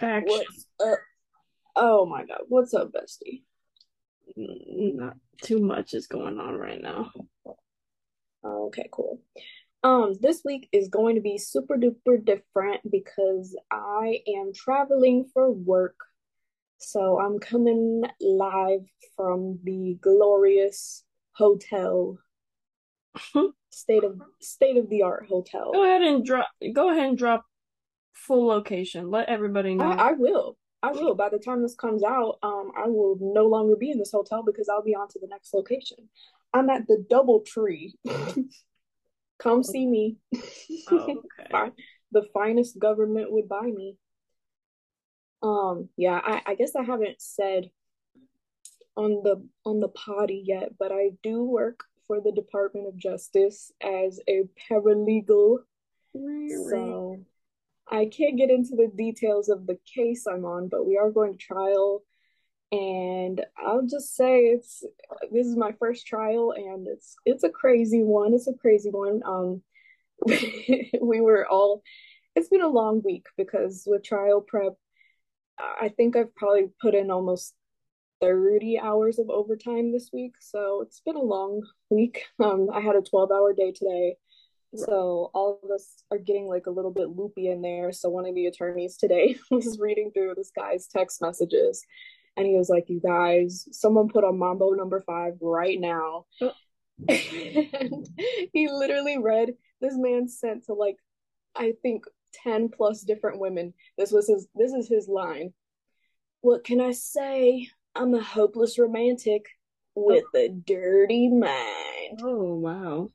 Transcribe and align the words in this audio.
Action. 0.00 0.24
What's 0.28 0.66
up? 0.84 0.98
Oh 1.76 2.06
my 2.06 2.24
god, 2.24 2.40
what's 2.48 2.74
up, 2.74 2.92
bestie? 2.92 3.42
Not 4.36 5.16
too 5.42 5.60
much 5.60 5.94
is 5.94 6.06
going 6.06 6.38
on 6.38 6.54
right 6.54 6.80
now. 6.80 7.10
Okay, 8.44 8.88
cool. 8.90 9.20
Um, 9.82 10.14
this 10.20 10.42
week 10.44 10.68
is 10.72 10.88
going 10.88 11.16
to 11.16 11.20
be 11.20 11.38
super 11.38 11.76
duper 11.76 12.24
different 12.24 12.80
because 12.90 13.56
I 13.70 14.20
am 14.36 14.52
traveling 14.54 15.26
for 15.32 15.50
work. 15.50 15.96
So 16.78 17.20
I'm 17.20 17.38
coming 17.38 18.04
live 18.20 18.86
from 19.16 19.58
the 19.64 19.98
glorious 20.00 21.04
hotel, 21.32 22.18
state 23.70 24.04
of 24.04 24.20
state 24.40 24.78
of 24.78 24.88
the 24.88 25.02
art 25.02 25.26
hotel. 25.28 25.72
Go 25.72 25.84
ahead 25.84 26.02
and 26.02 26.24
drop. 26.24 26.48
Go 26.72 26.90
ahead 26.90 27.08
and 27.08 27.18
drop 27.18 27.44
full 28.12 28.46
location. 28.46 29.10
Let 29.10 29.28
everybody 29.28 29.74
know. 29.74 29.90
I, 29.90 30.10
I 30.10 30.12
will. 30.12 30.56
I 30.82 30.92
will. 30.92 31.14
By 31.14 31.28
the 31.28 31.38
time 31.38 31.62
this 31.62 31.74
comes 31.74 32.02
out, 32.02 32.38
um, 32.42 32.72
I 32.76 32.86
will 32.86 33.18
no 33.20 33.46
longer 33.46 33.76
be 33.76 33.90
in 33.90 33.98
this 33.98 34.12
hotel 34.12 34.42
because 34.44 34.68
I'll 34.68 34.82
be 34.82 34.94
on 34.94 35.08
to 35.08 35.18
the 35.20 35.28
next 35.28 35.52
location. 35.52 36.08
I'm 36.52 36.70
at 36.70 36.86
the 36.86 37.04
DoubleTree. 37.10 37.92
Come 39.38 39.62
see 39.62 39.86
me. 39.86 40.16
Oh, 40.90 41.22
okay. 41.40 41.72
the 42.12 42.24
finest 42.34 42.78
government 42.78 43.32
would 43.32 43.48
buy 43.48 43.70
me. 43.74 43.96
Um, 45.42 45.88
yeah, 45.96 46.20
I, 46.22 46.42
I 46.46 46.54
guess 46.54 46.76
I 46.76 46.82
haven't 46.82 47.20
said 47.20 47.70
on 48.96 49.22
the 49.22 49.46
on 49.64 49.80
the 49.80 49.88
potty 49.88 50.42
yet, 50.44 50.72
but 50.78 50.92
I 50.92 51.12
do 51.22 51.42
work 51.42 51.84
for 52.06 52.20
the 52.20 52.32
Department 52.32 52.88
of 52.88 52.96
Justice 52.96 53.72
as 53.82 54.20
a 54.28 54.42
paralegal. 54.68 55.58
Really? 56.12 56.70
So 56.70 57.24
I 57.90 58.06
can't 58.06 58.38
get 58.38 58.50
into 58.50 58.76
the 58.76 58.90
details 58.94 59.48
of 59.48 59.66
the 59.66 59.78
case 59.94 60.26
I'm 60.26 60.44
on, 60.44 60.68
but 60.68 60.86
we 60.86 60.96
are 60.96 61.10
going 61.10 61.36
to 61.36 61.38
trial. 61.38 62.02
And 62.72 63.44
I'll 63.58 63.82
just 63.86 64.14
say 64.14 64.42
it's 64.42 64.84
this 65.32 65.46
is 65.46 65.56
my 65.56 65.72
first 65.80 66.06
trial 66.06 66.52
and 66.56 66.86
it's 66.86 67.16
it's 67.26 67.42
a 67.42 67.50
crazy 67.50 68.02
one. 68.04 68.32
It's 68.32 68.46
a 68.46 68.54
crazy 68.54 68.90
one. 68.90 69.22
Um 69.26 69.62
we 71.02 71.20
were 71.20 71.48
all 71.48 71.82
it's 72.36 72.48
been 72.48 72.62
a 72.62 72.68
long 72.68 73.02
week 73.04 73.26
because 73.36 73.84
with 73.86 74.04
trial 74.04 74.40
prep 74.40 74.74
I 75.58 75.88
think 75.88 76.16
I've 76.16 76.34
probably 76.36 76.68
put 76.80 76.94
in 76.94 77.10
almost 77.10 77.54
30 78.20 78.78
hours 78.78 79.18
of 79.18 79.30
overtime 79.30 79.92
this 79.92 80.10
week. 80.12 80.34
So 80.40 80.82
it's 80.82 81.00
been 81.00 81.16
a 81.16 81.20
long 81.22 81.62
week. 81.90 82.24
Um 82.38 82.68
I 82.72 82.80
had 82.80 82.94
a 82.94 83.02
12 83.02 83.30
hour 83.32 83.52
day 83.52 83.72
today 83.72 84.16
so 84.74 85.30
all 85.34 85.58
of 85.62 85.70
us 85.70 86.04
are 86.10 86.18
getting 86.18 86.46
like 86.46 86.66
a 86.66 86.70
little 86.70 86.92
bit 86.92 87.08
loopy 87.08 87.48
in 87.48 87.62
there. 87.62 87.92
So 87.92 88.08
one 88.08 88.26
of 88.26 88.34
the 88.34 88.46
attorneys 88.46 88.96
today 88.96 89.36
was 89.50 89.78
reading 89.80 90.10
through 90.12 90.34
this 90.36 90.52
guy's 90.56 90.86
text 90.86 91.20
messages 91.20 91.84
and 92.36 92.46
he 92.46 92.56
was 92.56 92.68
like, 92.68 92.88
You 92.88 93.00
guys, 93.00 93.68
someone 93.72 94.08
put 94.08 94.24
on 94.24 94.38
Mambo 94.38 94.70
number 94.70 95.00
five 95.00 95.34
right 95.40 95.78
now. 95.78 96.26
Oh. 96.40 96.52
and 97.08 98.08
he 98.52 98.68
literally 98.68 99.18
read 99.18 99.50
this 99.80 99.94
man 99.96 100.28
sent 100.28 100.66
to 100.66 100.74
like 100.74 100.96
I 101.56 101.72
think 101.82 102.04
10 102.44 102.68
plus 102.68 103.02
different 103.02 103.40
women. 103.40 103.74
This 103.98 104.12
was 104.12 104.28
his 104.28 104.46
this 104.54 104.72
is 104.72 104.88
his 104.88 105.08
line. 105.08 105.52
What 106.42 106.64
can 106.64 106.80
I 106.80 106.92
say? 106.92 107.68
I'm 107.94 108.14
a 108.14 108.22
hopeless 108.22 108.78
romantic 108.78 109.46
with 109.94 110.24
oh. 110.34 110.38
a 110.38 110.48
dirty 110.48 111.28
mind 111.28 112.20
Oh 112.22 112.54
wow. 112.54 113.10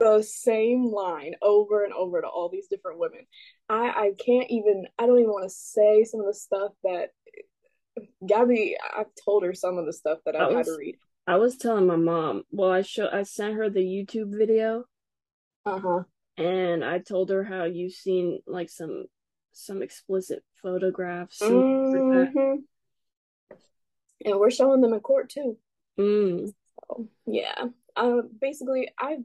The 0.00 0.22
same 0.22 0.86
line 0.86 1.34
over 1.42 1.84
and 1.84 1.92
over 1.92 2.20
to 2.20 2.26
all 2.26 2.48
these 2.48 2.66
different 2.68 2.98
women. 2.98 3.26
I 3.68 3.88
I 3.90 4.12
can't 4.18 4.50
even 4.50 4.86
I 4.98 5.06
don't 5.06 5.18
even 5.20 5.30
want 5.30 5.48
to 5.48 5.54
say 5.54 6.04
some 6.04 6.20
of 6.20 6.26
the 6.26 6.34
stuff 6.34 6.72
that 6.84 7.10
Gabby 8.26 8.76
I've 8.96 9.14
told 9.24 9.44
her 9.44 9.54
some 9.54 9.78
of 9.78 9.86
the 9.86 9.92
stuff 9.92 10.18
that 10.26 10.36
I've 10.36 10.52
I 10.52 10.58
had 10.58 10.66
to 10.66 10.76
read. 10.78 10.96
I 11.26 11.36
was 11.36 11.56
telling 11.56 11.86
my 11.86 11.96
mom. 11.96 12.42
Well, 12.50 12.70
I 12.70 12.82
show 12.82 13.08
I 13.12 13.22
sent 13.22 13.54
her 13.54 13.70
the 13.70 13.80
YouTube 13.80 14.36
video 14.36 14.84
Uh-huh. 15.66 16.04
and 16.36 16.84
I 16.84 16.98
told 16.98 17.30
her 17.30 17.44
how 17.44 17.64
you've 17.64 17.92
seen 17.92 18.40
like 18.46 18.70
some 18.70 19.04
some 19.52 19.82
explicit 19.82 20.42
photographs 20.62 21.40
and 21.42 21.62
things 21.64 21.92
like 21.92 22.10
that. 22.12 22.32
hmm 22.32 22.56
And 24.24 24.38
we're 24.38 24.50
showing 24.50 24.80
them 24.80 24.92
in 24.92 25.00
court 25.00 25.30
too. 25.30 25.56
Mm. 25.98 26.52
So 26.88 27.08
yeah. 27.26 27.66
Uh 27.96 28.22
basically 28.40 28.90
I 28.98 29.18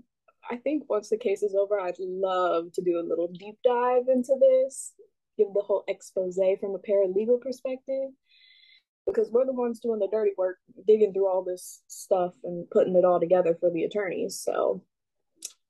I 0.49 0.57
think 0.57 0.89
once 0.89 1.09
the 1.09 1.17
case 1.17 1.43
is 1.43 1.55
over, 1.55 1.79
I'd 1.79 1.99
love 1.99 2.71
to 2.73 2.81
do 2.81 2.99
a 2.99 3.07
little 3.07 3.27
deep 3.27 3.57
dive 3.63 4.07
into 4.07 4.35
this, 4.39 4.93
give 5.37 5.47
the 5.53 5.61
whole 5.61 5.83
expose 5.87 6.39
from 6.59 6.75
a 6.75 6.79
paralegal 6.79 7.41
perspective. 7.41 8.11
because 9.05 9.29
we're 9.31 9.45
the 9.45 9.53
ones 9.53 9.79
doing 9.79 9.99
the 9.99 10.07
dirty 10.11 10.31
work, 10.37 10.57
digging 10.87 11.13
through 11.13 11.27
all 11.27 11.43
this 11.43 11.81
stuff 11.87 12.33
and 12.43 12.69
putting 12.69 12.95
it 12.95 13.05
all 13.05 13.19
together 13.19 13.55
for 13.59 13.69
the 13.71 13.83
attorneys. 13.83 14.39
So, 14.39 14.83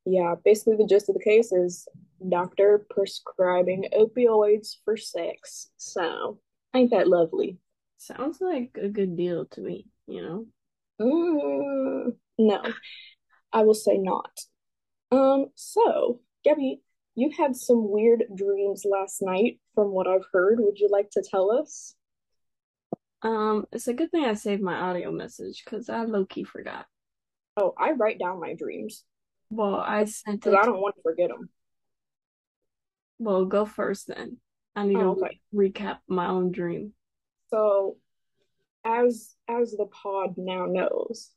yeah, 0.06 0.36
basically 0.44 0.78
the 0.78 0.88
gist 0.88 1.10
of 1.10 1.16
the 1.16 1.24
case 1.24 1.52
is 1.52 1.88
doctor 2.30 2.86
prescribing 2.90 3.86
opioids 3.98 4.78
for 4.86 4.98
sex. 4.98 5.70
So, 5.78 6.40
ain't 6.74 6.92
that 6.92 7.08
lovely? 7.08 7.58
Sounds 7.98 8.40
like 8.40 8.78
a 8.82 8.88
good 8.88 9.18
deal 9.18 9.46
to 9.46 9.62
me, 9.62 9.88
you 10.08 10.22
know? 10.22 10.46
Mm, 11.02 12.16
no, 12.38 12.62
I 13.52 13.62
will 13.64 13.74
say 13.74 13.98
not. 13.98 14.32
Um, 15.12 15.48
so, 15.56 16.20
Gabby, 16.44 16.82
you 17.16 17.32
had 17.38 17.56
some 17.56 17.90
weird 17.90 18.24
dreams 18.36 18.86
last 18.90 19.22
night 19.22 19.60
from 19.74 19.92
what 19.92 20.08
I've 20.08 20.26
heard. 20.34 20.60
Would 20.60 20.80
you 20.80 20.90
like 20.92 21.10
to 21.12 21.24
tell 21.24 21.52
us? 21.52 21.96
Um, 23.22 23.66
it's 23.72 23.88
a 23.88 23.94
good 23.94 24.12
thing 24.12 24.26
I 24.26 24.34
saved 24.34 24.62
my 24.62 24.76
audio 24.76 25.12
message 25.12 25.64
because 25.64 25.90
I 25.90 26.04
low-key 26.04 26.44
forgot. 26.44 26.86
Oh, 27.58 27.74
I 27.78 27.92
write 27.92 28.20
down 28.20 28.40
my 28.42 28.54
dreams 28.54 29.04
Well, 29.50 29.76
I 29.76 30.06
sent 30.06 30.42
because 30.42 30.54
I 30.62 30.66
don't 30.66 30.82
want 30.82 30.96
to 30.98 31.02
forget 31.02 31.30
them. 31.30 31.50
well, 33.18 33.46
go 33.46 33.66
first 33.66 34.08
then. 34.08 34.38
I 34.76 34.86
need 34.86 34.98
Oh, 34.98 35.16
to 35.16 35.22
okay. 35.26 35.40
recap 35.54 36.00
my 36.08 36.28
own 36.28 36.52
dream. 36.52 36.94
So, 37.50 37.98
as 38.84 39.34
as 39.48 39.72
the 39.72 39.86
pod 39.86 40.36
now 40.38 40.66
knows, 40.66 41.32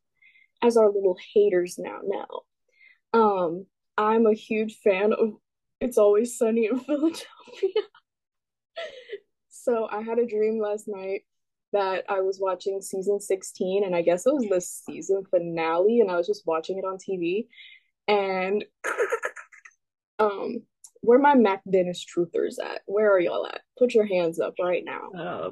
as 0.62 0.76
our 0.76 0.86
little 0.90 1.16
haters 1.34 1.78
now 1.78 2.00
know, 2.02 2.42
um, 3.12 3.66
I'm 3.96 4.26
a 4.26 4.34
huge 4.34 4.78
fan 4.82 5.12
of 5.12 5.34
It's 5.80 5.98
Always 5.98 6.36
Sunny 6.36 6.66
in 6.66 6.78
Philadelphia. 6.84 7.24
So 9.48 9.88
I 9.90 10.02
had 10.02 10.18
a 10.18 10.26
dream 10.26 10.60
last 10.60 10.84
night 10.86 11.22
that 11.72 12.04
I 12.08 12.20
was 12.20 12.38
watching 12.40 12.80
season 12.80 13.20
16, 13.20 13.84
and 13.84 13.94
I 13.94 14.02
guess 14.02 14.26
it 14.26 14.32
was 14.32 14.46
the 14.48 14.60
season 14.60 15.24
finale, 15.30 16.00
and 16.00 16.10
I 16.10 16.16
was 16.16 16.26
just 16.26 16.46
watching 16.46 16.78
it 16.78 16.84
on 16.84 16.96
TV. 16.96 17.46
And 18.06 18.64
um, 20.18 20.62
where 21.00 21.18
my 21.18 21.34
Mac 21.34 21.62
Dennis 21.70 22.04
truthers 22.04 22.54
at? 22.62 22.80
Where 22.86 23.12
are 23.12 23.20
y'all 23.20 23.46
at? 23.46 23.60
Put 23.78 23.94
your 23.94 24.06
hands 24.06 24.40
up 24.40 24.54
right 24.60 24.82
now. 24.84 25.10
Uh, 25.10 25.50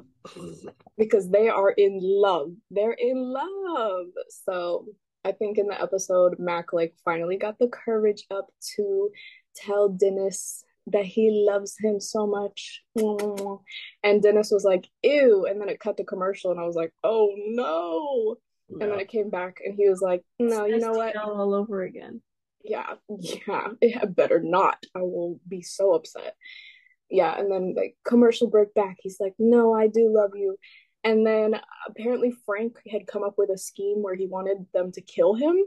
because 0.97 1.29
they 1.29 1.49
are 1.49 1.71
in 1.71 1.99
love. 2.01 2.51
They're 2.71 2.97
in 2.97 3.17
love. 3.17 4.07
So 4.45 4.85
I 5.27 5.33
think 5.33 5.57
in 5.57 5.67
the 5.67 5.81
episode, 5.81 6.39
Mac 6.39 6.71
like 6.71 6.95
finally 7.03 7.37
got 7.37 7.59
the 7.59 7.67
courage 7.67 8.23
up 8.31 8.47
to 8.75 9.09
tell 9.57 9.89
Dennis 9.89 10.63
that 10.87 11.03
he 11.03 11.45
loves 11.45 11.75
him 11.83 11.99
so 11.99 12.25
much. 12.25 12.83
And 14.03 14.21
Dennis 14.21 14.51
was 14.51 14.63
like, 14.63 14.87
ew. 15.03 15.45
And 15.49 15.59
then 15.59 15.67
it 15.67 15.81
cut 15.81 15.97
the 15.97 16.05
commercial, 16.05 16.51
and 16.51 16.59
I 16.61 16.63
was 16.63 16.77
like, 16.77 16.93
oh 17.03 17.33
no. 17.35 18.37
And 18.69 18.89
then 18.91 18.99
it 18.99 19.09
came 19.09 19.29
back, 19.29 19.57
and 19.65 19.75
he 19.75 19.89
was 19.89 20.01
like, 20.01 20.23
no, 20.39 20.65
you 20.65 20.79
know 20.79 20.93
what? 20.93 21.17
All 21.17 21.53
over 21.53 21.83
again. 21.83 22.21
Yeah, 22.63 22.93
yeah, 23.19 23.67
it 23.81 23.97
had 23.97 24.15
better 24.15 24.39
not. 24.41 24.77
I 24.95 25.01
will 25.01 25.41
be 25.45 25.61
so 25.61 25.93
upset. 25.93 26.35
Yeah, 27.09 27.37
and 27.37 27.51
then 27.51 27.73
like 27.75 27.95
commercial 28.05 28.49
break 28.49 28.73
back, 28.73 28.97
he's 28.99 29.19
like, 29.19 29.33
"No, 29.39 29.73
I 29.73 29.87
do 29.87 30.11
love 30.13 30.31
you." 30.35 30.57
And 31.07 31.25
then 31.25 31.57
apparently 31.87 32.33
Frank 32.45 32.79
had 32.91 33.07
come 33.07 33.23
up 33.23 33.35
with 33.37 33.49
a 33.49 33.57
scheme 33.57 34.03
where 34.03 34.13
he 34.13 34.27
wanted 34.27 34.65
them 34.73 34.91
to 34.91 35.01
kill 35.01 35.35
him. 35.35 35.57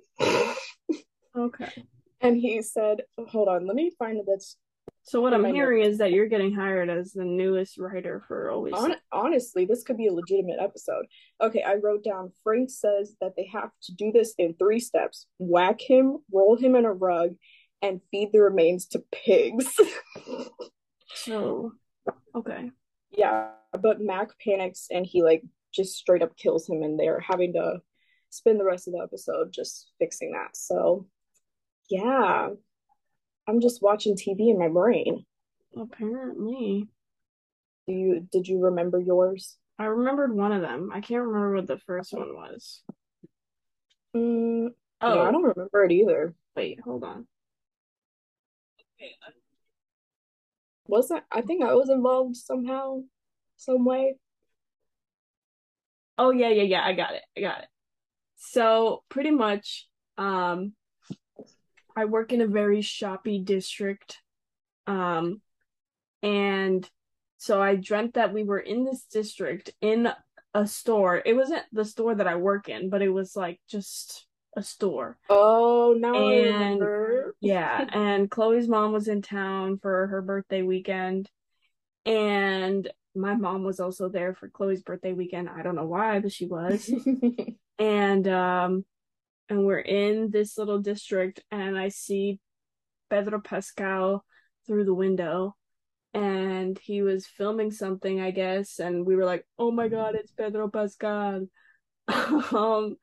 Okay. 1.37 1.73
And 2.23 2.37
he 2.37 2.61
said, 2.61 3.01
"Hold 3.29 3.49
on, 3.49 3.67
let 3.67 3.75
me 3.75 3.91
find 3.99 4.21
this." 4.27 4.59
So 5.05 5.23
what 5.23 5.33
I'm 5.33 5.43
hearing 5.55 5.83
is 5.83 5.97
that 5.97 6.13
you're 6.13 6.27
getting 6.27 6.55
hired 6.55 6.91
as 6.91 7.15
the 7.15 7.25
newest 7.25 7.79
writer 7.79 8.23
for 8.29 8.51
Always 8.51 8.75
Hon- 8.77 8.97
honestly, 9.11 9.65
this 9.65 9.83
could 9.83 9.97
be 9.97 10.09
a 10.09 10.13
legitimate 10.13 10.59
episode. 10.61 11.07
Okay, 11.41 11.63
I 11.63 11.77
wrote 11.77 12.05
down 12.05 12.31
Frank 12.45 12.69
says 12.69 13.17
that 13.23 13.37
they 13.39 13.49
have 13.55 13.71
to 13.85 13.95
do 13.95 14.13
this 14.13 14.35
in 14.37 14.53
three 14.53 14.81
steps: 14.81 15.29
whack 15.39 15.81
him, 15.81 16.19
roll 16.31 16.59
him 16.59 16.77
in 16.77 16.85
a 16.85 16.93
rug, 16.93 17.37
and 17.81 18.03
feed 18.11 18.33
the 18.35 18.41
remains 18.41 18.85
to 18.89 19.03
pigs. 19.11 19.65
So, 21.15 21.73
okay. 22.35 22.71
Yeah, 23.11 23.51
but 23.81 24.01
Mac 24.01 24.31
panics 24.45 24.89
and 24.91 25.07
he 25.07 25.23
like 25.23 25.43
just 25.73 25.97
straight 25.97 26.23
up 26.23 26.37
kills 26.37 26.69
him, 26.69 26.83
and 26.83 26.99
they're 26.99 27.21
having 27.21 27.53
to 27.55 27.81
spend 28.31 28.59
the 28.59 28.65
rest 28.65 28.89
of 28.89 28.95
the 28.95 29.01
episode 29.01 29.53
just 29.53 29.91
fixing 29.99 30.33
that. 30.33 30.57
So, 30.57 31.07
yeah, 31.89 32.49
I'm 33.47 33.61
just 33.61 33.83
watching 33.83 34.17
TV 34.17 34.51
in 34.51 34.59
my 34.59 34.69
brain. 34.69 35.25
Apparently. 35.77 36.89
Do 37.87 37.93
you 37.95 38.29
did 38.33 38.47
you 38.47 38.65
remember 38.65 39.01
yours? 39.01 39.57
I 39.79 39.85
remembered 39.85 40.35
one 40.35 40.53
of 40.53 40.63
them. 40.63 40.91
I 40.93 41.01
can't 41.01 41.23
remember 41.25 41.55
what 41.57 41.67
the 41.67 41.79
first 41.79 42.13
one 42.13 42.35
was. 42.35 42.83
Mm, 44.15 44.69
Oh, 45.03 45.15
yeah, 45.15 45.23
I 45.23 45.33
don't 45.33 45.43
remember 45.43 45.85
it 45.85 45.93
either. 45.93 46.35
wait, 46.55 46.79
hold 46.81 47.05
on. 47.05 47.27
Was 49.01 49.35
that? 50.91 51.25
I 51.31 51.41
think 51.43 51.63
I 51.63 51.75
was 51.75 51.91
involved 51.91 52.37
somehow, 52.37 53.03
some 53.57 53.85
way. 53.85 54.17
Oh 56.19 56.31
yeah, 56.31 56.49
yeah, 56.51 56.63
yeah. 56.63 56.85
I 56.85 56.93
got 56.93 57.15
it. 57.15 57.23
I 57.37 57.41
got 57.41 57.63
it. 57.63 57.69
So 58.37 59.03
pretty 59.09 59.31
much, 59.31 59.87
um, 60.19 60.73
I 61.97 62.05
work 62.05 62.33
in 62.33 62.41
a 62.41 62.47
very 62.47 62.83
shoppy 62.83 63.39
district. 63.39 64.19
Um, 64.87 65.41
and 66.23 66.89
so 67.39 67.63
I 67.63 67.77
dreamt 67.77 68.15
that 68.15 68.33
we 68.33 68.45
were 68.45 68.59
in 68.59 68.85
this 68.85 69.05
district 69.05 69.71
in 69.81 70.09
a 70.55 70.67
store. 70.67 71.23
It 71.25 71.35
wasn't 71.35 71.65
the 71.73 71.85
store 71.85 72.15
that 72.15 72.27
I 72.27 72.37
work 72.37 72.69
in, 72.69 72.91
but 72.91 73.03
it 73.03 73.09
was 73.09 73.37
like 73.37 73.61
just 73.69 74.27
a 74.57 74.63
store. 74.63 75.17
Oh, 75.29 75.95
now 75.99 76.15
I 76.15 76.19
And 76.19 76.81
remember. 76.81 77.35
yeah, 77.41 77.87
and 77.93 78.31
Chloe's 78.31 78.69
mom 78.69 78.93
was 78.93 79.09
in 79.09 79.23
town 79.23 79.79
for 79.79 80.07
her 80.09 80.23
birthday 80.23 80.63
weekend, 80.63 81.31
and 82.05 82.91
my 83.15 83.35
mom 83.35 83.65
was 83.65 83.81
also 83.81 84.09
there 84.09 84.35
for 84.35 84.49
Chloe's 84.49 84.83
birthday 84.83 85.13
weekend. 85.13 85.49
I 85.49 85.63
don't 85.63 85.75
know 85.75 85.87
why, 85.87 86.21
but 86.21 86.33
she 86.33 86.47
was. 86.47 86.93
And 87.79 88.29
um 88.29 88.85
and 89.49 89.65
we're 89.65 89.79
in 89.79 90.31
this 90.31 90.59
little 90.59 90.81
district 90.81 91.43
and 91.51 91.79
I 91.79 91.89
see 91.89 92.39
Pedro 93.09 93.41
Pascal 93.41 94.23
through 94.67 94.85
the 94.85 94.95
window 94.95 95.57
and 96.13 96.79
he 96.79 97.03
was 97.03 97.27
filming 97.27 97.71
something, 97.71 98.21
I 98.21 98.33
guess, 98.33 98.81
and 98.81 99.07
we 99.07 99.17
were 99.17 99.25
like, 99.25 99.47
"Oh 99.59 99.71
my 99.71 99.89
God, 99.89 100.15
it's 100.15 100.33
Pedro 100.33 100.69
Pascal." 100.69 101.47
Um, 102.53 102.97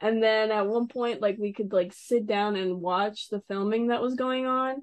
and 0.00 0.22
then 0.22 0.50
at 0.50 0.66
one 0.66 0.88
point, 0.88 1.22
like 1.22 1.36
we 1.38 1.52
could 1.52 1.72
like 1.72 1.92
sit 1.94 2.26
down 2.26 2.56
and 2.56 2.80
watch 2.80 3.28
the 3.28 3.40
filming 3.48 3.88
that 3.88 4.02
was 4.02 4.14
going 4.14 4.46
on, 4.46 4.82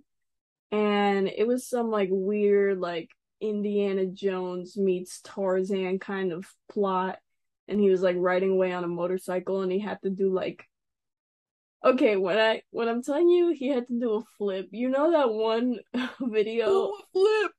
and 0.72 1.28
it 1.28 1.48
was 1.48 1.68
some 1.70 1.90
like 1.90 2.10
weird 2.12 2.80
like 2.80 3.10
Indiana 3.42 4.06
Jones 4.06 4.78
meets 4.78 5.22
Tarzan 5.24 6.00
kind 6.00 6.32
of 6.32 6.46
plot, 6.72 7.20
and 7.68 7.80
he 7.80 7.90
was 7.90 8.02
like 8.02 8.16
riding 8.18 8.52
away 8.52 8.72
on 8.74 8.84
a 8.84 8.88
motorcycle, 8.88 9.62
and 9.62 9.72
he 9.72 9.80
had 9.80 10.02
to 10.04 10.10
do 10.10 10.34
like 10.34 10.66
okay 11.84 12.16
when 12.18 12.38
I 12.38 12.62
when 12.72 12.88
I'm 12.88 13.04
telling 13.04 13.30
you 13.30 13.50
he 13.52 13.68
had 13.70 13.88
to 13.88 14.00
do 14.00 14.16
a 14.16 14.24
flip, 14.38 14.70
you 14.72 14.90
know 14.90 15.12
that 15.12 15.32
one 15.32 15.78
video 16.22 16.92
flip! 17.14 17.52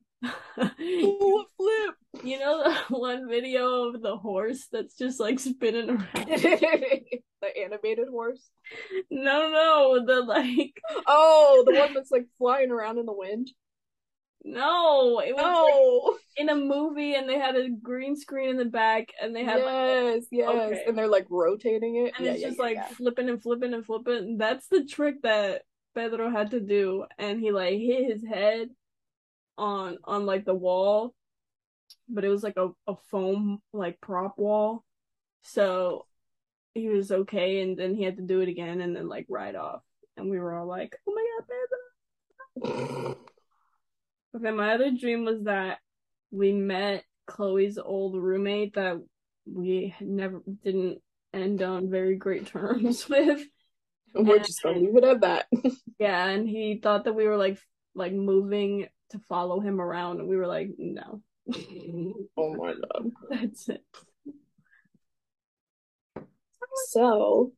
You, 0.77 1.45
flip! 1.57 1.95
you 2.23 2.39
know 2.39 2.63
the 2.63 2.75
one 2.97 3.29
video 3.29 3.89
of 3.89 4.01
the 4.01 4.17
horse 4.17 4.67
that's 4.71 4.95
just 4.95 5.19
like 5.19 5.39
spinning 5.39 5.89
around. 5.89 6.09
the 6.13 7.57
animated 7.63 8.07
horse. 8.09 8.49
No, 9.09 9.49
no, 9.49 10.05
the 10.05 10.21
like 10.21 10.73
Oh, 11.07 11.63
the 11.65 11.79
one 11.79 11.93
that's 11.93 12.11
like 12.11 12.25
flying 12.37 12.71
around 12.71 12.97
in 12.97 13.05
the 13.05 13.13
wind. 13.13 13.49
no, 14.43 15.19
it 15.19 15.35
was 15.35 15.41
like 15.41 15.45
Oh, 15.45 16.17
in 16.37 16.49
a 16.49 16.55
movie 16.55 17.15
and 17.15 17.27
they 17.29 17.37
had 17.39 17.55
a 17.55 17.69
green 17.69 18.15
screen 18.15 18.49
in 18.49 18.57
the 18.57 18.65
back 18.65 19.09
and 19.21 19.35
they 19.35 19.43
had 19.43 19.61
like 19.63 19.65
yes, 19.73 20.23
yes, 20.31 20.49
okay. 20.49 20.83
and 20.87 20.97
they're 20.97 21.07
like 21.07 21.27
rotating 21.29 21.95
it. 21.97 22.13
and 22.17 22.25
Yeah, 22.25 22.31
it's 22.33 22.41
yeah, 22.41 22.47
just 22.47 22.57
yeah, 22.59 22.63
like 22.65 22.91
flipping 22.93 23.29
and 23.29 23.41
flipping 23.41 23.73
and 23.73 23.85
flipping. 23.85 24.37
That's 24.37 24.67
the 24.67 24.85
trick 24.85 25.21
that 25.23 25.63
Pedro 25.95 26.29
had 26.29 26.51
to 26.51 26.59
do, 26.59 27.05
and 27.17 27.39
he 27.39 27.51
like 27.51 27.77
hit 27.79 28.11
his 28.13 28.25
head 28.25 28.69
on 29.59 29.97
on 30.03 30.25
like 30.25 30.45
the 30.45 30.55
wall, 30.55 31.13
but 32.07 32.23
it 32.23 32.29
was 32.29 32.43
like 32.43 32.57
a, 32.57 32.69
a 32.87 32.95
foam 33.11 33.61
like 33.73 34.01
prop 34.01 34.37
wall, 34.37 34.83
so 35.41 36.05
he 36.73 36.87
was 36.87 37.11
okay, 37.11 37.61
and 37.61 37.77
then 37.77 37.93
he 37.95 38.03
had 38.03 38.17
to 38.17 38.23
do 38.23 38.41
it 38.41 38.49
again 38.49 38.81
and 38.81 38.95
then 38.95 39.07
like 39.07 39.25
ride 39.29 39.55
off, 39.55 39.83
and 40.17 40.29
we 40.29 40.39
were 40.39 40.55
all 40.55 40.67
like, 40.67 40.95
"Oh 41.07 41.13
my 41.13 41.25
god, 41.37 42.71
Pedro!" 42.71 43.15
But 44.31 44.43
then 44.43 44.57
my 44.57 44.73
other 44.73 44.91
dream 44.91 45.25
was 45.25 45.43
that 45.43 45.79
we 46.31 46.53
met 46.53 47.03
Chloe's 47.25 47.77
old 47.77 48.15
roommate 48.15 48.75
that 48.75 48.97
we 49.45 49.93
had 49.97 50.07
never 50.07 50.41
didn't 50.63 51.01
end 51.33 51.61
on 51.61 51.89
very 51.89 52.15
great 52.15 52.47
terms 52.47 53.07
with. 53.09 53.41
We're 54.13 54.39
just 54.39 54.61
gonna 54.61 54.79
leave 54.79 54.95
it 54.97 55.03
at 55.03 55.21
that. 55.21 55.45
Yeah, 55.99 56.27
and 56.27 56.47
he 56.47 56.79
thought 56.81 57.03
that 57.03 57.13
we 57.13 57.25
were 57.25 57.35
like 57.35 57.59
like 57.93 58.13
moving 58.13 58.87
to 59.09 59.19
follow 59.27 59.59
him 59.59 59.79
around, 59.81 60.19
and 60.19 60.27
we 60.29 60.37
were 60.37 60.47
like, 60.47 60.69
no, 60.77 61.21
Oh 62.37 62.55
my 62.55 62.73
god. 62.93 63.11
that's 63.29 63.69
it. 63.69 63.83
So, 66.89 67.53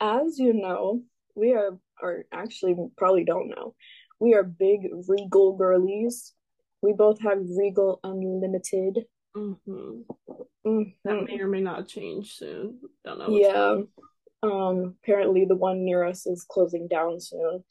as 0.00 0.38
you 0.38 0.52
know, 0.52 1.02
we 1.34 1.52
are, 1.54 1.78
or 2.00 2.24
actually 2.32 2.76
probably 2.96 3.24
don't 3.24 3.48
know, 3.48 3.74
we 4.20 4.34
are 4.34 4.42
big 4.44 4.80
Regal 5.08 5.56
girlies. 5.56 6.34
We 6.82 6.92
both 6.92 7.20
have 7.22 7.38
Regal 7.56 8.00
Unlimited. 8.04 9.04
hmm 9.34 9.54
Mhm. 10.66 10.94
That 11.04 11.24
may 11.24 11.40
or 11.40 11.48
may 11.48 11.60
not 11.60 11.88
change 11.88 12.34
soon. 12.34 12.80
Don't 13.04 13.18
know. 13.18 13.30
what's- 13.30 13.46
Yeah. 13.46 13.76
Um, 14.42 14.96
apparently 15.02 15.44
the 15.46 15.56
one 15.56 15.84
near 15.84 16.04
us 16.04 16.26
is 16.26 16.44
closing 16.48 16.86
down 16.88 17.18
soon. 17.20 17.64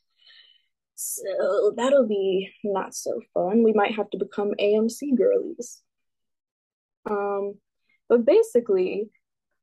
So 1.00 1.74
that'll 1.78 2.08
be 2.08 2.52
not 2.64 2.96
so 2.96 3.22
fun. 3.34 3.64
We 3.64 3.72
might 3.72 3.96
have 3.96 4.10
to 4.10 4.18
become 4.18 4.54
AMC 4.60 5.16
girlies. 5.16 5.84
Um, 7.08 7.54
but 8.10 8.26
basically, 8.26 9.12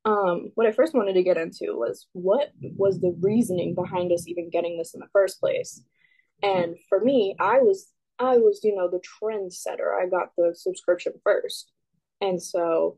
um, 0.05 0.53
what 0.55 0.69
I 0.69 0.73
first 0.73 0.95
wanted 0.95 1.15
to 1.15 1.25
get 1.25 1.37
into 1.37 1.77
was 1.77 2.07
what 2.13 2.53
was 2.61 3.01
the 3.01 3.17
reasoning 3.21 3.75
behind 3.75 4.13
us 4.13 4.29
even 4.29 4.49
getting 4.49 4.79
this 4.79 4.95
in 4.95 5.01
the 5.01 5.09
first 5.13 5.41
place. 5.41 5.83
And 6.41 6.77
for 6.89 7.01
me, 7.01 7.35
I 7.41 7.59
was 7.59 7.89
I 8.21 8.37
was, 8.37 8.61
you 8.63 8.77
know, 8.77 8.89
the 8.89 9.01
trendsetter. 9.01 10.01
I 10.01 10.09
got 10.09 10.29
the 10.37 10.55
subscription 10.57 11.15
first. 11.25 11.73
And 12.21 12.41
so 12.41 12.97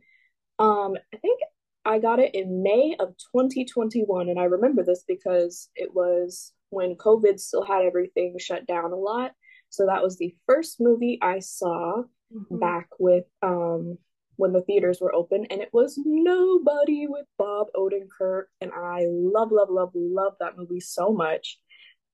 um, 0.59 0.95
I 1.15 1.17
think 1.17 1.41
I 1.87 2.01
got 2.01 2.19
it 2.19 2.35
in 2.35 2.63
May 2.63 2.97
of 3.01 3.17
2021, 3.33 4.29
and 4.29 4.39
I 4.39 4.45
remember 4.45 4.85
this 4.85 5.05
because 5.09 5.71
it 5.75 5.95
was 5.95 6.53
when 6.71 6.97
COVID 6.97 7.39
still 7.39 7.65
had 7.65 7.85
everything 7.85 8.37
shut 8.39 8.67
down 8.67 8.93
a 8.93 8.97
lot. 8.97 9.33
So 9.69 9.87
that 9.87 10.03
was 10.03 10.17
the 10.17 10.35
first 10.47 10.81
movie 10.81 11.19
I 11.23 11.41
saw 11.41 12.05
Mhm. 12.33 12.59
back 12.61 12.89
with 12.99 13.25
um 13.43 13.99
when 14.37 14.53
the 14.53 14.61
theaters 14.63 15.01
were 15.01 15.15
open, 15.15 15.47
and 15.47 15.63
it 15.63 15.73
was 15.73 15.99
Nobody 16.05 17.07
with 17.07 17.25
Bob 17.39 17.69
Odenkirk, 17.75 18.45
and 18.61 18.71
I 18.71 19.07
love, 19.09 19.51
love, 19.51 19.71
love, 19.71 19.93
love 19.95 20.35
that 20.41 20.59
movie 20.59 20.81
so 20.81 21.11
much. 21.11 21.59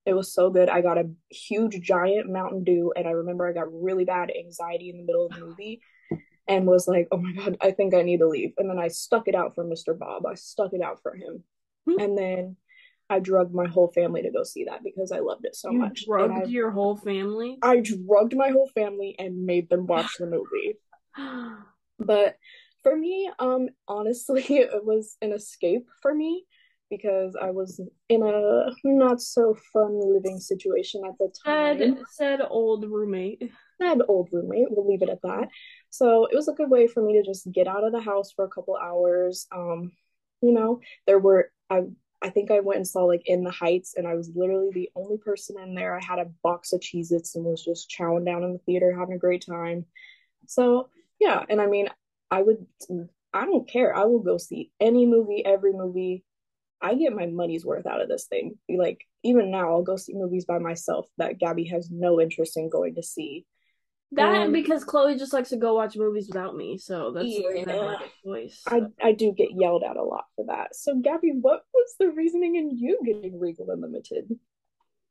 It 0.06 0.14
was 0.14 0.32
so 0.32 0.49
good. 0.50 0.68
I 0.68 0.82
got 0.82 0.99
a 0.99 1.11
huge 1.30 1.80
giant 1.80 2.30
Mountain 2.30 2.62
Dew, 2.64 2.92
and 2.94 3.09
I 3.09 3.11
remember 3.11 3.47
I 3.49 3.52
got 3.52 3.73
really 3.73 4.04
bad 4.04 4.30
anxiety 4.30 4.90
in 4.90 4.99
the 4.99 5.04
middle 5.04 5.26
of 5.26 5.32
the 5.32 5.40
movie 5.47 5.80
and 6.47 6.66
was 6.66 6.87
like, 6.87 7.09
oh 7.11 7.16
my 7.16 7.32
God, 7.32 7.56
I 7.61 7.73
think 7.73 7.94
I 7.94 8.02
need 8.02 8.18
to 8.18 8.28
leave. 8.28 8.52
And 8.59 8.68
then 8.71 8.78
I 8.78 8.88
stuck 8.88 9.26
it 9.28 9.35
out 9.35 9.54
for 9.54 9.64
Mr. 9.64 9.97
Bob. 9.99 10.25
I 10.26 10.35
stuck 10.35 10.73
it 10.75 10.80
out 10.82 11.00
for 11.02 11.14
him. 11.14 11.42
Hmm. 11.88 12.00
And 12.00 12.18
then 12.18 12.56
I 13.12 13.19
drugged 13.19 13.54
my 13.54 13.66
whole 13.69 13.88
family 13.88 14.23
to 14.23 14.31
go 14.31 14.42
see 14.42 14.64
that 14.64 14.83
because 14.83 15.12
I 15.12 15.19
loved 15.19 15.45
it 15.45 15.54
so 15.54 15.71
You 15.71 15.78
much. 15.81 16.07
drugged 16.07 16.33
And 16.33 16.50
your 16.50 16.71
whole 16.71 16.97
family. 16.97 17.59
I, 17.62 17.73
I 17.73 17.81
drugged 17.81 18.35
my 18.35 18.49
whole 18.49 18.71
family 18.75 19.14
and 19.19 19.45
made 19.45 19.69
them 19.69 19.87
watch 19.87 20.16
the 20.19 20.26
movie. 20.26 20.78
But 21.99 22.37
for 22.83 22.97
me, 22.97 23.31
um, 23.38 23.69
honestly, 23.87 24.42
it 24.49 24.85
was 24.85 25.16
an 25.21 25.33
escape 25.33 25.87
for 26.00 26.14
me 26.14 26.47
because 26.90 27.37
I 27.40 27.50
was 27.50 27.81
in 28.09 28.23
a 28.23 28.71
not 28.85 29.21
so 29.21 29.57
fun 29.73 30.00
living 30.12 30.38
situation 30.40 31.02
at 31.07 31.16
the 31.19 31.33
time. 31.45 31.78
said 31.78 31.99
said 32.11 32.40
old 32.49 32.85
roommate. 32.85 33.50
Sad 33.81 34.02
old 34.09 34.28
roommate, 34.33 34.66
we'll 34.71 34.88
leave 34.88 35.02
it 35.02 35.09
at 35.09 35.23
that. 35.23 35.49
So 35.90 36.26
it 36.26 36.35
was 36.35 36.49
a 36.49 36.52
good 36.52 36.71
way 36.71 36.87
for 36.87 37.02
me 37.02 37.14
to 37.14 37.23
just 37.23 37.50
get 37.52 37.69
out 37.69 37.85
of 37.85 37.92
the 37.92 38.00
house 38.00 38.33
for 38.33 38.45
a 38.45 38.50
couple 38.50 38.76
hours. 38.76 39.47
Um, 39.54 39.92
you 40.42 40.52
know, 40.52 40.81
there 41.07 41.19
were 41.19 41.50
I 41.71 41.85
I 42.23 42.31
think 42.31 42.50
I 42.50 42.61
went 42.61 42.79
and 42.79 42.87
saw 42.87 43.05
like 43.05 43.23
In 43.26 43.43
the 43.45 43.50
Heights, 43.50 43.95
and 43.97 44.07
I 44.07 44.14
was 44.14 44.31
literally 44.35 44.71
the 44.73 44.91
only 44.95 45.19
person 45.19 45.57
in 45.59 45.75
there. 45.75 45.97
I 45.97 46.05
had 46.05 46.19
a 46.19 46.31
box 46.43 46.73
of 46.73 46.81
Cheez-Its 46.81 47.35
and 47.35 47.45
was 47.45 47.64
just 47.64 47.91
chowing 47.91 48.25
down 48.25 48.45
in 48.45 48.52
the 48.52 48.61
theater, 48.61 48.95
having 48.97 49.14
a 49.14 49.19
great 49.19 49.45
time. 49.45 49.87
So 50.47 50.88
yeah, 51.19 51.45
and 51.49 51.61
I 51.61 51.67
mean, 51.67 51.88
I 52.31 52.43
would, 52.43 52.67
I 53.33 53.45
don't 53.45 53.69
care. 53.69 53.95
I 53.95 54.05
will 54.05 54.21
go 54.21 54.38
see 54.38 54.71
any 54.81 55.07
movie, 55.07 55.45
every 55.45 55.73
movie. 55.73 56.25
I 56.81 56.95
get 56.95 57.12
my 57.12 57.26
money's 57.26 57.64
worth 57.64 57.87
out 57.87 58.00
of 58.00 58.09
this 58.09 58.26
thing. 58.26 58.59
Like 58.69 59.07
even 59.23 59.50
now, 59.50 59.71
I'll 59.71 59.83
go 59.83 59.97
see 59.97 60.14
movies 60.14 60.45
by 60.45 60.59
myself 60.59 61.07
that 61.19 61.38
Gabby 61.38 61.64
has 61.64 61.91
no 61.91 62.21
interest 62.21 62.57
in 62.57 62.71
going 62.71 62.97
to 62.97 63.02
see. 63.02 63.47
That 64.14 64.52
because 64.52 64.85
Chloe 64.85 65.16
just 65.16 65.33
likes 65.33 65.49
to 65.50 65.57
go 65.57 65.75
watch 65.75 65.97
movies 65.97 66.28
without 66.28 66.54
me, 66.54 66.76
so 66.78 67.12
that's 67.12 67.26
the 67.35 67.47
reason 67.49 67.71
I 67.71 67.75
Yeah. 67.76 67.81
like 67.83 68.07
a 68.07 68.26
choice. 68.26 68.62
I 68.66 68.83
I 69.02 69.12
do 69.12 69.33
get 69.33 69.49
yelled 69.52 69.83
at 69.85 69.97
a 69.97 70.02
lot 70.02 70.26
for 70.37 70.45
that. 70.47 70.75
So 70.76 70.99
Gabby, 71.00 71.33
what 71.40 71.64
was 71.73 71.95
the 71.99 72.11
reasoning 72.11 72.57
in 72.57 72.76
you 72.76 73.00
getting 73.04 73.40
Regal 73.40 73.71
Unlimited? 73.71 74.38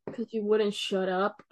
Because 0.05 0.31
you 0.33 0.43
wouldn't 0.43 0.73
shut 0.73 1.09
up. 1.09 1.41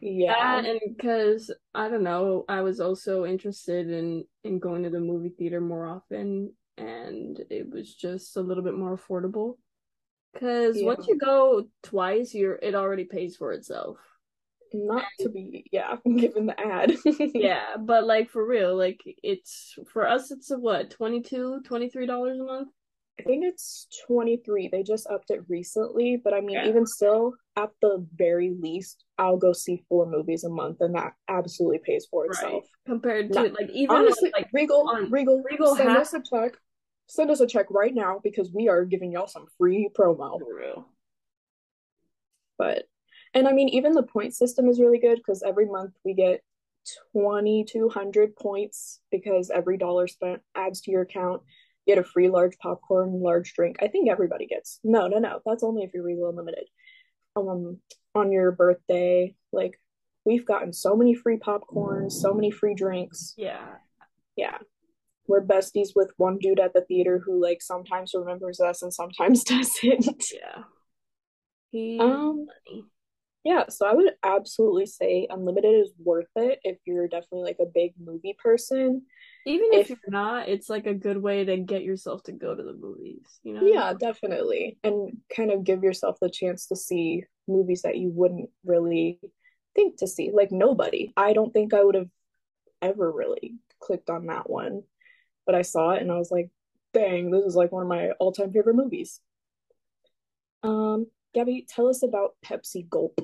Yeah. 0.00 0.32
That 0.62 0.64
and 0.64 0.80
because 0.96 1.50
I 1.74 1.88
don't 1.88 2.04
know, 2.04 2.44
I 2.48 2.62
was 2.62 2.80
also 2.80 3.24
interested 3.26 3.90
in 3.90 4.24
in 4.42 4.58
going 4.58 4.82
to 4.84 4.90
the 4.90 5.00
movie 5.00 5.30
theater 5.30 5.60
more 5.60 5.86
often, 5.86 6.52
and 6.78 7.38
it 7.50 7.70
was 7.70 7.94
just 7.94 8.36
a 8.36 8.40
little 8.40 8.62
bit 8.62 8.74
more 8.74 8.96
affordable. 8.96 9.58
Because 10.32 10.78
Yeah. 10.78 10.86
once 10.86 11.06
you 11.06 11.18
go 11.18 11.68
twice, 11.82 12.34
you're 12.34 12.58
it 12.62 12.74
already 12.74 13.04
pays 13.04 13.36
for 13.36 13.52
itself. 13.52 13.98
Not 14.76 15.04
to 15.20 15.28
be, 15.28 15.64
yeah, 15.70 15.96
given 16.16 16.46
the 16.46 16.60
ad. 16.60 16.96
Yeah, 17.34 17.76
but 17.78 18.04
like 18.04 18.28
for 18.28 18.44
real, 18.44 18.76
like 18.76 19.00
it's 19.22 19.76
for 19.92 20.06
us, 20.06 20.30
it's 20.32 20.50
a 20.50 20.58
what, 20.58 20.90
22 20.90 21.60
$23 21.64 22.40
a 22.40 22.44
month? 22.44 22.68
I 23.20 23.22
think 23.22 23.44
it's 23.44 23.86
23. 24.08 24.68
They 24.72 24.82
just 24.82 25.06
upped 25.08 25.30
it 25.30 25.42
recently, 25.48 26.20
but 26.22 26.34
I 26.34 26.40
mean, 26.40 26.56
Yeah. 26.56 26.66
even 26.68 26.84
still, 26.84 27.34
at 27.56 27.70
the 27.80 28.04
very 28.16 28.56
least, 28.60 29.04
I'll 29.16 29.36
go 29.36 29.52
see 29.52 29.84
four 29.88 30.04
movies 30.10 30.42
a 30.42 30.48
month, 30.50 30.78
and 30.80 30.96
that 30.96 31.12
absolutely 31.28 31.78
pays 31.78 32.06
for 32.10 32.22
Right. 32.24 32.30
itself. 32.30 32.64
Compared 32.86 33.32
to 33.32 33.42
Not- 33.44 33.52
like 33.54 33.70
even 33.70 33.94
Honestly, 33.94 34.32
like 34.34 34.48
Regal, 34.52 34.88
on- 34.88 35.08
Regal, 35.12 35.40
Regal 35.48 35.76
send 35.76 35.90
us 35.90 36.12
a 36.12 36.20
check. 36.28 36.56
Send 37.06 37.30
us 37.30 37.38
a 37.40 37.46
check 37.46 37.66
right 37.70 37.94
now 37.94 38.18
because 38.24 38.50
we 38.52 38.68
are 38.68 38.84
giving 38.84 39.12
y'all 39.12 39.28
some 39.28 39.46
free 39.58 39.88
promo. 39.96 40.40
for 40.40 40.56
real. 40.56 40.88
But, 42.58 42.86
and 43.34 43.48
I 43.48 43.52
mean, 43.52 43.68
even 43.70 43.92
the 43.92 44.02
point 44.02 44.34
system 44.34 44.68
is 44.68 44.80
really 44.80 44.98
good 44.98 45.16
because 45.16 45.42
every 45.42 45.66
month 45.66 45.94
we 46.04 46.14
get 46.14 46.40
2,200 47.12 48.36
points 48.36 49.00
because 49.10 49.50
every 49.50 49.76
dollar 49.76 50.06
spent 50.06 50.40
adds 50.54 50.80
to 50.82 50.90
your 50.90 51.02
account. 51.02 51.42
You 51.86 51.94
get 51.94 52.04
a 52.04 52.08
free 52.08 52.28
large 52.28 52.56
popcorn, 52.58 53.20
large 53.22 53.52
drink. 53.54 53.76
I 53.82 53.88
think 53.88 54.08
everybody 54.08 54.46
gets. 54.46 54.80
No, 54.84 55.06
no, 55.08 55.18
no. 55.18 55.40
That's 55.44 55.62
only 55.62 55.82
if 55.82 55.90
you're 55.92 56.04
Regal 56.04 56.30
Unlimited. 56.30 56.64
Um, 57.36 57.80
on 58.14 58.30
your 58.30 58.52
birthday, 58.52 59.34
like 59.52 59.80
we've 60.24 60.46
gotten 60.46 60.72
so 60.72 60.96
many 60.96 61.14
free 61.14 61.36
popcorns, 61.36 62.12
so 62.12 62.32
many 62.32 62.50
free 62.50 62.74
drinks. 62.74 63.34
Yeah. 63.36 63.66
Yeah. 64.36 64.58
We're 65.26 65.44
besties 65.44 65.88
with 65.96 66.12
one 66.16 66.38
dude 66.38 66.60
at 66.60 66.74
the 66.74 66.82
theater 66.82 67.20
who 67.24 67.42
like 67.42 67.60
sometimes 67.60 68.12
remembers 68.14 68.60
us 68.60 68.82
and 68.82 68.92
sometimes 68.92 69.42
doesn't. 69.44 70.24
Yeah. 70.32 70.62
He 71.70 71.98
Um, 71.98 72.46
money. 72.46 72.84
Yeah, 73.44 73.68
so 73.68 73.86
I 73.86 73.92
would 73.92 74.10
absolutely 74.22 74.86
say 74.86 75.26
Unlimited 75.28 75.74
is 75.74 75.92
worth 75.98 76.30
it 76.34 76.60
if 76.64 76.78
you're 76.86 77.08
definitely 77.08 77.42
like 77.42 77.58
a 77.60 77.66
big 77.66 77.92
movie 78.02 78.34
person. 78.42 79.02
Even 79.44 79.68
if, 79.72 79.82
if- 79.82 79.90
you're 79.90 79.98
not, 80.08 80.48
it's 80.48 80.70
like 80.70 80.86
a 80.86 80.94
good 80.94 81.18
way 81.18 81.44
to 81.44 81.58
get 81.58 81.82
yourself 81.82 82.22
to 82.24 82.32
go 82.32 82.54
to 82.54 82.62
the 82.62 82.72
movies, 82.72 83.40
you 83.42 83.52
know? 83.52 83.66
Yeah, 83.66 83.92
definitely. 83.92 84.78
And 84.82 85.18
kind 85.34 85.52
of 85.52 85.62
give 85.62 85.82
yourself 85.82 86.16
the 86.20 86.30
chance 86.30 86.66
to 86.68 86.76
see 86.76 87.24
movies 87.46 87.82
that 87.82 87.98
you 87.98 88.08
wouldn't 88.08 88.48
really 88.64 89.20
think 89.74 89.98
to 89.98 90.06
see. 90.06 90.30
Like 90.32 90.50
Nobody. 90.50 91.12
I 91.14 91.34
don't 91.34 91.52
think 91.52 91.74
I 91.74 91.84
would 91.84 91.96
have 91.96 92.08
ever 92.80 93.12
really 93.12 93.56
clicked 93.78 94.08
on 94.08 94.26
that 94.26 94.48
one, 94.48 94.84
but 95.44 95.54
I 95.54 95.60
saw 95.62 95.90
it 95.90 96.00
and 96.00 96.10
I 96.10 96.16
was 96.16 96.30
like, 96.30 96.48
dang, 96.94 97.30
this 97.30 97.44
is 97.44 97.56
like 97.56 97.72
one 97.72 97.82
of 97.82 97.88
my 97.88 98.12
all-time 98.12 98.52
favorite 98.52 98.76
movies. 98.76 99.20
Um, 100.62 101.08
Gabby, 101.34 101.66
tell 101.68 101.88
us 101.88 102.02
about 102.02 102.36
Pepsi 102.42 102.88
Gulp. 102.88 103.20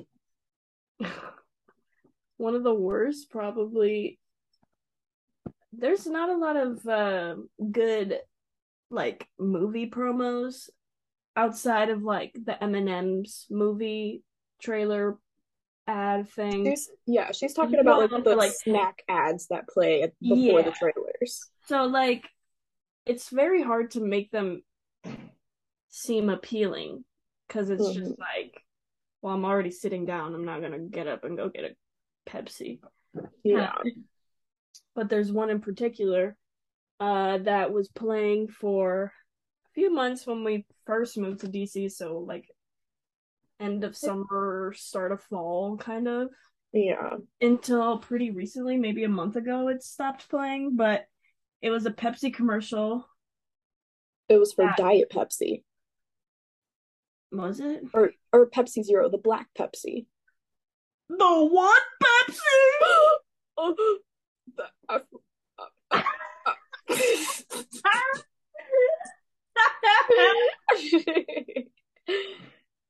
One 2.37 2.55
of 2.55 2.63
the 2.63 2.73
worst, 2.73 3.29
probably. 3.29 4.19
There's 5.73 6.05
not 6.05 6.29
a 6.29 6.37
lot 6.37 6.55
of 6.57 6.85
uh, 6.87 7.35
good, 7.71 8.19
like, 8.89 9.27
movie 9.39 9.89
promos 9.89 10.69
outside 11.35 11.89
of, 11.89 12.03
like, 12.03 12.33
the 12.33 12.61
M&M's 12.63 13.45
movie 13.49 14.23
trailer 14.61 15.17
ad 15.87 16.29
thing. 16.29 16.65
She's, 16.65 16.89
yeah, 17.07 17.31
she's 17.31 17.53
talking 17.53 17.75
You 17.75 17.81
about 17.81 18.11
like 18.11 18.23
the 18.23 18.35
like- 18.35 18.51
snack 18.53 19.03
ads 19.09 19.47
that 19.47 19.67
play 19.67 20.11
before 20.21 20.61
the 20.61 20.71
trailers. 20.71 21.49
So 21.67 21.85
like 21.85 22.27
it's 23.05 23.29
very 23.29 23.63
hard 23.63 23.91
to 23.91 23.99
make 23.99 24.29
them 24.31 24.61
seem 25.89 26.29
appealing 26.29 27.03
because 27.47 27.71
it's 27.71 27.93
just 27.93 28.11
Mhm. 28.11 28.19
like, 28.19 28.61
well, 29.21 29.33
I'm 29.33 29.45
already 29.45 29.71
sitting 29.71 30.05
down. 30.05 30.33
I'm 30.33 30.45
not 30.45 30.61
gonna 30.61 30.79
get 30.79 31.07
up 31.07 31.23
and 31.23 31.37
go 31.37 31.49
get 31.49 31.65
a 31.65 32.29
Pepsi. 32.29 32.79
Yeah. 33.43 33.73
But 34.95 35.09
there's 35.09 35.31
one 35.31 35.49
in 35.49 35.59
particular 35.61 36.35
uh 36.99 37.39
that 37.39 37.73
was 37.73 37.89
playing 37.89 38.47
for 38.47 39.11
a 39.65 39.69
few 39.73 39.91
months 39.91 40.27
when 40.27 40.43
we 40.43 40.65
first 40.85 41.17
moved 41.17 41.41
to 41.41 41.47
DC, 41.47 41.91
so 41.91 42.19
like 42.19 42.45
end 43.59 43.83
of 43.83 43.95
summer, 43.95 44.73
start 44.75 45.11
of 45.11 45.21
fall 45.23 45.77
kind 45.77 46.07
of. 46.07 46.29
Yeah. 46.73 47.17
until 47.41 47.97
pretty 47.97 48.31
recently, 48.31 48.77
maybe 48.77 49.03
a 49.03 49.09
month 49.09 49.35
ago, 49.35 49.67
it 49.67 49.83
stopped 49.83 50.29
playing, 50.29 50.77
but 50.77 51.05
it 51.61 51.69
was 51.69 51.85
a 51.85 51.91
Pepsi 51.91 52.33
commercial. 52.33 53.05
It 54.29 54.37
was 54.37 54.53
for 54.53 54.65
That- 54.65 54.77
Diet 54.77 55.09
Pepsi 55.11 55.63
Was 57.31 57.59
it? 57.59 57.83
or 57.93 58.11
or 58.33 58.49
Pepsi 58.49 58.83
Zero, 58.83 59.09
the 59.09 59.17
black 59.17 59.47
Pepsi. 59.57 60.05
The 61.09 61.45
what 61.45 61.81
Pepsi? 62.03 62.37
Oh, 63.57 63.99
the, 64.57 64.63
uh, 64.89 64.99
uh, 65.91 65.91
uh. 65.91 66.01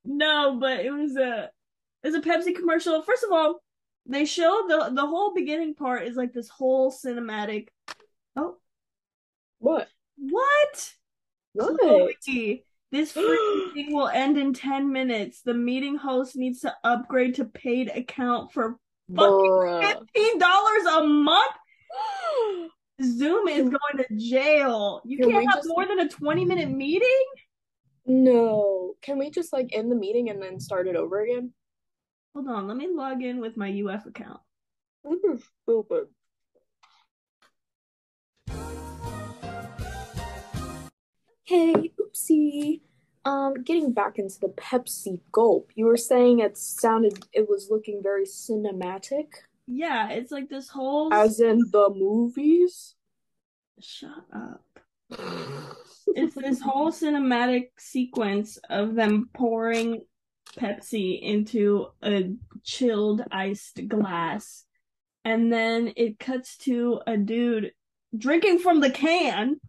no, 0.05 0.57
but 0.60 0.79
it 0.79 0.91
was 0.91 1.15
a 1.15 1.50
it 2.03 2.07
was 2.07 2.15
a 2.15 2.21
Pepsi 2.21 2.55
commercial. 2.55 3.01
First 3.03 3.24
of 3.24 3.31
all, 3.31 3.62
they 4.05 4.25
show 4.25 4.65
the 4.67 4.91
the 4.93 5.05
whole 5.05 5.33
beginning 5.33 5.75
part 5.75 6.07
is 6.07 6.15
like 6.15 6.33
this 6.33 6.50
whole 6.50 6.91
cinematic. 6.91 7.67
Oh, 8.36 8.57
what? 9.60 9.88
what? 10.17 10.93
What? 11.53 11.79
Chloe, 11.79 12.65
this 12.91 13.13
freaking 13.15 13.74
thing 13.74 13.93
will 13.95 14.07
end 14.10 14.38
in 14.38 14.53
10 14.53 14.91
minutes. 14.91 15.41
The 15.41 15.53
meeting 15.53 15.95
host 15.98 16.36
needs 16.36 16.62
to 16.62 16.75
upgrade 16.83 17.36
to 17.36 17.45
paid 17.45 17.89
account 17.89 18.51
for 18.51 18.77
Bruh. 19.12 20.05
$15 20.15 20.98
a 20.98 21.07
month. 21.07 21.53
Zoom 23.03 23.48
is 23.48 23.63
going 23.69 23.98
to 23.98 24.05
jail. 24.15 25.01
You 25.03 25.17
Can 25.17 25.31
can't 25.31 25.45
have 25.50 25.57
just- 25.60 25.69
more 25.69 25.86
than 25.86 26.00
a 26.00 26.10
20 26.10 26.45
minute 26.45 26.69
meeting? 26.69 27.24
No. 28.05 28.93
Can 29.01 29.17
we 29.17 29.29
just 29.29 29.53
like 29.53 29.69
end 29.74 29.91
the 29.91 29.95
meeting 29.95 30.29
and 30.29 30.41
then 30.41 30.60
start 30.60 30.88
it 30.88 30.95
over 30.95 31.21
again? 31.21 31.53
Hold 32.33 32.48
on, 32.48 32.67
let 32.67 32.77
me 32.77 32.88
log 32.91 33.21
in 33.24 33.39
with 33.41 33.57
my 33.57 33.69
UF 33.69 34.05
account. 34.05 34.39
Mm-hmm. 35.05 35.38
Stupid. 35.63 36.07
Hey, 41.43 41.91
oopsie. 42.29 42.81
Um, 43.23 43.53
getting 43.63 43.93
back 43.93 44.17
into 44.17 44.39
the 44.39 44.47
Pepsi 44.47 45.19
Gulp, 45.31 45.69
you 45.75 45.85
were 45.85 45.97
saying 45.97 46.39
it 46.39 46.57
sounded, 46.57 47.23
it 47.33 47.47
was 47.47 47.67
looking 47.69 48.01
very 48.01 48.25
cinematic, 48.25 49.27
Yeah, 49.67 50.09
it's 50.09 50.31
like 50.31 50.49
this 50.49 50.69
whole. 50.69 51.13
as 51.13 51.39
in 51.39 51.59
the 51.71 51.91
movies. 51.95 52.95
Shut 53.79 54.09
up. 54.33 54.63
It's 56.15 56.33
this 56.35 56.61
whole 56.61 56.91
cinematic 56.91 57.69
sequence 57.77 58.57
of 58.71 58.95
them 58.95 59.29
pouring 59.35 60.01
Pepsi 60.57 61.21
into 61.21 61.87
a 62.03 62.31
chilled 62.63 63.21
iced 63.31 63.87
glass. 63.87 64.65
And 65.23 65.53
then 65.53 65.93
it 65.95 66.17
cuts 66.17 66.57
to 66.59 67.01
a 67.05 67.17
dude 67.17 67.71
drinking 68.17 68.59
from 68.59 68.79
the 68.79 68.89
can, 68.89 69.59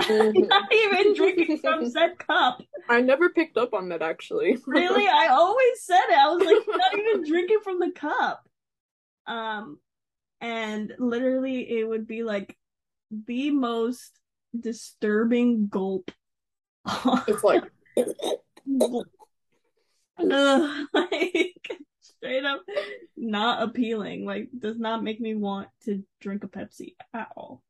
Mhm. 0.00 0.32
not 0.48 0.72
even 0.72 1.14
drinking 1.14 1.58
from 1.58 1.86
said 1.90 2.18
cup. 2.18 2.62
I 2.88 3.00
never 3.00 3.30
picked 3.30 3.56
up 3.56 3.74
on 3.74 3.88
that 3.90 4.02
actually. 4.02 4.56
Really? 4.66 5.06
I 5.06 5.28
always 5.28 5.82
said 5.82 6.04
it. 6.08 6.18
I 6.18 6.28
was 6.30 6.44
like, 6.44 6.78
not 6.78 6.98
even 6.98 7.28
drinking 7.28 7.60
from 7.62 7.78
the 7.80 7.90
cup. 7.90 8.48
Um, 9.26 9.78
and 10.40 10.94
literally, 10.98 11.78
it 11.78 11.88
would 11.88 12.06
be 12.06 12.22
like 12.22 12.56
the 13.10 13.50
most 13.50 14.12
disturbing 14.58 15.68
gulp. 15.68 16.10
It's 17.26 17.44
like, 17.44 17.64
Ugh, 20.20 20.86
like 20.94 21.80
straight 22.00 22.44
up 22.44 22.62
not 23.16 23.62
appealing. 23.62 24.24
Like, 24.24 24.48
does 24.56 24.78
not 24.78 25.02
make 25.02 25.20
me 25.20 25.34
want 25.34 25.68
to 25.84 26.02
drink 26.20 26.44
a 26.44 26.48
Pepsi 26.48 26.94
at 27.12 27.28
all. 27.36 27.62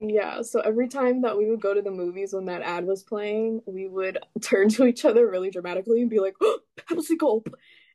Yeah, 0.00 0.42
so 0.42 0.60
every 0.60 0.88
time 0.88 1.22
that 1.22 1.36
we 1.36 1.48
would 1.48 1.60
go 1.60 1.72
to 1.74 1.82
the 1.82 1.90
movies 1.90 2.32
when 2.32 2.46
that 2.46 2.62
ad 2.62 2.84
was 2.86 3.02
playing, 3.02 3.62
we 3.66 3.86
would 3.86 4.18
turn 4.42 4.68
to 4.70 4.84
each 4.86 5.04
other 5.04 5.28
really 5.30 5.50
dramatically 5.50 6.00
and 6.00 6.10
be 6.10 6.20
like, 6.20 6.34
oh, 6.40 6.60
Pepsi 6.76 7.16
Gulp. 7.18 7.48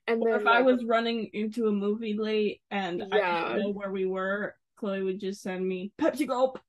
And 0.08 0.24
Or 0.24 0.32
then 0.32 0.41
if 0.41 0.48
I 0.48 0.60
like, 0.60 0.65
was 0.65 0.84
running 0.86 1.29
into 1.34 1.68
a 1.68 1.72
movie 1.72 2.15
late 2.18 2.62
and 2.72 3.03
I 3.12 3.18
didn't 3.22 3.60
know 3.60 3.70
where 3.70 3.91
we 3.91 4.06
were, 4.06 4.56
Chloe 4.77 5.03
would 5.03 5.20
just 5.20 5.41
send 5.41 5.68
me 5.68 5.91
Pepsi 6.00 6.27
Gulp. 6.27 6.60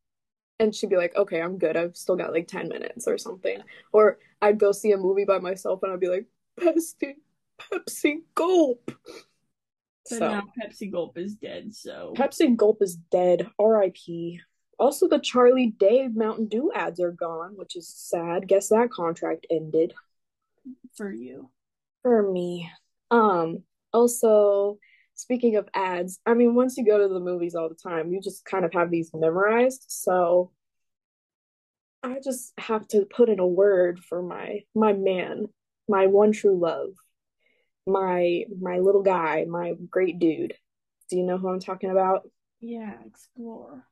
and 0.58 0.74
she'd 0.74 0.90
be 0.90 0.96
like, 0.96 1.16
okay, 1.16 1.40
I'm 1.40 1.56
good. 1.58 1.76
I've 1.76 1.96
still 1.96 2.16
got 2.16 2.32
like 2.32 2.48
10 2.48 2.68
minutes 2.68 3.06
or 3.08 3.16
something. 3.16 3.62
Or 3.92 4.18
I'd 4.42 4.58
go 4.58 4.72
see 4.72 4.92
a 4.92 4.98
movie 4.98 5.24
by 5.24 5.38
myself 5.38 5.82
and 5.82 5.92
I'd 5.92 6.00
be 6.00 6.08
like, 6.08 6.26
Pepsi, 6.60 7.14
Pepsi 7.58 8.22
Gulp. 8.34 8.90
But 10.10 10.18
so 10.18 10.28
now 10.28 10.42
Pepsi 10.60 10.90
Gulp 10.90 11.16
is 11.16 11.36
dead, 11.36 11.74
so 11.74 12.12
Pepsi 12.16 12.56
Gulp 12.56 12.82
is 12.82 12.96
dead. 12.96 13.48
R.I.P. 13.58 14.40
Also, 14.80 15.06
the 15.06 15.18
Charlie 15.18 15.74
Day 15.78 16.08
Mountain 16.08 16.48
Dew 16.48 16.72
ads 16.74 17.00
are 17.00 17.12
gone, 17.12 17.52
which 17.56 17.76
is 17.76 17.86
sad. 17.86 18.48
Guess 18.48 18.70
that 18.70 18.90
contract 18.90 19.46
ended. 19.50 19.92
For 20.96 21.12
you. 21.12 21.50
For 22.02 22.22
me. 22.32 22.70
Um, 23.10 23.62
also, 23.92 24.78
speaking 25.14 25.56
of 25.56 25.68
ads, 25.74 26.18
I 26.24 26.32
mean, 26.32 26.54
once 26.54 26.78
you 26.78 26.86
go 26.86 26.96
to 26.96 27.12
the 27.12 27.20
movies 27.20 27.54
all 27.54 27.68
the 27.68 27.74
time, 27.74 28.10
you 28.10 28.22
just 28.22 28.46
kind 28.46 28.64
of 28.64 28.72
have 28.72 28.90
these 28.90 29.10
memorized. 29.12 29.84
So 29.88 30.50
I 32.02 32.16
just 32.24 32.54
have 32.56 32.88
to 32.88 33.04
put 33.04 33.28
in 33.28 33.38
a 33.38 33.46
word 33.46 34.00
for 34.00 34.22
my 34.22 34.60
my 34.74 34.94
man, 34.94 35.48
my 35.88 36.06
one 36.06 36.32
true 36.32 36.58
love, 36.58 36.94
my 37.86 38.44
my 38.58 38.78
little 38.78 39.02
guy, 39.02 39.44
my 39.44 39.74
great 39.90 40.18
dude. 40.18 40.54
Do 41.10 41.18
you 41.18 41.24
know 41.24 41.36
who 41.36 41.50
I'm 41.50 41.60
talking 41.60 41.90
about? 41.90 42.22
Yeah, 42.60 42.94
explore. 43.06 43.86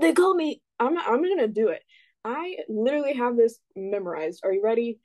They 0.00 0.12
call 0.12 0.34
me. 0.34 0.60
I'm. 0.78 0.98
I'm 0.98 1.22
gonna 1.22 1.48
do 1.48 1.68
it. 1.68 1.82
I 2.24 2.56
literally 2.68 3.14
have 3.14 3.36
this 3.36 3.58
memorized. 3.76 4.40
Are 4.44 4.52
you 4.52 4.62
ready? 4.62 4.98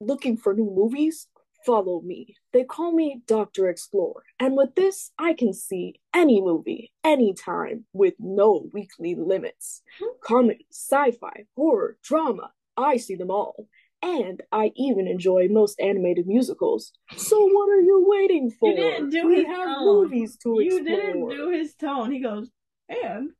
Looking 0.00 0.36
for 0.36 0.54
new 0.54 0.70
movies? 0.74 1.28
Follow 1.64 2.02
me. 2.02 2.36
They 2.52 2.64
call 2.64 2.92
me 2.92 3.22
Dr. 3.26 3.68
Explorer. 3.68 4.22
And 4.38 4.54
with 4.54 4.74
this, 4.74 5.12
I 5.18 5.32
can 5.32 5.54
see 5.54 6.00
any 6.14 6.42
movie, 6.42 6.92
anytime, 7.02 7.86
with 7.94 8.14
no 8.18 8.68
weekly 8.74 9.14
limits. 9.14 9.82
Hmm. 9.98 10.08
Comedy, 10.22 10.66
sci 10.70 11.12
fi, 11.12 11.44
horror, 11.56 11.96
drama, 12.02 12.50
I 12.76 12.98
see 12.98 13.14
them 13.14 13.30
all. 13.30 13.68
And 14.02 14.42
I 14.52 14.72
even 14.76 15.08
enjoy 15.08 15.48
most 15.48 15.80
animated 15.80 16.26
musicals. 16.26 16.92
So 17.16 17.38
what 17.40 17.70
are 17.70 17.80
you 17.80 18.04
waiting 18.06 18.50
for? 18.50 18.68
You 18.68 18.76
didn't 18.76 19.10
do 19.10 19.26
we 19.28 19.36
his 19.36 19.46
have 19.46 19.64
tone. 19.64 19.84
movies 19.84 20.36
to 20.42 20.60
you 20.60 20.76
explore. 20.76 20.78
You 20.78 20.84
didn't 20.84 21.28
do 21.30 21.48
his 21.50 21.74
tone. 21.74 22.12
He 22.12 22.20
goes, 22.20 22.50
and 22.90 23.30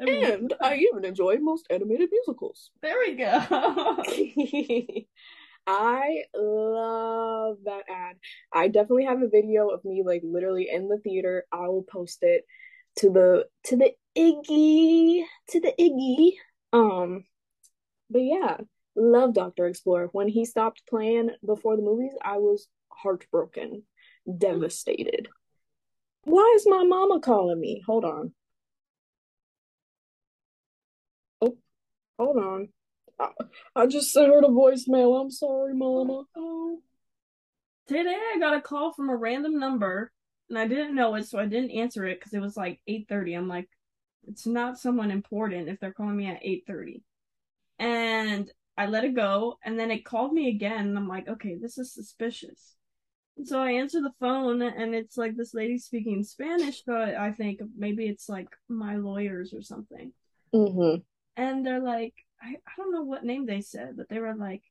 and 0.00 0.54
I 0.60 0.76
even 0.76 1.04
enjoy 1.04 1.36
most 1.38 1.66
animated 1.70 2.08
musicals. 2.10 2.70
There 2.82 2.96
we 2.98 3.14
go. 3.14 5.04
I 5.66 6.22
love 6.34 7.58
that 7.64 7.84
ad. 7.88 8.16
I 8.52 8.68
definitely 8.68 9.04
have 9.04 9.22
a 9.22 9.28
video 9.28 9.68
of 9.68 9.84
me 9.84 10.02
like 10.04 10.22
literally 10.24 10.68
in 10.72 10.88
the 10.88 10.98
theater. 10.98 11.44
I 11.52 11.68
will 11.68 11.84
post 11.84 12.18
it 12.22 12.44
to 12.96 13.10
the 13.10 13.46
to 13.64 13.76
the 13.76 13.92
Iggy 14.16 15.22
to 15.50 15.60
the 15.60 15.72
Iggy. 15.78 16.32
Um, 16.72 17.24
but 18.08 18.22
yeah, 18.22 18.56
love 18.96 19.34
Doctor 19.34 19.66
Explorer. 19.66 20.08
When 20.12 20.28
he 20.28 20.44
stopped 20.44 20.82
playing 20.88 21.30
before 21.44 21.76
the 21.76 21.82
movies, 21.82 22.14
I 22.22 22.38
was 22.38 22.66
heartbroken, 22.88 23.84
devastated. 24.38 25.28
Why 26.24 26.52
is 26.56 26.66
my 26.66 26.84
mama 26.84 27.20
calling 27.20 27.60
me? 27.60 27.82
Hold 27.86 28.04
on. 28.04 28.32
Hold 32.20 32.36
on. 32.36 32.68
I, 33.74 33.86
just 33.86 34.12
sent 34.12 34.32
her 34.32 34.40
the 34.40 34.48
voicemail. 34.48 35.20
I'm 35.20 35.30
sorry, 35.30 35.74
Mama. 35.74 36.24
Oh. 36.36 36.78
Today 37.86 38.16
I 38.34 38.38
got 38.38 38.56
a 38.56 38.60
call 38.60 38.92
from 38.92 39.10
a 39.10 39.16
random 39.16 39.58
number 39.58 40.12
and 40.48 40.58
I 40.58 40.66
didn't 40.68 40.94
know 40.94 41.14
it, 41.14 41.26
so 41.26 41.38
I 41.38 41.46
didn't 41.46 41.70
answer 41.70 42.06
it 42.06 42.18
because 42.18 42.34
it 42.34 42.40
was 42.40 42.56
like 42.56 42.80
8:30. 42.88 43.36
I'm 43.36 43.48
like, 43.48 43.68
it's 44.26 44.46
not 44.46 44.78
someone 44.78 45.10
important 45.10 45.68
if 45.68 45.80
they're 45.80 45.92
calling 45.92 46.16
me 46.16 46.26
at 46.26 46.42
8:30. 46.42 47.02
And 47.78 48.50
I 48.76 48.86
let 48.86 49.04
it 49.04 49.14
go, 49.14 49.58
and 49.64 49.78
then 49.78 49.90
it 49.90 50.04
called 50.04 50.32
me 50.32 50.48
again, 50.48 50.88
and 50.88 50.98
I'm 50.98 51.08
like, 51.08 51.28
okay, 51.28 51.56
this 51.60 51.78
is 51.78 51.94
suspicious. 51.94 52.74
And 53.36 53.46
so 53.46 53.60
I 53.60 53.72
answer 53.72 54.00
the 54.00 54.12
phone, 54.20 54.60
and 54.62 54.94
it's 54.94 55.16
like 55.16 55.36
this 55.36 55.54
lady 55.54 55.78
speaking 55.78 56.22
Spanish, 56.22 56.82
but 56.86 57.14
I 57.14 57.32
think 57.32 57.60
maybe 57.76 58.06
it's 58.06 58.28
like 58.28 58.48
my 58.68 58.96
lawyers 58.96 59.54
or 59.54 59.62
something. 59.62 60.12
Mm-hmm. 60.54 61.00
And 61.40 61.64
they're 61.64 61.80
like, 61.80 62.12
I, 62.42 62.48
I 62.48 62.72
don't 62.76 62.92
know 62.92 63.02
what 63.02 63.24
name 63.24 63.46
they 63.46 63.62
said, 63.62 63.96
but 63.96 64.10
they 64.10 64.18
were 64.18 64.34
like 64.34 64.62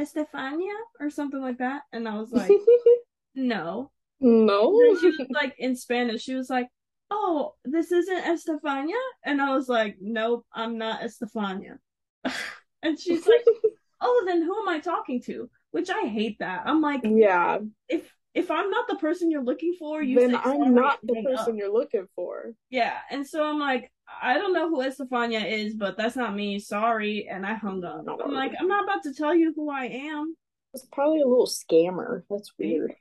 Estefania 0.00 0.74
or 0.98 1.10
something 1.10 1.40
like 1.40 1.58
that. 1.58 1.82
And 1.92 2.08
I 2.08 2.18
was 2.18 2.32
like, 2.32 2.50
no. 3.36 3.92
No. 4.18 4.96
she 5.00 5.06
was 5.06 5.20
like 5.30 5.54
in 5.58 5.76
Spanish, 5.76 6.22
she 6.22 6.34
was 6.34 6.50
like, 6.50 6.66
Oh, 7.08 7.54
this 7.64 7.92
isn't 7.92 8.26
Estefania? 8.26 8.96
And 9.24 9.40
I 9.40 9.54
was 9.54 9.68
like, 9.68 9.98
Nope, 10.00 10.44
I'm 10.52 10.76
not 10.76 11.04
Estefania. 11.04 11.78
and 12.82 12.98
she's 12.98 13.24
like, 13.24 13.44
Oh, 14.00 14.24
then 14.26 14.42
who 14.42 14.60
am 14.60 14.68
I 14.68 14.80
talking 14.80 15.22
to? 15.26 15.48
Which 15.70 15.88
I 15.88 16.08
hate 16.08 16.40
that. 16.40 16.62
I'm 16.66 16.80
like, 16.80 17.02
Yeah. 17.04 17.58
If 17.88 18.12
if 18.34 18.50
I'm 18.50 18.70
not 18.70 18.88
the 18.88 18.96
person 18.96 19.30
you're 19.30 19.44
looking 19.44 19.76
for, 19.78 20.02
you 20.02 20.18
then 20.18 20.34
I'm 20.34 20.74
not 20.74 20.98
the 21.02 21.22
person 21.22 21.52
up. 21.52 21.58
you're 21.58 21.72
looking 21.72 22.06
for. 22.16 22.54
Yeah, 22.70 22.96
and 23.10 23.26
so 23.26 23.44
I'm 23.44 23.58
like, 23.58 23.92
I 24.20 24.38
don't 24.38 24.52
know 24.52 24.68
who 24.68 24.82
Estefania 24.82 25.40
is, 25.40 25.74
but 25.74 25.96
that's 25.96 26.16
not 26.16 26.34
me. 26.34 26.58
Sorry, 26.58 27.28
and 27.30 27.46
I 27.46 27.54
hung 27.54 27.84
up. 27.84 28.04
I'm 28.08 28.32
like, 28.32 28.52
I'm 28.58 28.68
not 28.68 28.84
about 28.84 29.02
to 29.04 29.14
tell 29.14 29.34
you 29.34 29.52
who 29.54 29.70
I 29.70 29.84
am. 29.84 30.36
It's 30.74 30.86
probably 30.92 31.20
a 31.20 31.26
little 31.26 31.46
scammer. 31.46 32.22
That's 32.30 32.52
weird. 32.58 32.94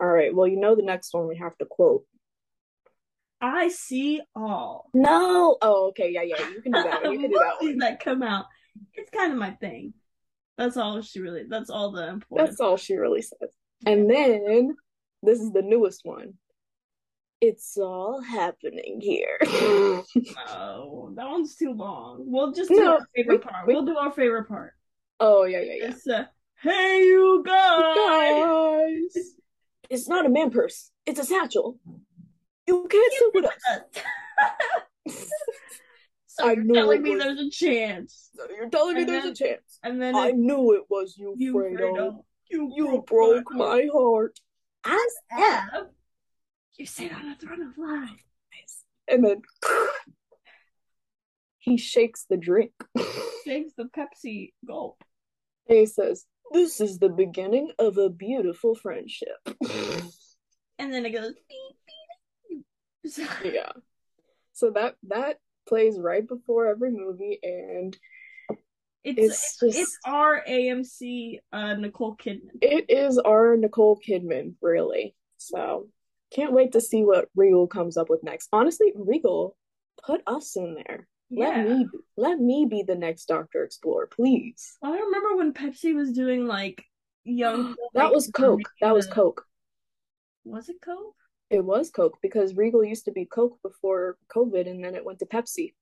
All 0.00 0.08
right, 0.08 0.34
well, 0.34 0.46
you 0.46 0.58
know 0.58 0.74
the 0.74 0.82
next 0.82 1.12
one 1.12 1.28
we 1.28 1.36
have 1.36 1.56
to 1.58 1.66
quote. 1.66 2.04
I 3.40 3.68
see 3.68 4.20
all. 4.34 4.90
No. 4.92 5.56
Oh, 5.62 5.88
okay. 5.88 6.10
Yeah, 6.12 6.22
yeah. 6.22 6.48
You 6.50 6.60
can 6.60 6.72
do 6.72 6.82
that. 6.82 7.04
You 7.04 7.18
can 7.18 7.30
do 7.30 7.38
that 7.38 7.56
one. 7.60 7.78
that 7.78 8.04
come 8.04 8.22
out. 8.22 8.46
It's 8.94 9.10
kind 9.10 9.32
of 9.32 9.38
my 9.38 9.52
thing. 9.52 9.94
That's 10.58 10.76
all 10.76 11.00
she 11.00 11.20
really. 11.20 11.44
That's 11.48 11.70
all 11.70 11.90
the 11.90 12.06
important. 12.08 12.48
That's 12.48 12.60
all 12.60 12.76
she 12.76 12.96
really 12.96 13.22
says. 13.22 13.50
And 13.86 14.10
then 14.10 14.76
this 15.22 15.40
is 15.40 15.52
the 15.52 15.62
newest 15.62 16.02
one. 16.04 16.34
It's 17.40 17.78
all 17.78 18.20
happening 18.20 19.00
here. 19.00 19.38
oh, 19.44 21.10
that 21.16 21.26
one's 21.26 21.56
too 21.56 21.72
long. 21.72 22.24
We'll 22.26 22.52
just 22.52 22.68
do 22.68 22.76
no, 22.76 22.92
our 22.94 23.06
favorite 23.16 23.42
part. 23.42 23.66
We'll 23.66 23.86
do 23.86 23.96
our 23.96 24.12
favorite 24.12 24.46
part. 24.46 24.74
Oh 25.18 25.44
yeah, 25.44 25.60
yeah, 25.60 25.74
yeah. 25.78 25.88
It's 25.88 26.06
uh, 26.06 26.24
hey 26.62 27.02
you 27.04 27.42
guys. 27.46 27.94
guys. 29.14 29.26
It's 29.88 30.08
not 30.08 30.26
a 30.26 30.28
man 30.28 30.50
purse. 30.50 30.90
It's 31.06 31.18
a 31.18 31.24
satchel. 31.24 31.78
You 32.66 32.86
can't 32.88 33.12
sit 33.12 33.34
with 33.34 33.46
us. 33.46 35.24
so 36.26 36.46
I 36.46 36.52
you're 36.52 36.74
telling 36.74 37.02
me 37.02 37.14
was... 37.14 37.24
there's 37.24 37.40
a 37.40 37.50
chance. 37.50 38.30
So 38.34 38.46
you're 38.54 38.68
telling 38.68 38.96
and 38.98 39.06
me 39.06 39.12
then, 39.12 39.22
there's 39.24 39.40
a 39.40 39.44
chance. 39.44 39.78
And 39.82 40.00
then 40.00 40.14
I 40.14 40.32
knew 40.32 40.74
it 40.74 40.84
was 40.90 41.16
you, 41.16 41.34
you 41.38 41.54
Fredo. 41.54 41.78
Fredo. 41.78 42.24
You, 42.50 42.72
you 42.76 42.84
broke, 43.06 43.06
broke 43.06 43.52
my, 43.52 43.66
my 43.66 43.88
heart. 43.92 44.38
As 44.84 45.00
if 45.32 45.86
you 46.80 46.86
sit 46.86 47.12
on 47.12 47.28
a 47.28 47.36
throne 47.36 47.62
of 47.62 47.76
life. 47.76 48.24
And 49.06 49.24
then 49.24 49.42
he 51.58 51.76
shakes 51.76 52.24
the 52.28 52.38
drink. 52.38 52.72
Shakes 53.44 53.74
the 53.76 53.84
Pepsi 53.84 54.52
gulp. 54.66 55.02
he 55.66 55.84
says, 55.84 56.24
This 56.52 56.80
is 56.80 56.98
the 56.98 57.10
beginning 57.10 57.72
of 57.78 57.98
a 57.98 58.08
beautiful 58.08 58.74
friendship. 58.74 59.36
and 60.78 60.92
then 60.92 61.04
it 61.04 61.10
goes 61.10 61.34
beep, 61.48 62.64
beep. 63.04 63.28
yeah. 63.54 63.72
So 64.52 64.70
that 64.70 64.96
that 65.08 65.36
plays 65.68 65.98
right 65.98 66.26
before 66.26 66.66
every 66.66 66.90
movie 66.90 67.38
and 67.42 67.96
it's 69.02 69.18
it's, 69.18 69.58
just, 69.60 69.78
it's 69.78 69.98
our 70.04 70.42
AMC 70.46 71.38
uh, 71.52 71.74
Nicole 71.74 72.16
Kidman. 72.16 72.58
It 72.60 72.86
is 72.88 73.18
our 73.18 73.56
Nicole 73.56 73.98
Kidman, 74.06 74.54
really. 74.60 75.14
So 75.38 75.88
can't 76.30 76.52
wait 76.52 76.72
to 76.72 76.80
see 76.80 77.02
what 77.02 77.28
Regal 77.34 77.66
comes 77.66 77.96
up 77.96 78.08
with 78.08 78.22
next. 78.22 78.48
Honestly, 78.52 78.92
Regal, 78.94 79.56
put 80.02 80.22
us 80.26 80.56
in 80.56 80.74
there. 80.74 81.06
Yeah. 81.28 81.48
Let 81.48 81.66
me 81.68 81.86
let 82.16 82.38
me 82.40 82.66
be 82.68 82.82
the 82.82 82.96
next 82.96 83.26
Doctor 83.26 83.62
Explorer, 83.64 84.08
please. 84.08 84.76
I 84.82 84.90
remember 84.90 85.36
when 85.36 85.52
Pepsi 85.52 85.94
was 85.94 86.12
doing 86.12 86.46
like 86.46 86.84
young. 87.24 87.76
that 87.94 88.04
like, 88.04 88.12
was 88.12 88.30
Coke. 88.34 88.62
That 88.80 88.94
was 88.94 89.06
Coke. 89.06 89.44
Was 90.44 90.68
it 90.68 90.76
Coke? 90.84 91.14
It 91.50 91.64
was 91.64 91.90
Coke 91.90 92.18
because 92.22 92.56
Regal 92.56 92.84
used 92.84 93.04
to 93.04 93.12
be 93.12 93.24
Coke 93.24 93.58
before 93.62 94.16
COVID, 94.34 94.68
and 94.68 94.84
then 94.84 94.94
it 94.94 95.04
went 95.04 95.20
to 95.20 95.26
Pepsi. 95.26 95.74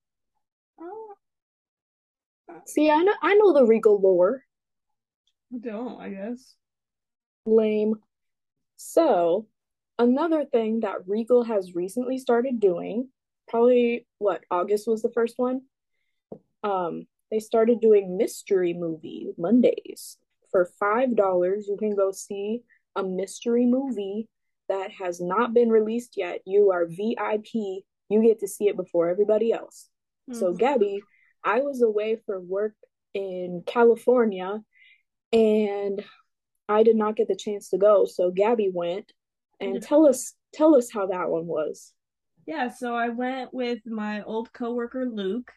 Oh. 0.81 1.15
See, 2.67 2.91
I 2.91 3.03
know 3.03 3.15
I 3.23 3.35
know 3.35 3.53
the 3.53 3.67
Regal 3.67 4.01
lore. 4.01 4.43
I 5.55 5.59
don't, 5.59 6.01
I 6.01 6.11
guess. 6.11 6.55
Lame. 7.47 7.95
So, 8.77 9.47
another 9.99 10.45
thing 10.45 10.81
that 10.81 11.07
Regal 11.07 11.45
has 11.45 11.75
recently 11.75 12.19
started 12.19 12.61
doing, 12.61 13.09
probably 13.49 14.07
what, 14.19 14.43
August 14.51 14.87
was 14.87 15.03
the 15.03 15.13
first 15.13 15.35
one? 15.37 15.63
Um, 16.63 17.07
they 17.31 17.41
started 17.41 17.81
doing 17.81 18.17
mystery 18.17 18.75
movie 18.75 19.29
Mondays. 19.37 20.17
For 20.51 20.71
five 20.81 21.15
dollars, 21.15 21.67
you 21.69 21.77
can 21.77 21.95
go 21.95 22.11
see 22.11 22.63
a 22.97 23.03
mystery 23.03 23.67
movie 23.67 24.29
that 24.69 24.91
has 24.93 25.21
not 25.21 25.53
been 25.53 25.69
released 25.69 26.15
yet. 26.17 26.41
You 26.47 26.71
are 26.71 26.87
VIP. 26.87 27.85
You 28.09 28.23
get 28.23 28.41
to 28.41 28.49
see 28.49 28.69
it 28.69 28.77
before 28.77 29.11
everybody 29.11 29.53
else. 29.53 29.89
Mm-hmm. 30.31 30.41
So, 30.41 30.55
Gabby, 30.55 31.03
I 31.45 31.61
was 31.61 31.83
away 31.83 32.17
for 32.25 32.41
work 32.41 32.73
in 33.15 33.63
California 33.67 34.61
and 35.33 36.05
I 36.69 36.83
did 36.83 36.97
not 36.97 37.17
get 37.17 37.29
the 37.29 37.37
chance 37.37 37.71
to 37.71 37.79
go. 37.79 38.05
So 38.05 38.31
Gabby 38.31 38.71
went 38.73 39.13
And 39.61 39.83
tell 39.83 40.07
us 40.07 40.35
tell 40.53 40.77
us 40.77 40.91
how 40.93 41.07
that 41.07 41.29
one 41.29 41.47
was. 41.47 41.93
Yeah, 42.47 42.71
so 42.71 42.95
I 42.95 43.11
went 43.11 43.53
with 43.53 43.81
my 43.87 44.23
old 44.23 44.53
coworker 44.53 45.07
Luke. 45.07 45.53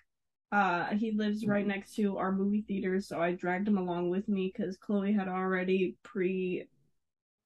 Uh, 0.51 0.87
he 0.87 1.11
lives 1.11 1.47
right 1.47 1.65
next 1.65 1.95
to 1.95 2.17
our 2.17 2.33
movie 2.33 2.65
theater, 2.67 2.99
so 2.99 3.21
I 3.21 3.31
dragged 3.31 3.67
him 3.67 3.77
along 3.77 4.09
with 4.09 4.27
me 4.27 4.51
because 4.53 4.75
Chloe 4.75 5.13
had 5.13 5.29
already 5.29 5.95
pre. 6.03 6.67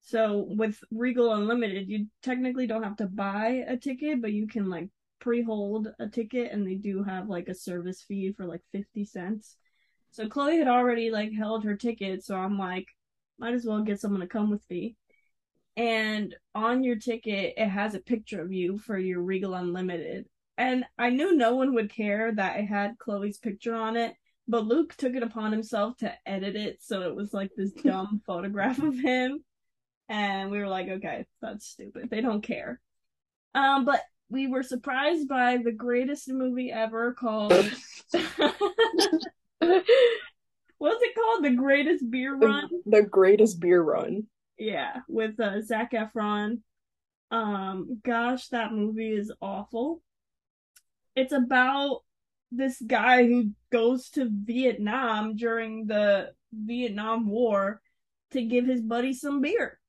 So 0.01 0.47
with 0.49 0.79
Regal 0.91 1.33
Unlimited, 1.33 1.87
you 1.87 2.07
technically 2.23 2.67
don't 2.67 2.83
have 2.83 2.97
to 2.97 3.07
buy 3.07 3.63
a 3.67 3.77
ticket, 3.77 4.21
but 4.21 4.33
you 4.33 4.47
can 4.47 4.69
like 4.69 4.89
pre-hold 5.19 5.89
a 5.99 6.07
ticket, 6.07 6.51
and 6.51 6.65
they 6.65 6.75
do 6.75 7.03
have 7.03 7.29
like 7.29 7.47
a 7.47 7.55
service 7.55 8.01
fee 8.01 8.33
for 8.35 8.45
like 8.45 8.61
fifty 8.71 9.05
cents. 9.05 9.57
So 10.09 10.27
Chloe 10.27 10.57
had 10.57 10.67
already 10.67 11.11
like 11.11 11.33
held 11.33 11.65
her 11.65 11.75
ticket, 11.75 12.23
so 12.23 12.35
I'm 12.35 12.57
like, 12.57 12.87
might 13.37 13.53
as 13.53 13.65
well 13.65 13.81
get 13.81 13.99
someone 13.99 14.21
to 14.21 14.27
come 14.27 14.49
with 14.49 14.63
me 14.69 14.95
and 15.77 16.35
on 16.53 16.83
your 16.83 16.95
ticket 16.95 17.53
it 17.57 17.67
has 17.67 17.95
a 17.95 17.99
picture 17.99 18.41
of 18.41 18.51
you 18.51 18.77
for 18.77 18.97
your 18.97 19.21
Regal 19.21 19.53
Unlimited. 19.53 20.25
And 20.57 20.85
I 20.97 21.09
knew 21.09 21.35
no 21.35 21.55
one 21.55 21.75
would 21.75 21.93
care 21.93 22.33
that 22.33 22.59
it 22.59 22.65
had 22.65 22.97
Chloe's 22.97 23.37
picture 23.37 23.75
on 23.75 23.97
it, 23.97 24.13
but 24.47 24.65
Luke 24.65 24.95
took 24.95 25.15
it 25.15 25.23
upon 25.23 25.51
himself 25.51 25.97
to 25.97 26.13
edit 26.25 26.55
it 26.55 26.81
so 26.81 27.01
it 27.01 27.15
was 27.15 27.33
like 27.33 27.51
this 27.55 27.71
dumb 27.83 28.21
photograph 28.25 28.81
of 28.81 28.97
him. 28.97 29.43
And 30.07 30.51
we 30.51 30.59
were 30.59 30.67
like, 30.67 30.87
okay, 30.87 31.25
that's 31.41 31.65
stupid. 31.65 32.09
They 32.09 32.21
don't 32.21 32.41
care. 32.43 32.79
Um, 33.53 33.85
but 33.85 34.01
we 34.29 34.47
were 34.47 34.63
surprised 34.63 35.27
by 35.27 35.57
the 35.57 35.71
greatest 35.71 36.29
movie 36.29 36.71
ever 36.71 37.13
called 37.13 37.53
What's 40.77 41.01
it 41.01 41.15
called? 41.15 41.43
The 41.43 41.55
Greatest 41.55 42.09
Beer 42.09 42.35
Run? 42.35 42.69
The, 42.85 43.01
the 43.01 43.07
Greatest 43.07 43.59
Beer 43.59 43.81
Run. 43.81 44.27
Yeah, 44.57 44.99
with 45.07 45.39
uh, 45.39 45.61
Zac 45.61 45.91
Efron. 45.91 46.59
Um, 47.31 47.99
gosh, 48.03 48.47
that 48.49 48.71
movie 48.71 49.11
is 49.11 49.31
awful. 49.41 50.01
It's 51.15 51.33
about 51.33 52.01
this 52.51 52.81
guy 52.85 53.25
who 53.25 53.51
goes 53.71 54.09
to 54.11 54.29
Vietnam 54.31 55.35
during 55.35 55.87
the 55.87 56.31
Vietnam 56.53 57.27
War 57.27 57.81
to 58.31 58.43
give 58.43 58.65
his 58.65 58.81
buddy 58.81 59.13
some 59.13 59.41
beer. 59.41 59.79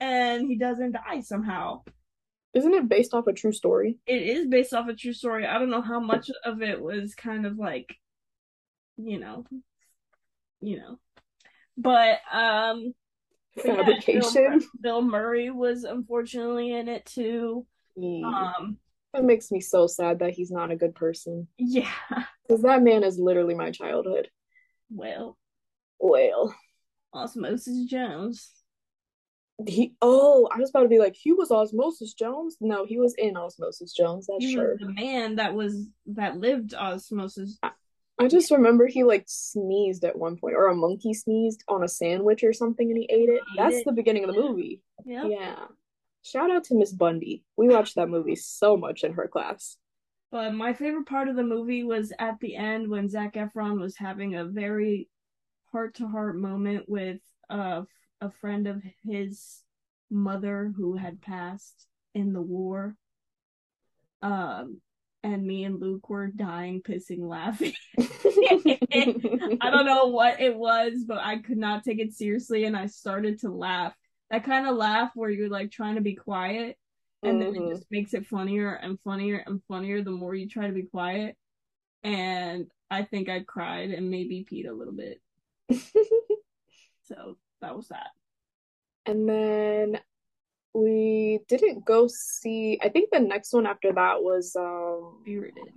And 0.00 0.46
he 0.48 0.56
doesn't 0.56 0.92
die 0.92 1.20
somehow. 1.20 1.82
Isn't 2.54 2.74
it 2.74 2.88
based 2.88 3.14
off 3.14 3.26
a 3.26 3.32
true 3.32 3.52
story? 3.52 3.98
It 4.06 4.22
is 4.22 4.46
based 4.46 4.72
off 4.72 4.88
a 4.88 4.94
true 4.94 5.12
story. 5.12 5.46
I 5.46 5.58
don't 5.58 5.70
know 5.70 5.82
how 5.82 6.00
much 6.00 6.30
of 6.44 6.62
it 6.62 6.80
was 6.80 7.14
kind 7.14 7.46
of 7.46 7.58
like, 7.58 7.94
you 8.96 9.18
know, 9.18 9.44
you 10.60 10.78
know. 10.78 10.98
But 11.76 12.18
um 12.32 12.94
fabrication. 13.58 14.22
Yeah, 14.34 14.50
Bill, 14.50 14.68
Bill, 14.80 15.02
Murray 15.02 15.50
was 15.50 15.84
unfortunately 15.84 16.72
in 16.72 16.88
it 16.88 17.06
too. 17.06 17.66
Mm. 17.98 18.24
Um, 18.24 18.78
that 19.12 19.24
makes 19.24 19.50
me 19.50 19.60
so 19.60 19.86
sad 19.86 20.20
that 20.20 20.32
he's 20.32 20.50
not 20.50 20.70
a 20.70 20.76
good 20.76 20.94
person. 20.94 21.48
Yeah, 21.58 21.90
because 22.46 22.62
that 22.62 22.82
man 22.82 23.04
is 23.04 23.18
literally 23.18 23.54
my 23.54 23.70
childhood. 23.70 24.28
Well, 24.90 25.36
well, 25.98 26.54
Osmosis 27.12 27.84
Jones. 27.86 28.50
He 29.66 29.94
oh, 30.00 30.48
I 30.52 30.58
was 30.58 30.70
about 30.70 30.84
to 30.84 30.88
be 30.88 31.00
like, 31.00 31.16
he 31.16 31.32
was 31.32 31.50
Osmosis 31.50 32.14
Jones. 32.14 32.56
No, 32.60 32.84
he 32.84 32.98
was 32.98 33.14
in 33.18 33.36
Osmosis 33.36 33.92
Jones. 33.92 34.28
That's 34.28 34.44
he 34.44 34.52
sure. 34.52 34.76
the 34.78 34.92
man 34.92 35.36
that 35.36 35.54
was 35.54 35.88
that 36.06 36.38
lived 36.38 36.74
Osmosis. 36.74 37.58
I 37.62 37.70
just 38.26 38.50
remember 38.50 38.86
he 38.86 39.04
like 39.04 39.24
sneezed 39.28 40.04
at 40.04 40.18
one 40.18 40.36
point, 40.36 40.56
or 40.56 40.66
a 40.66 40.74
monkey 40.74 41.14
sneezed 41.14 41.62
on 41.68 41.84
a 41.84 41.88
sandwich 41.88 42.42
or 42.42 42.52
something, 42.52 42.88
and 42.88 42.98
he 42.98 43.04
ate 43.04 43.28
it. 43.28 43.42
That's 43.56 43.76
it. 43.76 43.84
the 43.84 43.92
beginning 43.92 44.24
of 44.24 44.34
the 44.34 44.40
movie. 44.40 44.82
Yeah. 45.04 45.26
Yeah. 45.26 45.64
Shout 46.22 46.50
out 46.50 46.64
to 46.64 46.74
Miss 46.74 46.92
Bundy. 46.92 47.44
We 47.56 47.68
watched 47.68 47.94
that 47.94 48.08
movie 48.08 48.34
so 48.34 48.76
much 48.76 49.04
in 49.04 49.12
her 49.12 49.28
class. 49.28 49.76
But 50.30 50.52
my 50.52 50.74
favorite 50.74 51.06
part 51.06 51.28
of 51.28 51.36
the 51.36 51.44
movie 51.44 51.84
was 51.84 52.12
at 52.18 52.40
the 52.40 52.56
end 52.56 52.88
when 52.90 53.08
Zac 53.08 53.34
Efron 53.34 53.80
was 53.80 53.96
having 53.96 54.34
a 54.34 54.44
very 54.44 55.08
heart 55.72 55.94
to 55.96 56.08
heart 56.08 56.36
moment 56.36 56.88
with 56.88 57.20
uh, 57.48 57.82
a 58.20 58.30
friend 58.30 58.66
of 58.66 58.82
his 59.06 59.62
mother 60.10 60.72
who 60.76 60.96
had 60.96 61.22
passed 61.22 61.86
in 62.14 62.32
the 62.32 62.42
war. 62.42 62.96
Um, 64.22 64.80
and 65.22 65.44
me 65.44 65.64
and 65.64 65.80
Luke 65.80 66.08
were 66.08 66.28
dying, 66.28 66.82
pissing, 66.82 67.20
laughing. 67.20 67.74
I 67.98 69.70
don't 69.70 69.86
know 69.86 70.06
what 70.06 70.40
it 70.40 70.56
was, 70.56 71.04
but 71.06 71.18
I 71.18 71.38
could 71.38 71.58
not 71.58 71.84
take 71.84 71.98
it 71.98 72.12
seriously 72.12 72.64
and 72.64 72.76
I 72.76 72.86
started 72.86 73.40
to 73.40 73.50
laugh. 73.50 73.94
That 74.30 74.44
kind 74.44 74.66
of 74.66 74.76
laugh 74.76 75.10
where 75.14 75.30
you're 75.30 75.48
like 75.48 75.70
trying 75.70 75.96
to 75.96 76.00
be 76.00 76.14
quiet 76.14 76.76
and 77.22 77.40
mm-hmm. 77.40 77.40
then 77.40 77.54
it 77.54 77.60
mm-hmm. 77.60 77.74
just 77.74 77.90
makes 77.90 78.14
it 78.14 78.26
funnier 78.26 78.74
and 78.74 78.98
funnier 79.00 79.42
and 79.46 79.60
funnier 79.66 80.02
the 80.02 80.10
more 80.10 80.34
you 80.34 80.48
try 80.48 80.66
to 80.66 80.72
be 80.72 80.82
quiet. 80.82 81.36
And 82.04 82.66
I 82.90 83.02
think 83.02 83.28
I 83.28 83.40
cried 83.40 83.90
and 83.90 84.10
maybe 84.10 84.46
peed 84.50 84.68
a 84.68 84.72
little 84.72 84.94
bit. 84.94 85.20
so 87.04 87.36
that 87.60 87.76
was 87.76 87.88
that. 87.88 88.10
And 89.04 89.28
then 89.28 90.00
we 90.74 91.40
didn't 91.48 91.84
go 91.84 92.08
see 92.08 92.78
I 92.82 92.88
think 92.88 93.10
the 93.10 93.20
next 93.20 93.52
one 93.52 93.66
after 93.66 93.92
that 93.92 94.22
was 94.22 94.54
um 94.56 95.18
Spirited. 95.22 95.72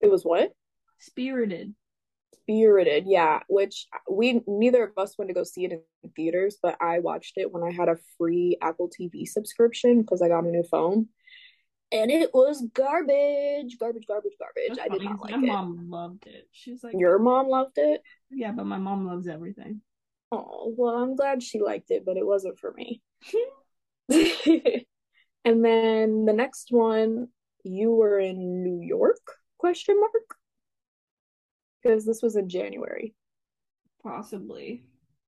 It 0.00 0.10
was 0.10 0.24
what? 0.24 0.52
Spirited. 0.98 1.74
Spirited, 2.42 3.04
yeah. 3.06 3.40
Which 3.48 3.86
we 4.10 4.40
neither 4.46 4.84
of 4.84 4.98
us 4.98 5.16
went 5.16 5.28
to 5.28 5.34
go 5.34 5.44
see 5.44 5.64
it 5.64 5.72
in 5.72 6.10
theaters, 6.16 6.58
but 6.60 6.76
I 6.80 6.98
watched 6.98 7.34
it 7.36 7.52
when 7.52 7.62
I 7.62 7.70
had 7.70 7.88
a 7.88 7.98
free 8.18 8.58
Apple 8.60 8.90
TV 8.90 9.26
subscription 9.26 10.02
because 10.02 10.22
I 10.22 10.28
got 10.28 10.44
a 10.44 10.48
new 10.48 10.64
phone. 10.64 11.08
And 11.92 12.10
it 12.10 12.30
was 12.32 12.66
garbage, 12.72 13.76
garbage, 13.78 14.06
garbage, 14.08 14.32
garbage. 14.38 14.78
I 14.82 14.88
did 14.88 15.02
not 15.02 15.20
like 15.20 15.32
my 15.32 15.36
it. 15.36 15.40
My 15.40 15.52
mom 15.52 15.90
loved 15.90 16.26
it. 16.26 16.48
She's 16.50 16.82
like, 16.82 16.94
Your 16.98 17.18
mom 17.18 17.48
loved 17.48 17.76
it? 17.76 18.00
Yeah, 18.30 18.52
but 18.52 18.66
my 18.66 18.78
mom 18.78 19.06
loves 19.06 19.28
everything. 19.28 19.82
Oh, 20.32 20.72
well, 20.76 20.96
I'm 20.96 21.14
glad 21.14 21.42
she 21.42 21.60
liked 21.60 21.90
it, 21.90 22.04
but 22.06 22.16
it 22.16 22.26
wasn't 22.26 22.58
for 22.58 22.72
me. 22.72 23.02
and 24.08 25.64
then 25.64 26.24
the 26.24 26.32
next 26.32 26.68
one, 26.70 27.28
you 27.64 27.92
were 27.92 28.18
in 28.18 28.62
New 28.62 28.80
York? 28.80 29.20
Question 29.58 29.98
mark. 29.98 30.36
Because 31.82 32.04
this 32.06 32.22
was 32.22 32.36
in 32.36 32.48
January. 32.48 33.14
Possibly. 34.02 34.84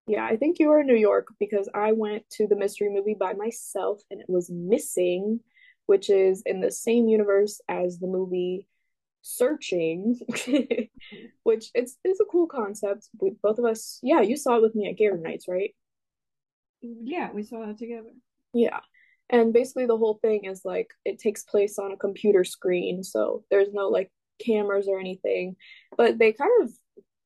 Yeah, 0.06 0.24
I 0.24 0.36
think 0.36 0.58
you 0.58 0.68
were 0.68 0.80
in 0.80 0.86
New 0.86 0.96
York 0.96 1.28
because 1.40 1.68
I 1.74 1.92
went 1.92 2.28
to 2.32 2.46
the 2.46 2.56
mystery 2.56 2.90
movie 2.90 3.16
by 3.18 3.32
myself 3.32 4.02
and 4.10 4.20
it 4.20 4.28
was 4.28 4.50
missing, 4.50 5.40
which 5.86 6.10
is 6.10 6.42
in 6.44 6.60
the 6.60 6.70
same 6.70 7.08
universe 7.08 7.60
as 7.68 7.98
the 7.98 8.06
movie 8.06 8.66
Searching, 9.26 10.20
which 11.44 11.70
it's 11.74 11.96
it's 12.04 12.20
a 12.20 12.26
cool 12.30 12.46
concept. 12.46 13.08
We 13.18 13.32
both 13.42 13.58
of 13.58 13.64
us, 13.64 13.98
yeah, 14.02 14.20
you 14.20 14.36
saw 14.36 14.56
it 14.56 14.62
with 14.62 14.74
me 14.74 14.86
at 14.86 14.98
Gator 14.98 15.16
Nights, 15.16 15.48
right? 15.48 15.74
Yeah, 16.84 17.30
we 17.32 17.42
saw 17.42 17.64
that 17.66 17.78
together. 17.78 18.10
Yeah. 18.52 18.80
And 19.30 19.52
basically 19.52 19.86
the 19.86 19.96
whole 19.96 20.18
thing 20.20 20.44
is 20.44 20.62
like 20.64 20.90
it 21.04 21.18
takes 21.18 21.44
place 21.44 21.78
on 21.78 21.92
a 21.92 21.96
computer 21.96 22.44
screen, 22.44 23.02
so 23.02 23.44
there's 23.50 23.72
no 23.72 23.88
like 23.88 24.10
cameras 24.44 24.86
or 24.86 25.00
anything. 25.00 25.56
But 25.96 26.18
they 26.18 26.32
kind 26.32 26.50
of 26.62 26.70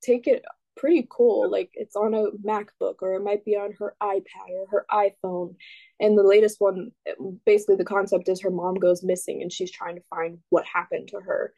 take 0.03 0.27
it 0.27 0.45
pretty 0.77 1.07
cool. 1.11 1.51
Like 1.51 1.71
it's 1.75 1.97
on 1.97 2.15
a 2.15 2.31
MacBook 2.47 2.97
or 3.03 3.15
it 3.15 3.25
might 3.25 3.45
be 3.45 3.57
on 3.57 3.73
her 3.81 3.97
iPad 4.01 4.51
or 4.51 4.67
her 4.71 4.87
iPhone. 4.91 5.57
And 5.99 6.17
the 6.17 6.23
latest 6.23 6.61
one, 6.61 6.93
basically 7.45 7.77
the 7.77 7.85
concept 7.85 8.29
is 8.29 8.41
her 8.43 8.51
mom 8.51 8.77
goes 8.77 9.03
missing 9.03 9.43
and 9.43 9.53
she's 9.53 9.73
trying 9.73 9.97
to 9.97 10.03
find 10.09 10.39
what 10.51 10.65
happened 10.73 11.09
to 11.09 11.21
her. 11.21 11.53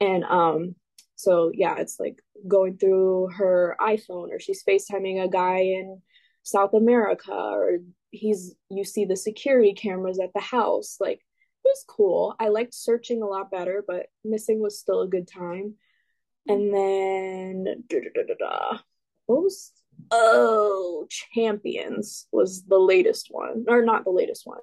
And 0.00 0.24
um 0.24 0.74
so 1.14 1.52
yeah, 1.54 1.76
it's 1.76 2.00
like 2.00 2.20
going 2.48 2.78
through 2.78 3.28
her 3.36 3.76
iPhone 3.80 4.30
or 4.30 4.40
she's 4.40 4.64
FaceTiming 4.64 5.22
a 5.22 5.28
guy 5.28 5.58
in 5.58 6.00
South 6.44 6.74
America 6.74 7.32
or 7.32 7.78
he's 8.10 8.54
you 8.68 8.84
see 8.84 9.06
the 9.06 9.16
security 9.16 9.72
cameras 9.72 10.20
at 10.20 10.32
the 10.34 10.40
house. 10.40 10.98
Like 11.00 11.18
it 11.18 11.68
was 11.68 11.84
cool. 11.88 12.36
I 12.38 12.48
liked 12.48 12.74
searching 12.74 13.22
a 13.22 13.26
lot 13.26 13.50
better 13.50 13.82
but 13.86 14.06
missing 14.24 14.60
was 14.60 14.78
still 14.78 15.00
a 15.00 15.08
good 15.08 15.26
time. 15.26 15.74
And 16.46 16.72
then 16.72 17.64
da, 17.88 17.98
da, 18.14 18.34
da, 18.38 18.78
what 19.26 19.42
was 19.42 19.72
oh 20.10 21.06
champions 21.08 22.26
was 22.30 22.64
the 22.64 22.78
latest 22.78 23.28
one. 23.30 23.64
Or 23.66 23.82
not 23.82 24.04
the 24.04 24.10
latest 24.10 24.42
one 24.44 24.60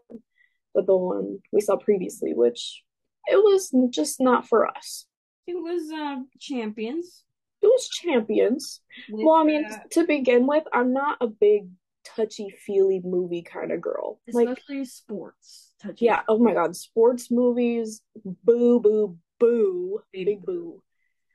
but 0.73 0.85
the 0.85 0.95
one 0.95 1.39
we 1.51 1.59
saw 1.59 1.75
previously 1.75 2.33
which 2.33 2.83
it 3.25 3.37
was 3.37 3.75
just 3.89 4.21
not 4.21 4.47
for 4.47 4.67
us. 4.67 5.07
It 5.47 5.55
was 5.55 5.91
uh 5.91 6.21
champions 6.39 7.23
it 7.61 7.67
was 7.67 7.89
champions 7.89 8.81
with, 9.09 9.25
well 9.25 9.35
i 9.35 9.43
mean 9.43 9.65
uh, 9.65 9.77
to 9.89 10.05
begin 10.05 10.47
with 10.47 10.63
i'm 10.73 10.93
not 10.93 11.17
a 11.21 11.27
big 11.27 11.67
touchy 12.03 12.49
feely 12.49 13.01
movie 13.03 13.41
kind 13.41 13.71
of 13.71 13.81
girl. 13.81 14.19
Especially 14.27 14.79
like, 14.79 14.87
sports. 14.87 15.73
Touchy. 15.81 16.05
Yeah. 16.05 16.21
Oh 16.27 16.39
my 16.39 16.53
god, 16.53 16.75
sports 16.75 17.31
movies. 17.31 18.01
Boo 18.43 18.79
boo 18.79 19.17
boo. 19.39 20.01
Big, 20.11 20.25
big 20.25 20.45
boo. 20.45 20.81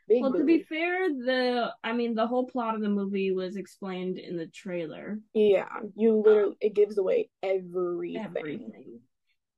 Big 0.08 0.22
well, 0.22 0.32
to 0.32 0.44
be 0.44 0.62
fair, 0.62 1.08
the 1.08 1.72
I 1.82 1.92
mean 1.92 2.14
the 2.14 2.26
whole 2.26 2.46
plot 2.46 2.76
of 2.76 2.80
the 2.80 2.88
movie 2.88 3.32
was 3.32 3.56
explained 3.56 4.18
in 4.18 4.36
the 4.36 4.46
trailer. 4.46 5.18
Yeah, 5.34 5.68
you 5.96 6.22
literally 6.24 6.56
it 6.60 6.74
gives 6.74 6.98
away 6.98 7.30
everything. 7.42 8.24
Everything. 8.24 9.00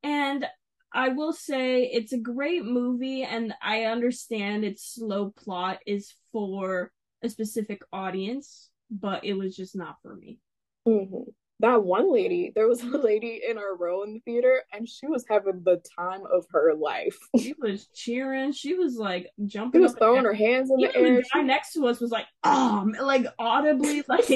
And 0.02 0.46
I 0.92 1.10
will 1.10 1.32
say 1.32 1.84
it's 1.84 2.12
a 2.12 2.18
great 2.18 2.64
movie 2.64 3.22
and 3.22 3.52
I 3.62 3.84
understand 3.84 4.64
its 4.64 4.94
slow 4.94 5.30
plot 5.30 5.78
is 5.86 6.14
for 6.32 6.92
a 7.22 7.28
specific 7.28 7.82
audience, 7.92 8.70
but 8.90 9.24
it 9.24 9.34
was 9.34 9.54
just 9.56 9.76
not 9.76 9.96
for 10.02 10.14
me. 10.14 10.38
Mhm. 10.86 11.32
That 11.60 11.82
one 11.82 12.12
lady, 12.12 12.52
there 12.54 12.68
was 12.68 12.80
a 12.84 12.86
lady 12.86 13.42
in 13.48 13.58
our 13.58 13.76
row 13.76 14.04
in 14.04 14.14
the 14.14 14.20
theater, 14.20 14.62
and 14.72 14.88
she 14.88 15.08
was 15.08 15.24
having 15.28 15.62
the 15.64 15.82
time 15.98 16.22
of 16.32 16.46
her 16.52 16.72
life. 16.74 17.18
She 17.38 17.54
was 17.58 17.86
cheering. 17.88 18.52
She 18.52 18.74
was 18.74 18.96
like 18.96 19.28
jumping. 19.44 19.80
She 19.80 19.82
was 19.82 19.94
throwing 19.94 20.24
her 20.24 20.32
hands 20.32 20.70
in 20.70 20.76
the 20.76 20.88
Even 20.96 21.04
air. 21.04 21.16
the 21.16 21.28
guy 21.34 21.42
next 21.42 21.72
to 21.72 21.86
us 21.86 22.00
was 22.00 22.10
like, 22.12 22.26
um, 22.44 22.94
like 23.02 23.26
audibly 23.38 24.04
like 24.08 24.28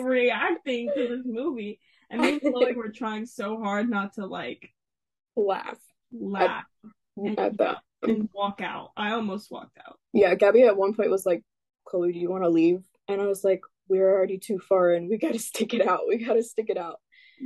reacting 0.00 0.90
to 0.96 1.08
this 1.08 1.26
movie. 1.26 1.78
And 2.10 2.20
me 2.22 2.32
and 2.32 2.40
Chloe 2.40 2.74
were 2.74 2.88
trying 2.90 3.26
so 3.26 3.58
hard 3.58 3.88
not 3.90 4.14
to 4.14 4.26
like 4.26 4.70
laugh 5.36 5.78
laugh 6.12 6.64
at 7.38 7.58
that. 7.58 7.78
and 8.02 8.22
um, 8.22 8.28
walk 8.34 8.60
out. 8.60 8.90
I 8.96 9.12
almost 9.12 9.50
walked 9.50 9.78
out. 9.86 9.98
Yeah, 10.12 10.34
Gabby 10.34 10.62
at 10.62 10.76
one 10.76 10.94
point 10.94 11.10
was 11.10 11.26
like, 11.26 11.42
Chloe, 11.86 12.12
do 12.12 12.18
you 12.18 12.30
want 12.30 12.44
to 12.44 12.48
leave? 12.50 12.82
And 13.08 13.20
I 13.20 13.26
was 13.26 13.44
like, 13.44 13.60
we're 13.88 14.10
already 14.10 14.38
too 14.38 14.58
far 14.58 14.92
in. 14.94 15.08
We 15.08 15.18
got 15.18 15.32
to 15.32 15.38
stick 15.50 15.74
it 15.74 15.86
out. 15.86 16.00
We 16.08 16.24
got 16.24 16.34
to 16.34 16.42
stick 16.42 16.66
it 16.68 16.78
out. 16.78 16.96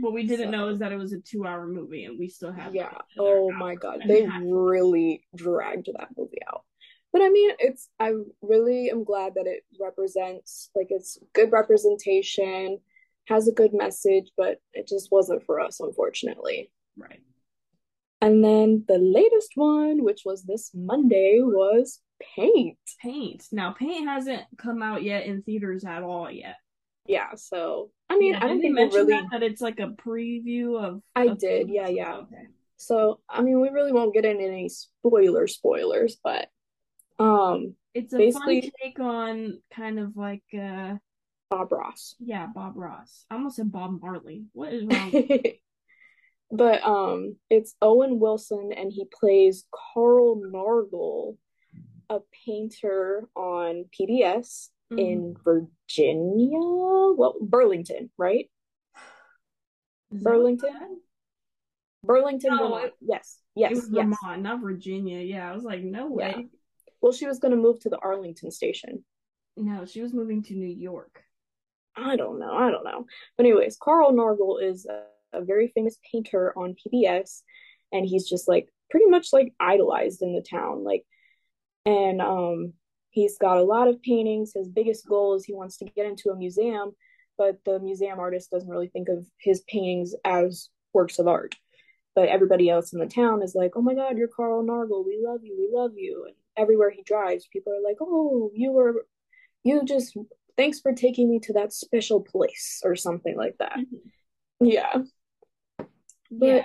What 0.01 0.13
we 0.13 0.27
didn't 0.27 0.47
So- 0.47 0.51
know 0.51 0.69
is 0.69 0.79
that 0.81 0.93
it 0.93 0.97
was 0.99 1.13
a 1.13 1.21
two 1.21 1.47
hour 1.47 1.67
movie 1.67 2.05
and 2.05 2.19
we 2.19 2.29
still 2.29 2.53
have 2.53 2.75
Yeah. 2.75 2.93
Oh 3.19 3.51
my 3.53 3.75
God. 3.77 4.01
They 4.07 4.27
really 4.43 5.25
dragged 5.35 5.89
that 5.97 6.09
movie 6.17 6.41
out. 6.53 6.63
But 7.13 7.23
I 7.23 7.31
mean, 7.31 7.53
it's, 7.59 7.89
I 7.99 8.13
really 8.43 8.91
am 8.91 9.05
glad 9.05 9.35
that 9.37 9.47
it 9.47 9.65
represents, 9.81 10.69
like, 10.75 10.89
it's 10.91 11.19
good 11.35 11.51
representation, 11.51 12.79
has 13.27 13.49
a 13.49 13.53
good 13.53 13.73
message, 13.73 14.31
but 14.37 14.59
it 14.75 14.87
just 14.87 15.09
wasn't 15.11 15.43
for 15.47 15.59
us, 15.61 15.81
unfortunately. 15.81 16.71
Right. 16.99 17.21
And 18.21 18.43
then 18.43 18.85
the 18.89 18.99
latest 18.99 19.53
one, 19.57 20.03
which 20.03 20.23
was 20.25 20.43
this 20.45 20.71
Monday, 20.75 21.39
was 21.43 22.01
Paint. 22.37 22.79
Paint. 23.03 23.45
Now 23.53 23.73
Paint 23.73 24.09
hasn't 24.09 24.43
come 24.57 24.83
out 24.83 25.03
yet 25.03 25.27
in 25.27 25.43
theaters 25.43 25.85
at 25.85 26.03
all 26.03 26.31
yet. 26.31 26.57
Yeah, 27.07 27.35
so 27.37 27.91
I 28.11 28.19
mean, 28.19 28.33
Yeah, 28.33 28.45
I 28.45 28.49
don't 28.49 28.61
think 28.61 28.75
mention 28.75 29.01
really. 29.01 29.13
that, 29.13 29.27
that 29.33 29.43
it's 29.43 29.61
like 29.61 29.79
a 29.81 29.89
preview 29.89 30.83
of 30.83 31.03
I 31.15 31.25
of 31.27 31.39
did, 31.39 31.69
yeah, 31.69 31.89
yeah. 31.89 32.17
Okay. 32.17 32.47
So 32.79 33.21
I 33.29 33.43
mean, 33.43 33.61
we 33.61 33.69
really 33.69 33.93
won't 33.93 34.15
get 34.15 34.25
into 34.25 34.45
any 34.45 34.69
spoiler 34.71 35.47
spoilers, 35.47 36.17
but 36.25 36.49
um, 37.19 37.75
It's 37.95 38.13
a 38.13 38.19
Basically- 38.19 38.61
fun 38.63 38.71
take 38.83 38.99
on 39.01 39.63
kind 39.75 39.99
of 40.01 40.17
like 40.17 40.43
uh 40.59 40.95
Bob 41.51 41.71
Ross. 41.71 42.17
yeah, 42.19 42.47
Bob 42.53 42.73
Ross. 42.77 43.25
I 43.31 43.35
almost 43.37 43.57
said 43.57 43.71
Bob 43.71 44.01
Marley. 44.03 44.47
What 44.53 44.73
is 44.73 44.85
wrong? 44.85 45.13
But 46.51 46.83
um, 46.85 47.37
it's 47.51 47.75
Owen 47.83 48.19
Wilson, 48.21 48.73
and 48.77 48.93
he 48.93 49.05
plays 49.13 49.65
Carl 49.95 50.41
Nargle, 50.41 51.37
a 52.09 52.21
painter 52.47 53.29
on 53.35 53.87
PBS 53.99 54.71
Mhm. 54.93 54.99
in 55.01 55.37
Virginia. 55.45 56.59
Well, 56.61 57.35
Burlington, 57.41 58.11
right? 58.17 58.49
Is 60.13 60.23
Burlington? 60.23 61.01
Burlington, 62.05 62.51
No, 62.55 62.59
Vermont. 62.63 62.85
it- 62.87 62.95
Yes, 63.01 63.43
yes, 63.57 63.89
yes. 63.91 64.07
Vermont, 64.23 64.43
not 64.43 64.61
Virginia. 64.61 65.19
Yeah, 65.19 65.51
I 65.51 65.55
was 65.55 65.65
like, 65.65 65.83
no 65.83 66.07
way. 66.09 66.35
Yeah. 66.37 66.43
Well, 67.01 67.11
she 67.13 67.27
was 67.27 67.41
going 67.41 67.51
to 67.51 67.57
move 67.57 67.81
to 67.81 67.89
the 67.91 67.99
Arlington 67.99 68.53
station. 68.53 69.05
No, 69.57 69.85
she 69.85 70.01
was 70.03 70.13
moving 70.15 70.43
to 70.45 70.55
New 70.55 70.67
York. 70.69 71.25
I 71.97 72.15
don't 72.15 72.39
know. 72.39 72.53
I 72.53 72.71
don't 72.71 72.85
know. 72.85 73.07
But 73.37 73.47
anyways, 73.47 73.77
Carl 73.79 74.13
Nargle 74.13 74.63
is 74.63 74.87
a, 75.33 75.45
very 75.45 75.69
famous 75.75 75.99
painter 76.11 76.53
on 76.57 76.75
PBS, 76.75 77.43
and 77.93 78.07
he's 78.07 78.29
just 78.29 78.49
like 78.49 78.69
pretty 78.91 79.07
much 79.07 79.29
like 79.33 79.53
idolized 79.61 80.23
in 80.23 80.35
the 80.35 80.43
town. 80.43 80.85
Like, 80.85 81.05
and 81.85 82.21
um, 82.21 82.73
he's 83.11 83.39
got 83.39 83.59
a 83.59 83.65
lot 83.65 83.89
of 83.89 84.03
paintings. 84.03 84.53
His 84.55 84.69
biggest 84.69 85.07
goal 85.09 85.35
is 85.35 85.45
he 85.45 85.55
wants 85.55 85.79
to 85.79 85.85
get 85.85 86.07
into 86.07 86.31
a 86.31 86.37
museum, 86.37 86.93
but 87.39 87.59
the 87.65 87.79
museum 87.81 88.19
artist 88.19 88.51
doesn't 88.51 88.69
really 88.69 88.89
think 88.89 89.09
of 89.09 89.27
his 89.39 89.63
paintings 89.69 90.15
as 90.25 90.69
works 90.93 91.19
of 91.19 91.29
art. 91.29 91.55
But 92.15 92.29
everybody 92.29 92.71
else 92.71 92.95
in 92.95 92.99
the 92.99 93.07
town 93.07 93.43
is 93.43 93.55
like, 93.55 93.73
"Oh 93.77 93.83
my 93.83 93.95
God, 93.95 94.17
you're 94.17 94.29
Carl 94.29 94.65
Nargle. 94.65 95.05
We 95.05 95.21
love 95.23 95.41
you. 95.43 95.57
We 95.59 95.69
love 95.71 95.93
you." 95.97 96.25
And 96.27 96.35
everywhere 96.57 96.91
he 96.91 97.03
drives, 97.03 97.47
people 97.53 97.75
are 97.75 97.83
like, 97.83 97.99
"Oh, 98.01 98.51
you 98.55 98.73
were, 98.73 99.07
you 99.65 99.85
just 99.85 100.17
thanks 100.57 100.81
for 100.81 100.93
taking 100.93 101.31
me 101.31 101.39
to 101.41 101.53
that 101.55 101.73
special 101.73 102.21
place 102.21 102.81
or 102.85 102.97
something 102.97 103.37
like 103.37 103.57
that. 103.59 103.79
Yeah. 104.61 105.03
But 106.31 106.47
yeah, 106.47 106.63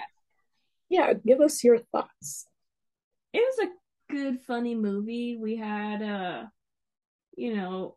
yeah, 0.90 1.14
give 1.14 1.40
us 1.42 1.64
your 1.64 1.80
thoughts. 1.80 2.46
it 3.34 3.40
was 3.40 3.68
a 3.68 4.14
good, 4.14 4.42
funny 4.42 4.76
movie. 4.76 5.38
We 5.38 5.56
had 5.56 6.02
uh, 6.02 6.44
you 7.36 7.56
know, 7.56 7.96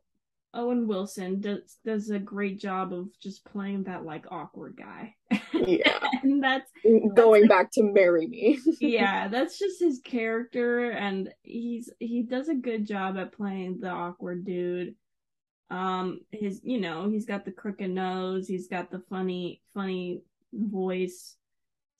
Owen 0.52 0.86
Wilson 0.86 1.40
does 1.40 1.78
does 1.84 2.10
a 2.10 2.18
great 2.18 2.60
job 2.60 2.92
of 2.92 3.08
just 3.20 3.44
playing 3.44 3.84
that 3.84 4.04
like 4.04 4.26
awkward 4.30 4.76
guy, 4.76 5.14
Yeah. 5.52 5.98
and 6.22 6.42
that's 6.42 6.70
Going 7.16 7.48
back 7.48 7.70
to 7.72 7.82
marry 7.82 8.26
me. 8.26 8.60
yeah, 8.80 9.28
that's 9.28 9.58
just 9.58 9.80
his 9.80 10.00
character, 10.04 10.90
and 10.90 11.30
he's 11.42 11.90
he 11.98 12.22
does 12.22 12.48
a 12.48 12.54
good 12.54 12.86
job 12.86 13.16
at 13.18 13.32
playing 13.32 13.80
the 13.80 13.88
awkward 13.88 14.44
dude. 14.44 14.94
Um, 15.70 16.20
his 16.30 16.60
you 16.62 16.80
know 16.80 17.08
he's 17.08 17.26
got 17.26 17.44
the 17.44 17.50
crooked 17.50 17.90
nose, 17.90 18.46
he's 18.46 18.68
got 18.68 18.90
the 18.90 19.02
funny 19.10 19.60
funny 19.72 20.22
voice. 20.52 21.36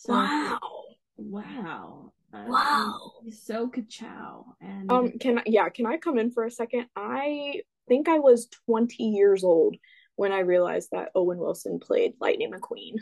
So 0.04 0.12
Wow. 0.12 0.84
wow, 1.16 2.12
Uh, 2.30 2.44
Wow. 2.46 3.12
so 3.32 3.68
ka-chow, 3.68 4.54
and 4.60 4.90
Um, 4.90 5.12
can 5.18 5.38
I, 5.38 5.42
yeah, 5.46 5.70
can 5.70 5.86
I 5.86 5.96
come 5.96 6.18
in 6.18 6.30
for 6.30 6.44
a 6.44 6.50
second? 6.50 6.90
I 6.94 7.62
think 7.88 8.08
I 8.10 8.18
was 8.18 8.48
20 8.66 9.02
years 9.02 9.44
old 9.44 9.76
when 10.16 10.30
I 10.30 10.40
realized 10.40 10.90
that 10.90 11.10
Owen 11.14 11.38
Wilson 11.38 11.78
played 11.80 12.16
Lightning 12.20 12.52
McQueen. 12.52 12.96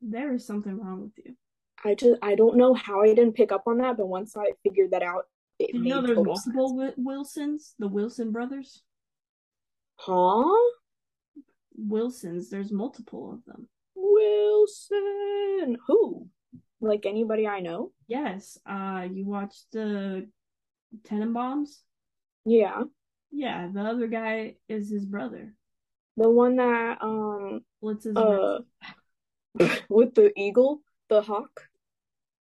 there 0.00 0.32
is 0.32 0.46
something 0.46 0.78
wrong 0.78 1.02
with 1.02 1.18
you. 1.26 1.36
I 1.84 1.94
just 1.96 2.20
I 2.22 2.36
don't 2.36 2.56
know 2.56 2.72
how 2.72 3.02
I 3.02 3.08
didn't 3.08 3.34
pick 3.34 3.50
up 3.50 3.64
on 3.66 3.78
that, 3.78 3.96
but 3.96 4.06
once 4.06 4.36
I 4.36 4.52
figured 4.62 4.92
that 4.92 5.02
out, 5.02 5.24
it 5.58 5.74
you 5.74 5.80
made 5.80 5.90
know 5.90 6.02
there's 6.02 6.10
total 6.18 6.24
multiple 6.24 6.68
sense. 6.68 6.78
Wi- 6.78 6.94
Wilsons, 6.98 7.74
the 7.80 7.88
Wilson 7.88 8.30
brothers? 8.30 8.82
Huh? 9.96 10.70
Wilsons, 11.76 12.48
there's 12.48 12.70
multiple 12.70 13.32
of 13.32 13.44
them. 13.44 13.68
Wilson. 14.20 15.76
Who? 15.86 16.28
Like 16.80 17.06
anybody 17.06 17.46
I 17.46 17.60
know? 17.60 17.92
Yes, 18.08 18.58
uh, 18.66 19.06
you 19.10 19.26
watched 19.26 19.66
the 19.72 20.28
Tenenbaums? 21.02 21.68
Yeah. 22.44 22.84
Yeah, 23.30 23.68
the 23.72 23.80
other 23.80 24.06
guy 24.06 24.56
is 24.68 24.90
his 24.90 25.04
brother. 25.04 25.54
The 26.16 26.28
one 26.28 26.56
that 26.56 26.98
um 27.00 27.60
Slits 27.80 28.04
his 28.04 28.16
uh 28.16 28.58
wrist. 29.54 29.82
with 29.88 30.14
the 30.14 30.32
eagle, 30.38 30.82
the 31.08 31.22
hawk. 31.22 31.68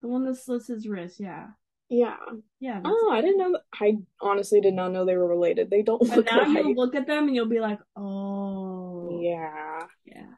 The 0.03 0.09
one 0.09 0.25
that 0.25 0.37
slits 0.37 0.67
his 0.69 0.89
wrist, 0.89 1.21
yeah. 1.21 1.49
Yeah. 1.89 2.17
Yeah. 2.59 2.81
Oh, 2.85 3.11
I 3.13 3.21
didn't 3.21 3.39
know. 3.39 3.59
I 3.73 3.99
honestly 4.21 4.61
did 4.61 4.75
not 4.75 4.93
know 4.93 5.05
they 5.05 5.17
were 5.17 5.29
related. 5.29 5.71
They 5.71 5.83
don't 5.83 6.01
But 6.09 6.25
now 6.25 6.45
alike. 6.45 6.65
you'll 6.65 6.75
look 6.75 6.95
at 6.95 7.07
them 7.07 7.27
and 7.27 7.37
you'll 7.37 7.47
be 7.47 7.61
like, 7.61 7.79
oh. 7.97 9.21
Yeah. 9.23 9.87
Yeah. 10.07 10.33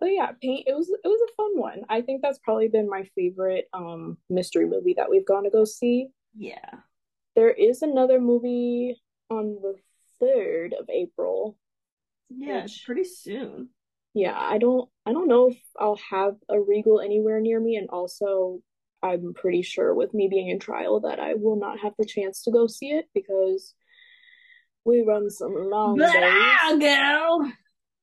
But 0.00 0.06
yeah, 0.12 0.30
Paint. 0.40 0.68
It 0.68 0.74
was 0.76 0.88
it 0.88 1.06
was 1.08 1.20
a 1.28 1.34
fun 1.34 1.58
one. 1.58 1.82
I 1.88 2.02
think 2.02 2.22
that's 2.22 2.38
probably 2.38 2.68
been 2.68 2.88
my 2.88 3.04
favorite 3.14 3.68
um 3.72 4.18
mystery 4.30 4.66
movie 4.66 4.94
that 4.96 5.10
we've 5.10 5.26
gone 5.26 5.44
to 5.44 5.50
go 5.50 5.64
see. 5.64 6.08
Yeah. 6.36 6.70
There 7.34 7.50
is 7.50 7.82
another 7.82 8.20
movie 8.20 9.00
on 9.30 9.58
the 9.62 9.74
third 10.20 10.74
of 10.78 10.88
April. 10.88 11.56
Yeah, 12.30 12.64
it's 12.64 12.74
Which- 12.74 12.84
pretty 12.86 13.04
soon. 13.04 13.70
Yeah, 14.14 14.36
I 14.38 14.58
don't 14.58 14.88
I 15.06 15.12
don't 15.12 15.28
know 15.28 15.50
if 15.50 15.58
I'll 15.78 16.00
have 16.10 16.36
a 16.48 16.60
Regal 16.60 17.00
anywhere 17.00 17.40
near 17.40 17.60
me, 17.60 17.76
and 17.76 17.88
also 17.90 18.60
I'm 19.02 19.32
pretty 19.34 19.62
sure 19.62 19.94
with 19.94 20.12
me 20.14 20.26
being 20.28 20.48
in 20.48 20.58
trial 20.58 21.00
that 21.00 21.20
I 21.20 21.34
will 21.34 21.56
not 21.56 21.78
have 21.80 21.92
the 21.98 22.04
chance 22.06 22.42
to 22.44 22.50
go 22.50 22.66
see 22.66 22.90
it 22.90 23.06
because 23.14 23.74
we 24.84 25.02
run 25.02 25.30
some 25.30 25.54
long 25.70 25.96
But 25.98 26.12
days. 26.14 26.22
I'll 26.62 26.78
go. 26.78 27.50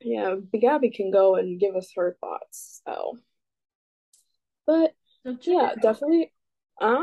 Yeah, 0.01 0.35
Big 0.51 0.61
Gabby 0.61 0.89
can 0.91 1.09
go 1.11 1.35
and 1.35 1.59
give 1.59 1.75
us 1.75 1.91
her 1.95 2.15
thoughts. 2.19 2.81
So, 2.85 3.17
but 4.67 4.93
yeah, 5.41 5.73
definitely. 5.81 6.31
Uh, 6.79 7.01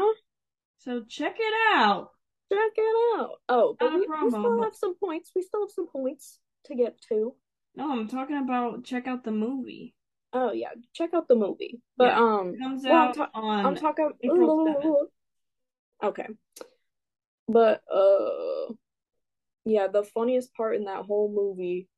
So 0.79 1.03
check 1.09 1.37
it 1.39 1.55
out. 1.77 2.11
check 2.53 2.73
it 2.77 3.19
out. 3.21 3.37
Oh, 3.49 3.77
but 3.79 3.93
we, 3.95 4.01
we 4.01 4.31
still 4.31 4.59
but- 4.59 4.65
have 4.65 4.75
some 4.75 4.95
points. 4.97 5.33
We 5.35 5.43
still 5.43 5.63
have 5.63 5.71
some 5.71 5.89
points 5.89 6.39
to 6.67 6.75
get 6.75 7.01
to. 7.09 7.35
No, 7.75 7.91
I'm 7.91 8.07
talking 8.09 8.37
about 8.37 8.85
check 8.85 9.07
out 9.07 9.25
the 9.25 9.31
movie. 9.33 9.95
Oh 10.35 10.53
yeah, 10.53 10.71
check 10.95 11.15
out 11.15 11.29
the 11.29 11.35
movie. 11.35 11.81
But 11.97 12.09
Yeah, 12.09 12.19
um, 12.21 12.55
comes 12.59 12.85
well, 12.85 13.09
I'm 13.09 13.15
ta- 13.15 13.31
on 13.35 13.67
I'm 13.67 13.77
talking. 13.77 14.11
April 14.23 14.67
7th. 14.67 16.09
Okay. 16.11 16.27
But 17.49 17.83
uh 17.93 18.73
yeah, 19.65 19.87
the 19.89 20.05
funniest 20.05 20.55
part 20.55 20.77
in 20.77 20.85
that 20.85 21.05
whole 21.05 21.33
movie 21.35 21.89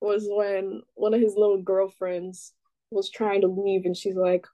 was 0.00 0.26
when 0.28 0.82
one 0.94 1.14
of 1.14 1.20
his 1.20 1.34
little 1.36 1.60
girlfriends 1.60 2.52
was 2.90 3.10
trying 3.10 3.42
to 3.42 3.48
leave 3.48 3.84
and 3.84 3.96
she's 3.96 4.16
like, 4.16 4.46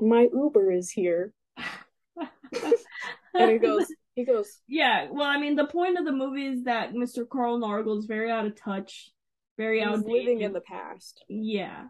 My 0.00 0.28
Uber 0.32 0.72
is 0.72 0.90
here. 0.90 1.32
and 3.34 3.50
he 3.50 3.58
goes, 3.58 3.86
he 4.14 4.24
goes, 4.24 4.58
Yeah, 4.68 5.08
well, 5.10 5.26
I 5.26 5.38
mean, 5.38 5.56
the 5.56 5.66
point 5.66 5.98
of 5.98 6.04
the 6.04 6.12
movie 6.12 6.46
is 6.46 6.64
that 6.64 6.92
Mr. 6.92 7.28
Carl 7.28 7.58
Nargle 7.58 7.98
is 7.98 8.06
very 8.06 8.30
out 8.30 8.46
of 8.46 8.56
touch, 8.56 9.10
very 9.56 9.82
outdated. 9.82 10.06
living 10.06 10.40
in 10.42 10.52
the 10.52 10.60
past. 10.60 11.24
Yeah. 11.28 11.86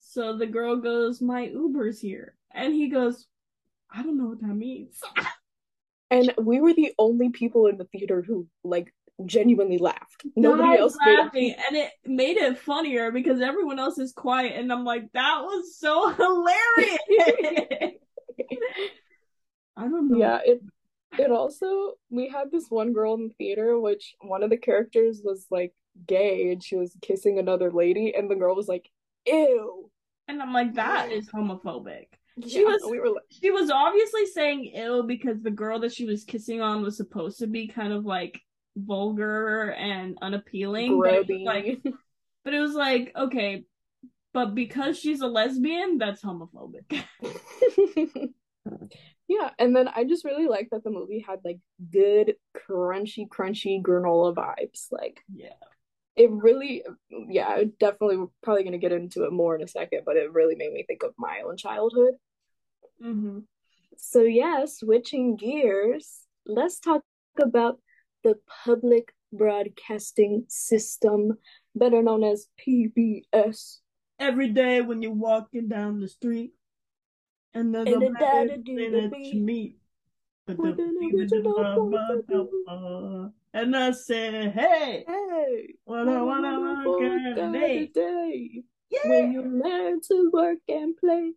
So 0.00 0.36
the 0.36 0.46
girl 0.46 0.76
goes, 0.76 1.20
My 1.20 1.42
Uber's 1.42 2.00
here. 2.00 2.34
And 2.54 2.74
he 2.74 2.88
goes, 2.88 3.26
I 3.94 4.02
don't 4.02 4.18
know 4.18 4.26
what 4.26 4.40
that 4.40 4.54
means. 4.54 5.00
And 6.10 6.34
we 6.38 6.60
were 6.60 6.74
the 6.74 6.92
only 6.98 7.30
people 7.30 7.66
in 7.68 7.78
the 7.78 7.84
theater 7.86 8.22
who 8.22 8.46
like 8.62 8.92
genuinely 9.26 9.78
laughed. 9.78 10.24
Nobody 10.36 10.76
else 10.76 10.96
laughing, 11.04 11.54
and 11.68 11.76
it 11.76 11.90
made 12.04 12.36
it 12.36 12.58
funnier 12.58 13.10
because 13.10 13.40
everyone 13.40 13.78
else 13.78 13.98
is 13.98 14.12
quiet, 14.12 14.52
and 14.58 14.72
I'm 14.72 14.84
like, 14.84 15.10
that 15.12 15.40
was 15.42 15.76
so 15.78 16.08
hilarious. 16.14 16.98
I 19.76 19.88
don't 19.88 20.08
know. 20.10 20.18
Yeah, 20.18 20.40
it 20.44 20.62
it 21.18 21.30
also 21.30 21.92
we 22.10 22.28
had 22.28 22.50
this 22.50 22.66
one 22.68 22.92
girl 22.92 23.14
in 23.14 23.28
the 23.28 23.34
theater 23.34 23.78
which 23.78 24.14
one 24.20 24.42
of 24.42 24.50
the 24.50 24.56
characters 24.56 25.20
was 25.22 25.46
like 25.50 25.72
gay 26.06 26.52
and 26.52 26.64
she 26.64 26.76
was 26.76 26.96
kissing 27.02 27.38
another 27.38 27.70
lady 27.70 28.14
and 28.16 28.30
the 28.30 28.34
girl 28.34 28.54
was 28.56 28.68
like, 28.68 28.88
ew. 29.26 29.90
And 30.28 30.40
I'm 30.40 30.52
like, 30.52 30.74
that 30.74 31.10
is 31.12 31.28
homophobic. 31.28 32.06
She 32.46 32.60
Yeah, 32.60 32.64
was 32.64 32.82
we 32.90 32.98
were 32.98 33.10
like, 33.10 33.24
she 33.28 33.50
was 33.50 33.70
obviously 33.70 34.26
saying 34.26 34.72
ill 34.74 35.02
because 35.02 35.42
the 35.42 35.50
girl 35.50 35.80
that 35.80 35.92
she 35.92 36.06
was 36.06 36.24
kissing 36.24 36.62
on 36.62 36.82
was 36.82 36.96
supposed 36.96 37.38
to 37.40 37.46
be 37.46 37.68
kind 37.68 37.92
of 37.92 38.06
like 38.06 38.40
vulgar 38.76 39.72
and 39.72 40.16
unappealing. 40.22 41.00
But 41.00 41.14
it 41.14 41.28
was 41.28 41.40
like 41.44 41.82
but 42.44 42.54
it 42.54 42.60
was 42.60 42.74
like, 42.74 43.12
okay, 43.16 43.64
but 44.32 44.54
because 44.54 44.98
she's 44.98 45.20
a 45.20 45.26
lesbian, 45.26 45.98
that's 45.98 46.22
homophobic. 46.22 47.04
yeah, 49.28 49.50
and 49.58 49.76
then 49.76 49.88
I 49.94 50.04
just 50.04 50.24
really 50.24 50.48
like 50.48 50.68
that 50.70 50.84
the 50.84 50.90
movie 50.90 51.24
had 51.26 51.40
like 51.44 51.58
good 51.92 52.34
crunchy, 52.56 53.28
crunchy 53.28 53.80
granola 53.82 54.34
vibes. 54.34 54.86
Like 54.90 55.20
yeah. 55.32 55.50
it 56.16 56.30
really, 56.30 56.82
yeah, 57.10 57.62
definitely 57.78 58.16
we're 58.16 58.26
probably 58.42 58.64
gonna 58.64 58.78
get 58.78 58.92
into 58.92 59.24
it 59.24 59.32
more 59.32 59.54
in 59.54 59.62
a 59.62 59.68
second, 59.68 60.02
but 60.04 60.16
it 60.16 60.32
really 60.32 60.56
made 60.56 60.72
me 60.72 60.84
think 60.86 61.02
of 61.02 61.12
my 61.18 61.42
own 61.46 61.56
childhood. 61.56 62.14
Mm-hmm. 63.04 63.40
So 63.98 64.22
yeah, 64.22 64.64
switching 64.64 65.36
gears, 65.36 66.22
let's 66.46 66.80
talk 66.80 67.02
about 67.40 67.78
the 68.22 68.38
public 68.64 69.14
broadcasting 69.32 70.44
system, 70.48 71.38
better 71.74 72.02
known 72.02 72.24
as 72.24 72.48
PBS. 72.64 73.78
Every 74.18 74.50
day 74.50 74.80
when 74.80 75.02
you're 75.02 75.12
walking 75.12 75.68
down 75.68 76.00
the 76.00 76.08
street 76.08 76.52
and 77.54 77.74
there's 77.74 77.88
And 77.88 78.02
a 78.02 78.06
it 78.06 78.12
man 78.12 78.20
died 78.20 78.48
to 78.48 78.56
do 78.58 78.76
in 78.76 78.92
the 78.92 78.98
it 78.98 79.02
to 79.04 79.10
beat. 79.10 79.42
meet. 79.42 79.78
With 80.48 80.78
an 80.78 80.98
original 81.14 83.32
And 83.54 83.76
I 83.76 83.90
said, 83.92 84.52
hey, 84.52 85.04
Hey, 85.06 85.74
what 85.84 86.08
I 86.08 86.20
wanna 86.22 86.82
work 86.84 87.34
today. 87.36 87.86
day 87.86 88.64
Yeah. 88.90 89.08
when 89.08 89.32
you 89.32 89.42
learn 89.42 90.00
to 90.08 90.30
work 90.32 90.58
and 90.68 90.96
play 90.96 91.32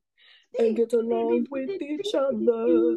and 0.58 0.76
get 0.76 0.94
along 0.94 1.48
with 1.50 1.82
each 1.82 2.14
other. 2.16 2.96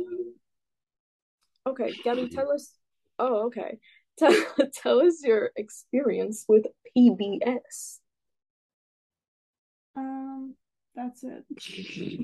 Okay, 1.66 1.92
Gabby, 2.02 2.28
tell 2.28 2.50
us. 2.50 2.77
Oh, 3.18 3.46
okay. 3.46 3.78
Tell, 4.18 4.34
tell 4.74 5.00
us 5.00 5.22
your 5.22 5.50
experience 5.54 6.44
with 6.48 6.66
PBS. 6.96 7.98
Um, 9.94 10.56
that's 10.96 11.22
it. 11.22 11.44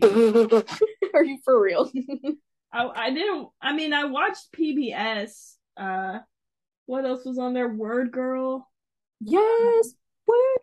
Are 1.15 1.25
you 1.25 1.39
for 1.45 1.61
real? 1.61 1.89
I 2.73 2.87
I 2.89 3.11
didn't. 3.11 3.49
I 3.63 3.73
mean, 3.75 3.93
I 3.93 4.07
watched 4.07 4.51
PBS. 4.53 5.55
Uh, 5.77 6.19
what 6.87 7.05
else 7.05 7.25
was 7.25 7.39
on 7.39 7.55
there? 7.55 7.69
Word 7.69 8.11
Girl. 8.11 8.69
yes. 9.21 9.95
What? 10.25 10.61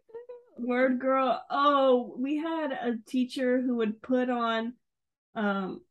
Word 0.58 1.00
Girl. 1.00 1.42
Oh, 1.50 2.14
we 2.18 2.38
had 2.38 2.72
a 2.74 2.98
teacher 3.08 3.62
who 3.62 3.78
would 3.78 4.02
put 4.02 4.30
on 4.30 4.74
um 5.34 5.82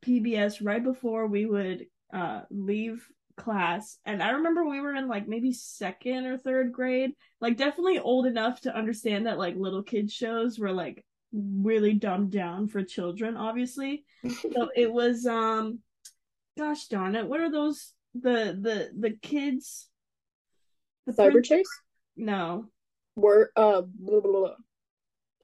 PBS 0.00 0.64
right 0.64 0.82
before 0.82 1.26
we 1.26 1.46
would 1.46 1.86
uh 2.12 2.42
leave 2.50 3.06
class. 3.36 3.98
And 4.04 4.22
I 4.22 4.30
remember 4.30 4.64
we 4.64 4.80
were 4.80 4.94
in 4.94 5.08
like 5.08 5.26
maybe 5.26 5.52
second 5.52 6.26
or 6.26 6.36
third 6.38 6.72
grade, 6.72 7.12
like 7.40 7.56
definitely 7.56 7.98
old 7.98 8.26
enough 8.26 8.60
to 8.62 8.76
understand 8.76 9.26
that 9.26 9.38
like 9.38 9.56
little 9.56 9.82
kids 9.82 10.12
shows 10.12 10.58
were 10.58 10.72
like 10.72 11.04
really 11.32 11.94
dumbed 11.94 12.30
down 12.30 12.68
for 12.68 12.82
children, 12.82 13.36
obviously. 13.36 14.04
So 14.52 14.68
it 14.76 14.92
was 14.92 15.26
um 15.26 15.78
gosh 16.58 16.86
darn 16.88 17.16
it, 17.16 17.26
what 17.26 17.40
are 17.40 17.50
those 17.50 17.92
the 18.14 18.56
the 18.60 18.90
the 18.98 19.16
kids 19.22 19.88
the 21.06 21.12
Cyber 21.12 21.32
prin- 21.32 21.42
Chase? 21.42 21.80
no. 22.16 22.66
Were 23.16 23.50
uh 23.56 23.82
blah, 23.82 24.20
blah, 24.20 24.30
blah. 24.30 24.54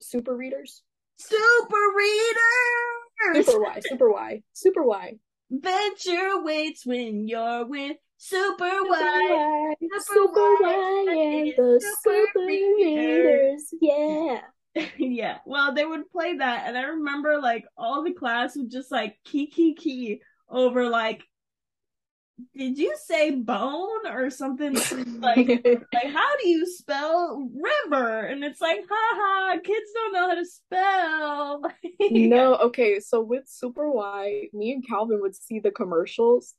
super 0.00 0.36
readers? 0.36 0.82
Super 1.18 1.76
readers 1.96 3.46
Super 3.46 3.60
Why, 3.60 3.80
super 3.80 4.10
Why, 4.10 4.42
super 4.52 4.82
Why. 4.84 5.14
Venture 5.50 6.42
waits 6.42 6.84
when 6.84 7.26
you're 7.26 7.66
with 7.66 7.96
Super 8.18 8.68
Super 8.68 8.88
Wide. 8.88 9.74
Super 9.80 10.00
super 10.00 10.40
Y, 10.40 10.58
Y, 10.60 11.06
and 11.08 11.08
and 11.08 11.52
the 11.56 11.80
super 12.02 12.26
super 12.34 12.46
readers. 12.46 13.72
readers. 13.72 13.74
Yeah. 13.80 14.40
yeah. 14.98 15.38
Well, 15.46 15.74
they 15.74 15.84
would 15.84 16.10
play 16.10 16.36
that, 16.36 16.64
and 16.68 16.76
I 16.76 16.82
remember 16.82 17.40
like 17.40 17.64
all 17.76 18.02
the 18.04 18.12
class 18.12 18.56
would 18.56 18.70
just 18.70 18.90
like 18.92 19.18
key 19.24 19.46
key 19.48 19.74
key 19.74 20.20
over 20.48 20.88
like, 20.88 21.22
did 22.56 22.78
you 22.78 22.96
say 23.04 23.30
bone 23.30 24.06
or 24.06 24.30
something 24.30 24.74
like 25.20 25.48
like 25.92 26.12
how 26.12 26.36
do 26.40 26.48
you 26.48 26.66
spell 26.66 27.48
river? 27.54 28.20
And 28.20 28.44
it's 28.44 28.60
like, 28.60 28.80
haha, 28.90 29.58
kids 29.60 29.90
don't 29.94 30.12
know 30.12 30.28
how 30.28 30.34
to 30.34 30.46
spell. 30.46 31.62
No, 32.10 32.56
okay, 32.56 33.00
so 33.00 33.20
with 33.20 33.44
Super 33.46 33.90
Why, 33.90 34.48
me 34.52 34.72
and 34.72 34.86
Calvin 34.86 35.20
would 35.20 35.34
see 35.34 35.58
the 35.58 35.70
commercials 35.70 36.54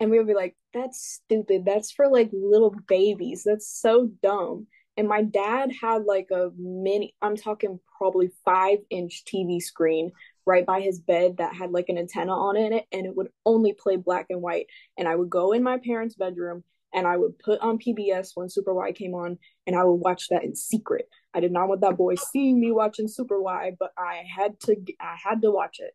and 0.00 0.10
we 0.10 0.18
would 0.18 0.26
be 0.26 0.34
like, 0.34 0.56
that's 0.72 1.20
stupid. 1.24 1.64
That's 1.64 1.90
for 1.90 2.08
like 2.08 2.30
little 2.32 2.74
babies. 2.86 3.42
That's 3.44 3.68
so 3.68 4.10
dumb. 4.22 4.66
And 4.96 5.08
my 5.08 5.22
dad 5.22 5.70
had 5.80 6.04
like 6.04 6.28
a 6.32 6.50
mini, 6.56 7.14
I'm 7.22 7.36
talking 7.36 7.78
probably 7.96 8.30
five 8.44 8.78
inch 8.90 9.24
TV 9.24 9.60
screen 9.60 10.12
right 10.48 10.64
by 10.64 10.80
his 10.80 10.98
bed 10.98 11.36
that 11.36 11.54
had 11.54 11.72
like 11.72 11.90
an 11.90 11.98
antenna 11.98 12.32
on 12.32 12.56
it 12.56 12.86
and 12.90 13.04
it 13.06 13.14
would 13.14 13.28
only 13.44 13.74
play 13.74 13.96
black 13.96 14.26
and 14.30 14.40
white. 14.40 14.66
And 14.96 15.06
I 15.06 15.14
would 15.14 15.28
go 15.28 15.52
in 15.52 15.62
my 15.62 15.76
parents' 15.76 16.14
bedroom 16.14 16.64
and 16.94 17.06
I 17.06 17.18
would 17.18 17.38
put 17.38 17.60
on 17.60 17.78
PBS 17.78 18.30
when 18.34 18.48
Super 18.48 18.72
Why 18.72 18.92
came 18.92 19.12
on 19.12 19.38
and 19.66 19.76
I 19.76 19.84
would 19.84 20.00
watch 20.00 20.28
that 20.28 20.44
in 20.44 20.56
secret. 20.56 21.06
I 21.34 21.40
did 21.40 21.52
not 21.52 21.68
want 21.68 21.82
that 21.82 21.98
boy 21.98 22.14
seeing 22.14 22.58
me 22.58 22.72
watching 22.72 23.08
Super 23.08 23.42
Why, 23.42 23.72
but 23.78 23.92
I 23.98 24.24
had 24.34 24.58
to 24.60 24.76
I 24.98 25.16
had 25.22 25.42
to 25.42 25.50
watch 25.50 25.80
it. 25.80 25.94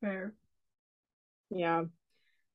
Fair. 0.00 0.32
Yeah. 1.50 1.84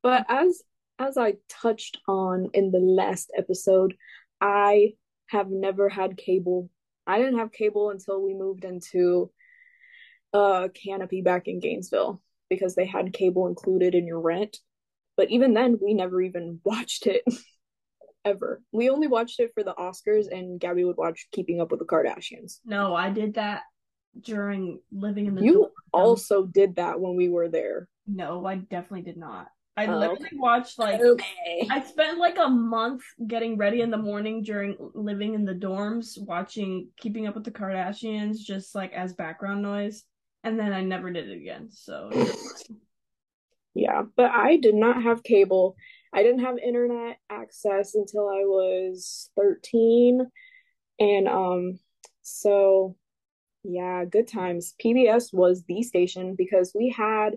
But 0.02 0.26
as 0.28 0.64
as 0.98 1.16
I 1.16 1.36
touched 1.48 2.00
on 2.08 2.50
in 2.56 2.72
the 2.72 2.80
last 2.80 3.32
episode, 3.38 3.94
I 4.42 4.94
have 5.28 5.52
never 5.52 5.90
had 5.90 6.18
cable. 6.18 6.72
I 7.06 7.20
didn't 7.20 7.38
have 7.38 7.52
cable 7.52 7.92
until 7.92 8.20
we 8.24 8.34
moved 8.34 8.66
into 8.66 9.30
uh 10.34 10.68
Canopy 10.74 11.22
back 11.22 11.48
in 11.48 11.60
Gainesville 11.60 12.22
because 12.50 12.76
they 12.76 12.86
had 12.86 13.13
cable 13.13 13.48
included 13.48 13.96
in 13.96 14.06
your 14.08 14.20
rent. 14.22 14.58
But 15.16 15.32
even 15.32 15.54
then, 15.54 15.80
we 15.82 15.94
never 15.94 16.22
even 16.22 16.62
watched 16.66 17.08
it 17.08 17.24
ever. 18.24 18.62
We 18.72 18.89
only 18.89 19.08
watched 19.08 19.39
it 19.39 19.51
for 19.54 19.64
the 19.64 19.74
Oscars, 19.74 20.32
and 20.32 20.60
Gabby 20.60 20.84
would 20.84 20.97
watch 20.97 21.28
Keeping 21.32 21.62
Up 21.62 21.72
with 21.72 21.80
the 21.80 21.86
Kardashians. 21.86 22.60
No, 22.66 22.95
I 22.95 23.10
did 23.10 23.36
that 23.36 23.64
during 24.22 24.80
living 24.91 25.28
in 25.28 25.36
the 25.36 25.41
You 25.41 25.70
also 25.91 26.45
did 26.45 26.76
that 26.76 26.99
when 26.99 27.16
we 27.16 27.30
were 27.30 27.49
there. 27.49 27.88
No, 28.08 28.45
I 28.45 28.56
definitely 28.56 29.04
did 29.04 29.18
not. 29.18 29.47
I 29.76 29.86
Oh, 29.86 29.99
literally 29.99 30.30
watched 30.34 30.80
like 30.80 30.99
Okay. 30.99 31.68
I 31.70 31.82
spent 31.84 32.18
like 32.18 32.39
a 32.39 32.49
month 32.49 33.04
getting 33.28 33.58
ready 33.58 33.82
in 33.82 33.91
the 33.91 33.97
morning 33.97 34.41
during 34.41 34.76
living 34.95 35.36
in 35.36 35.45
the 35.45 35.54
dorms, 35.54 36.20
watching 36.20 36.89
Keeping 36.97 37.28
Up 37.28 37.36
with 37.36 37.43
the 37.43 37.51
Kardashians 37.51 38.38
just 38.38 38.74
like 38.74 38.91
as 38.93 39.14
background 39.14 39.62
noise, 39.62 40.04
and 40.48 40.60
then 40.60 40.74
I 40.74 40.82
never 40.82 41.12
did 41.12 41.30
it 41.30 41.38
again. 41.38 41.70
So 41.72 42.10
Yeah, 43.74 44.04
but 44.16 44.32
I 44.32 44.58
did 44.58 44.76
not 44.76 45.04
have 45.04 45.24
cable. 45.24 45.76
I 46.14 46.24
didn't 46.24 46.39
have 46.39 46.58
internet 46.58 47.18
access 47.30 47.93
until 47.95 48.28
I 48.28 48.41
was 48.45 49.30
13. 49.36 50.26
And 51.00 51.28
um 51.28 51.80
so 52.22 52.95
yeah, 53.64 54.06
good 54.06 54.28
times. 54.28 54.74
PBS 54.84 55.34
was 55.34 55.64
the 55.64 55.84
station 55.84 56.36
because 56.38 56.72
we 56.74 56.89
had 56.89 57.36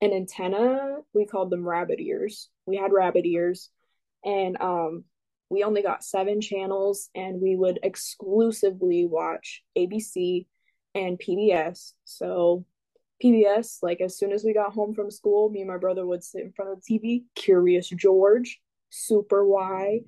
an 0.00 0.12
antenna. 0.12 0.98
We 1.14 1.26
called 1.26 1.50
them 1.50 1.66
rabbit 1.66 2.00
ears. 2.00 2.48
We 2.66 2.76
had 2.76 2.92
rabbit 2.92 3.24
ears, 3.24 3.70
and 4.24 4.60
um, 4.60 5.04
we 5.48 5.64
only 5.64 5.82
got 5.82 6.04
seven 6.04 6.40
channels, 6.40 7.08
and 7.14 7.40
we 7.40 7.56
would 7.56 7.78
exclusively 7.82 9.06
watch 9.06 9.62
ABC 9.76 10.46
and 10.94 11.18
PBS. 11.18 11.92
So 12.04 12.64
PBS, 13.22 13.78
like 13.82 14.00
as 14.00 14.18
soon 14.18 14.32
as 14.32 14.44
we 14.44 14.52
got 14.52 14.72
home 14.72 14.94
from 14.94 15.10
school, 15.10 15.50
me 15.50 15.60
and 15.60 15.68
my 15.68 15.78
brother 15.78 16.06
would 16.06 16.24
sit 16.24 16.42
in 16.42 16.52
front 16.52 16.72
of 16.72 16.82
the 16.82 16.98
TV, 16.98 17.24
Curious 17.34 17.88
George, 17.88 18.60
Super 18.90 19.46
Why, 19.46 20.00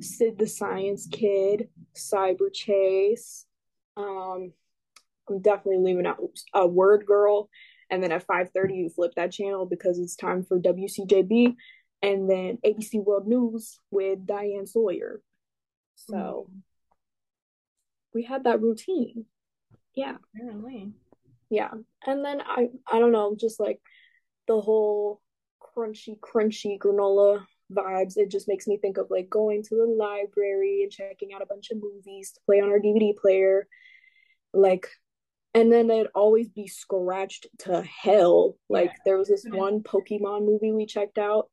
Sid 0.00 0.38
the 0.38 0.46
Science 0.46 1.08
Kid, 1.10 1.68
Cyberchase. 1.94 3.44
Um, 3.96 4.52
I'm 5.28 5.40
definitely 5.40 5.84
leaving 5.84 6.06
out 6.06 6.18
a 6.54 6.60
uh, 6.60 6.66
Word 6.66 7.06
Girl. 7.06 7.48
And 7.90 8.02
then 8.02 8.12
at 8.12 8.26
5:30, 8.26 8.76
you 8.76 8.88
flip 8.88 9.12
that 9.16 9.32
channel 9.32 9.64
because 9.64 9.98
it's 9.98 10.16
time 10.16 10.42
for 10.42 10.58
WCJB, 10.58 11.54
and 12.02 12.28
then 12.28 12.58
ABC 12.64 13.02
World 13.02 13.28
News 13.28 13.78
with 13.90 14.26
Diane 14.26 14.66
Sawyer. 14.66 15.22
So 15.94 16.48
mm. 16.50 16.60
we 18.12 18.24
had 18.24 18.44
that 18.44 18.60
routine. 18.60 19.26
Yeah. 19.96 20.16
Apparently. 20.34 20.92
Yeah. 21.50 21.70
And 22.06 22.24
then 22.24 22.40
I 22.40 22.68
I 22.86 22.98
don't 23.00 23.12
know, 23.12 23.34
just 23.38 23.58
like 23.58 23.80
the 24.46 24.60
whole 24.60 25.20
crunchy, 25.60 26.18
crunchy 26.20 26.78
granola 26.78 27.44
vibes. 27.72 28.16
It 28.16 28.30
just 28.30 28.46
makes 28.46 28.66
me 28.66 28.76
think 28.76 28.98
of 28.98 29.06
like 29.10 29.28
going 29.28 29.62
to 29.64 29.74
the 29.74 29.86
library 29.86 30.82
and 30.82 30.92
checking 30.92 31.32
out 31.32 31.42
a 31.42 31.46
bunch 31.46 31.70
of 31.70 31.78
movies 31.80 32.32
to 32.32 32.40
play 32.46 32.60
on 32.60 32.68
our 32.68 32.78
DVD 32.78 33.16
player. 33.16 33.66
Like 34.52 34.86
and 35.54 35.72
then 35.72 35.86
they'd 35.86 36.08
always 36.14 36.50
be 36.50 36.66
scratched 36.66 37.46
to 37.60 37.82
hell. 37.82 38.56
Like 38.68 38.90
yeah. 38.90 39.02
there 39.06 39.18
was 39.18 39.28
this 39.28 39.46
one 39.48 39.82
Pokemon 39.82 40.44
movie 40.44 40.72
we 40.72 40.84
checked 40.84 41.18
out 41.18 41.48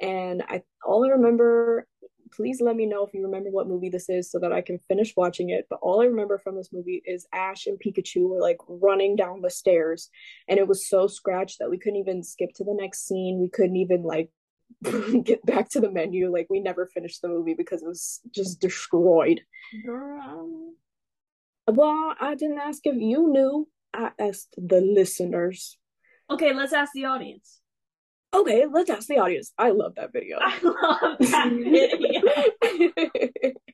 and 0.00 0.42
I 0.48 0.62
all 0.86 1.04
I 1.04 1.10
remember 1.10 1.86
please 2.30 2.60
let 2.60 2.76
me 2.76 2.86
know 2.86 3.04
if 3.04 3.14
you 3.14 3.22
remember 3.24 3.50
what 3.50 3.68
movie 3.68 3.88
this 3.88 4.08
is 4.08 4.30
so 4.30 4.38
that 4.38 4.52
I 4.52 4.60
can 4.60 4.78
finish 4.88 5.14
watching 5.16 5.50
it. 5.50 5.66
But 5.68 5.80
all 5.82 6.00
I 6.00 6.06
remember 6.06 6.38
from 6.38 6.56
this 6.56 6.72
movie 6.72 7.02
is 7.04 7.26
Ash 7.32 7.66
and 7.66 7.78
Pikachu 7.78 8.28
were 8.28 8.40
like 8.40 8.58
running 8.68 9.16
down 9.16 9.40
the 9.40 9.50
stairs, 9.50 10.10
and 10.48 10.58
it 10.58 10.68
was 10.68 10.88
so 10.88 11.06
scratched 11.06 11.58
that 11.58 11.70
we 11.70 11.78
couldn't 11.78 11.98
even 12.00 12.22
skip 12.22 12.50
to 12.56 12.64
the 12.64 12.74
next 12.74 13.06
scene. 13.06 13.40
We 13.40 13.48
couldn't 13.48 13.76
even 13.76 14.02
like 14.02 14.30
get 15.22 15.44
back 15.44 15.68
to 15.70 15.80
the 15.80 15.90
menu. 15.90 16.32
Like 16.32 16.46
we 16.50 16.60
never 16.60 16.86
finished 16.86 17.22
the 17.22 17.28
movie 17.28 17.54
because 17.54 17.82
it 17.82 17.88
was 17.88 18.20
just 18.34 18.60
destroyed. 18.60 19.42
Girl. 19.84 20.72
Well, 21.66 22.14
I 22.18 22.34
didn't 22.34 22.58
ask 22.58 22.80
if 22.84 22.96
you 22.96 23.28
knew. 23.28 23.68
I 23.92 24.10
asked 24.18 24.54
the 24.56 24.80
listeners. 24.80 25.78
Okay, 26.30 26.52
let's 26.54 26.72
ask 26.72 26.92
the 26.94 27.06
audience. 27.06 27.60
Okay, 28.34 28.66
let's 28.70 28.90
ask 28.90 29.08
the 29.08 29.18
audience. 29.18 29.52
I 29.56 29.70
love 29.70 29.94
that 29.94 30.12
video. 30.12 30.38
I 30.40 30.58
love 30.62 31.18
that 31.18 31.50
video. 31.50 32.20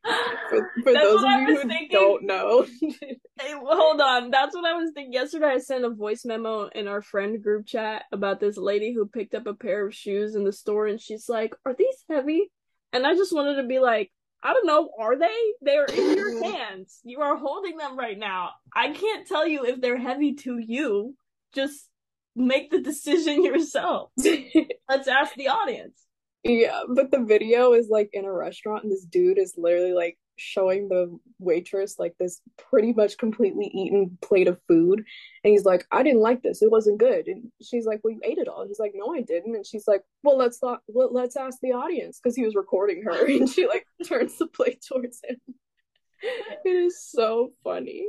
for, 0.49 0.71
for 0.85 0.93
those 0.93 1.23
of 1.25 1.41
you 1.41 1.57
who 1.57 1.69
thinking. 1.69 1.89
don't 1.91 2.25
know. 2.25 2.65
hey, 2.81 3.53
hold 3.53 4.01
on. 4.01 4.31
That's 4.31 4.55
what 4.55 4.65
I 4.65 4.75
was 4.75 4.93
thinking. 4.95 5.13
Yesterday 5.13 5.47
I 5.47 5.59
sent 5.59 5.85
a 5.85 5.91
voice 5.91 6.25
memo 6.25 6.69
in 6.69 6.87
our 6.87 7.03
friend 7.03 7.43
group 7.43 7.67
chat 7.67 8.05
about 8.13 8.39
this 8.39 8.57
lady 8.57 8.93
who 8.93 9.07
picked 9.07 9.35
up 9.35 9.49
a 9.49 9.55
pair 9.55 9.87
of 9.87 9.95
shoes 9.95 10.37
in 10.37 10.45
the 10.45 10.53
store 10.53 10.87
and 10.87 11.01
she's 11.01 11.29
like, 11.29 11.55
Are 11.67 11.75
these 11.75 12.05
heavy? 12.09 12.53
And 12.93 13.05
I 13.05 13.15
just 13.15 13.35
wanted 13.35 13.57
to 13.57 13.67
be 13.67 13.81
like, 13.81 14.13
I 14.41 14.53
don't 14.53 14.67
know, 14.67 14.91
are 15.01 15.19
they? 15.19 15.35
They're 15.63 15.87
in 15.87 16.17
your 16.17 16.45
hands. 16.45 17.01
You 17.03 17.23
are 17.23 17.37
holding 17.37 17.77
them 17.77 17.99
right 17.99 18.19
now. 18.19 18.51
I 18.73 18.91
can't 18.93 19.27
tell 19.27 19.49
you 19.49 19.65
if 19.65 19.81
they're 19.81 19.99
heavy 19.99 20.35
to 20.35 20.59
you. 20.59 21.17
Just 21.55 21.89
make 22.37 22.71
the 22.71 22.81
decision 22.81 23.45
yourself. 23.45 24.11
Let's 24.19 25.09
ask 25.09 25.35
the 25.35 25.49
audience. 25.49 26.01
Yeah, 26.43 26.83
but 26.95 27.11
the 27.11 27.25
video 27.25 27.73
is 27.73 27.89
like 27.89 28.11
in 28.13 28.27
a 28.27 28.33
restaurant, 28.33 28.85
and 28.85 28.93
this 28.93 29.05
dude 29.05 29.39
is 29.39 29.55
literally 29.57 29.93
like 29.93 30.19
showing 30.37 30.89
the 30.89 31.19
waitress 31.39 31.99
like 31.99 32.15
this 32.19 32.41
pretty 32.59 32.93
much 32.93 33.17
completely 33.19 33.67
eaten 33.67 34.19
plate 34.21 34.49
of 34.49 34.61
food. 34.69 35.05
And 35.43 35.51
he's 35.51 35.65
like, 35.65 35.87
I 35.91 36.03
didn't 36.03 36.21
like 36.21 36.43
this. 36.43 36.63
It 36.63 36.71
wasn't 36.71 36.99
good. 36.99 37.29
And 37.29 37.51
she's 37.63 37.87
like, 37.87 38.01
Well, 38.03 38.13
you 38.13 38.21
ate 38.25 38.39
it 38.39 38.49
all. 38.49 38.67
he's 38.67 38.79
like, 38.79 38.93
No, 38.95 39.15
I 39.15 39.23
didn't. 39.23 39.55
And 39.55 39.67
she's 39.67 39.87
like, 39.87 40.03
Well, 40.23 40.37
let's 40.37 40.61
not, 40.63 40.81
let's 40.89 41.37
ask 41.37 41.59
the 41.63 41.73
audience 41.73 42.21
because 42.23 42.37
he 42.37 42.45
was 42.45 42.55
recording 42.55 43.03
her. 43.05 43.27
And 43.35 43.49
she 43.49 43.67
like 43.67 43.87
turns 44.07 44.37
the 44.39 44.47
plate 44.47 44.85
towards 44.87 45.21
him. 45.25 45.37
it 46.65 46.69
is 46.69 47.03
so 47.03 47.53
funny. 47.63 48.07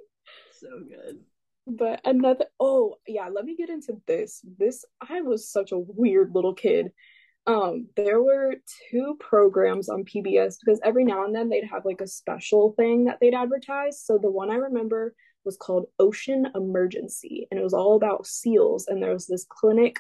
So 0.60 0.68
good. 0.88 1.20
But 1.68 2.02
another 2.06 2.46
oh 2.60 2.96
yeah, 3.08 3.30
let 3.30 3.46
me 3.46 3.56
get 3.56 3.70
into 3.70 4.02
this. 4.08 4.42
This 4.58 4.86
I 5.02 5.22
was 5.22 5.50
such 5.50 5.72
a 5.72 5.80
weird 5.80 6.32
little 6.34 6.54
kid. 6.54 6.92
Um, 7.48 7.88
there 7.96 8.22
were 8.22 8.56
two 8.90 9.18
programs 9.20 9.88
on 9.90 10.04
PBS 10.04 10.58
because 10.60 10.80
every 10.84 11.06
now 11.06 11.26
and 11.26 11.36
then 11.36 11.50
they'd 11.50 11.70
have 11.72 11.86
like 11.86 12.02
a 12.02 12.08
special 12.08 12.74
thing 12.74 13.06
that 13.06 13.20
they'd 13.22 13.36
advertise. 13.36 14.04
So 14.04 14.18
the 14.18 14.32
one 14.32 14.50
I 14.50 14.56
remember 14.56 15.16
was 15.44 15.58
called 15.58 15.86
Ocean 16.00 16.48
Emergency, 16.56 17.48
and 17.50 17.60
it 17.60 17.64
was 17.64 17.74
all 17.74 17.96
about 17.96 18.26
seals. 18.26 18.88
And 18.88 19.02
there 19.02 19.14
was 19.14 19.28
this 19.28 19.46
clinic 19.48 19.98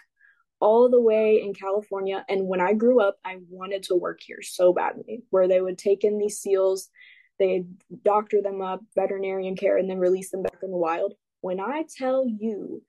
all 0.59 0.89
the 0.89 1.01
way 1.01 1.41
in 1.41 1.53
California. 1.53 2.25
And 2.27 2.47
when 2.47 2.61
I 2.61 2.73
grew 2.73 2.99
up, 2.99 3.17
I 3.23 3.37
wanted 3.49 3.83
to 3.83 3.95
work 3.95 4.19
here 4.25 4.41
so 4.41 4.73
badly, 4.73 5.21
where 5.29 5.47
they 5.47 5.61
would 5.61 5.77
take 5.77 6.03
in 6.03 6.17
these 6.17 6.39
seals, 6.39 6.89
they'd 7.37 7.67
doctor 8.03 8.41
them 8.41 8.61
up, 8.61 8.81
veterinarian 8.95 9.55
care, 9.55 9.77
and 9.77 9.89
then 9.89 9.99
release 9.99 10.31
them 10.31 10.41
back 10.41 10.57
in 10.63 10.71
the 10.71 10.77
wild. 10.77 11.13
When 11.45 11.59
I 11.59 11.83
tell 11.95 12.25
you, 12.27 12.81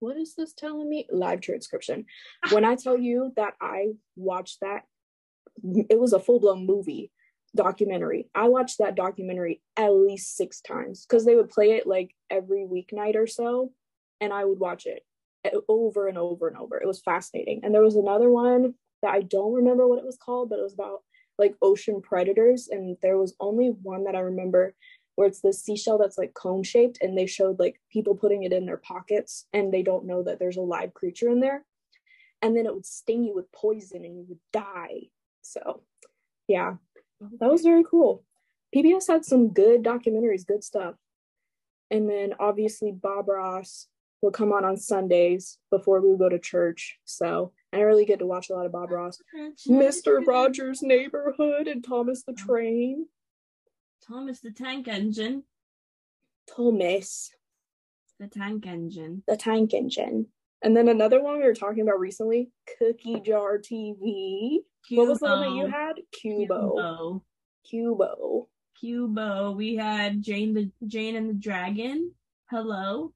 what 0.00 0.16
is 0.16 0.34
this 0.34 0.52
telling 0.52 0.88
me? 0.88 1.06
Live 1.08 1.40
transcription. 1.40 2.06
Ah. 2.44 2.52
When 2.52 2.64
I 2.64 2.74
tell 2.74 2.98
you 2.98 3.32
that 3.36 3.54
I 3.60 3.92
watched 4.16 4.58
that, 4.62 4.86
it 5.88 6.00
was 6.00 6.12
a 6.12 6.18
full 6.18 6.40
blown 6.40 6.66
movie 6.66 7.12
documentary. 7.54 8.28
I 8.34 8.48
watched 8.48 8.78
that 8.78 8.96
documentary 8.96 9.62
at 9.76 9.90
least 9.90 10.36
six 10.36 10.60
times 10.60 11.06
because 11.06 11.24
they 11.24 11.36
would 11.36 11.48
play 11.48 11.76
it 11.76 11.86
like 11.86 12.10
every 12.28 12.66
weeknight 12.66 13.14
or 13.14 13.28
so, 13.28 13.70
and 14.20 14.32
I 14.32 14.44
would 14.44 14.58
watch 14.58 14.86
it 14.86 15.04
eh, 15.44 15.50
over 15.68 16.08
and 16.08 16.18
over 16.18 16.48
and 16.48 16.56
over. 16.56 16.76
It 16.76 16.88
was 16.88 17.00
fascinating. 17.00 17.60
And 17.62 17.72
there 17.72 17.84
was 17.84 17.94
another 17.94 18.30
one 18.32 18.74
that 19.02 19.14
I 19.14 19.20
don't 19.20 19.52
remember 19.52 19.86
what 19.86 20.00
it 20.00 20.04
was 20.04 20.18
called, 20.20 20.50
but 20.50 20.58
it 20.58 20.64
was 20.64 20.74
about 20.74 21.02
like 21.38 21.54
ocean 21.62 22.02
predators. 22.02 22.66
And 22.68 22.96
there 23.00 23.16
was 23.16 23.36
only 23.38 23.68
one 23.68 24.02
that 24.04 24.16
I 24.16 24.20
remember 24.20 24.74
where 25.20 25.28
it's 25.28 25.42
this 25.42 25.62
seashell 25.62 25.98
that's 25.98 26.16
like 26.16 26.32
cone 26.32 26.62
shaped 26.62 26.96
and 27.02 27.16
they 27.16 27.26
showed 27.26 27.58
like 27.58 27.78
people 27.92 28.14
putting 28.14 28.44
it 28.44 28.54
in 28.54 28.64
their 28.64 28.78
pockets 28.78 29.44
and 29.52 29.70
they 29.70 29.82
don't 29.82 30.06
know 30.06 30.22
that 30.22 30.38
there's 30.38 30.56
a 30.56 30.62
live 30.62 30.94
creature 30.94 31.28
in 31.28 31.40
there. 31.40 31.62
And 32.40 32.56
then 32.56 32.64
it 32.64 32.72
would 32.72 32.86
sting 32.86 33.24
you 33.24 33.34
with 33.34 33.52
poison 33.52 34.02
and 34.02 34.16
you 34.16 34.24
would 34.30 34.38
die. 34.50 35.08
So 35.42 35.82
yeah. 36.48 36.76
That 37.38 37.50
was 37.50 37.60
very 37.60 37.84
cool. 37.84 38.24
Pbs 38.74 39.08
had 39.08 39.26
some 39.26 39.50
good 39.50 39.82
documentaries 39.82 40.46
good 40.46 40.64
stuff. 40.64 40.94
And 41.90 42.08
then 42.08 42.32
obviously 42.40 42.90
bob 42.90 43.28
ross 43.28 43.88
would 44.22 44.32
come 44.32 44.54
on 44.54 44.64
on 44.64 44.78
sundays 44.78 45.58
before 45.70 46.00
we 46.00 46.08
would 46.08 46.18
go 46.18 46.30
to 46.30 46.38
church. 46.38 46.98
So 47.04 47.52
i 47.74 47.80
really 47.80 48.06
get 48.06 48.20
to 48.20 48.26
watch 48.26 48.48
a 48.48 48.54
lot 48.54 48.64
of 48.64 48.72
bob 48.72 48.90
ross. 48.90 49.18
Mr 49.68 50.26
rogers 50.26 50.80
neighborhood 50.80 51.68
and 51.68 51.84
thomas 51.84 52.22
the 52.22 52.32
train 52.32 53.04
Thomas 54.10 54.40
the 54.40 54.50
Tank 54.50 54.88
Engine. 54.88 55.44
Thomas. 56.52 57.30
The 58.18 58.26
Tank 58.26 58.66
Engine. 58.66 59.22
The 59.28 59.36
Tank 59.36 59.72
Engine. 59.72 60.26
And 60.62 60.76
then 60.76 60.88
another 60.88 61.22
one 61.22 61.38
we 61.38 61.44
were 61.44 61.54
talking 61.54 61.82
about 61.82 62.00
recently, 62.00 62.50
Cookie 62.78 63.20
Jar 63.20 63.58
TV. 63.58 64.58
Cubo. 64.90 64.96
What 64.96 65.08
was 65.08 65.20
the 65.20 65.26
one 65.26 65.40
that 65.42 65.56
you 65.56 65.66
had? 65.68 66.00
Cubo. 66.12 67.22
Cubo. 67.72 68.48
Cubo. 68.82 69.54
We 69.54 69.76
had 69.76 70.22
Jane 70.22 70.54
the 70.54 70.72
Jane 70.88 71.14
and 71.14 71.30
the 71.30 71.34
Dragon. 71.34 72.10
Hello. 72.50 73.12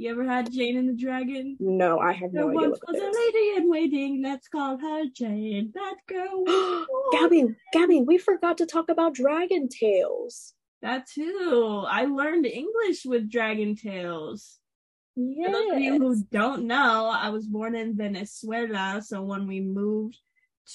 You 0.00 0.10
ever 0.12 0.24
had 0.24 0.50
Jane 0.50 0.78
and 0.78 0.88
the 0.88 0.94
Dragon? 0.94 1.58
No, 1.60 1.98
I 1.98 2.14
have 2.14 2.32
no 2.32 2.46
there 2.46 2.48
idea. 2.48 2.60
There 2.60 2.70
once 2.70 2.80
was 2.88 2.96
a 2.96 3.04
lady 3.04 3.56
in 3.58 3.68
waiting. 3.68 4.22
Let's 4.22 4.48
call 4.48 4.78
her 4.78 5.04
Jane. 5.14 5.74
That 5.74 5.96
girl. 6.08 6.86
Gabby, 7.12 7.54
Gabby, 7.74 8.00
we 8.00 8.16
forgot 8.16 8.56
to 8.58 8.66
talk 8.66 8.88
about 8.88 9.12
Dragon 9.12 9.68
Tales. 9.68 10.54
That 10.80 11.06
too. 11.06 11.84
I 11.86 12.06
learned 12.06 12.46
English 12.46 13.04
with 13.04 13.30
Dragon 13.30 13.76
Tales. 13.76 14.56
Yes. 15.16 15.48
For 15.48 15.52
those 15.52 15.72
of 15.74 15.80
you 15.80 15.98
who 15.98 16.24
don't 16.32 16.66
know, 16.66 17.10
I 17.14 17.28
was 17.28 17.46
born 17.46 17.76
in 17.76 17.94
Venezuela, 17.94 19.02
so 19.04 19.20
when 19.20 19.46
we 19.46 19.60
moved 19.60 20.16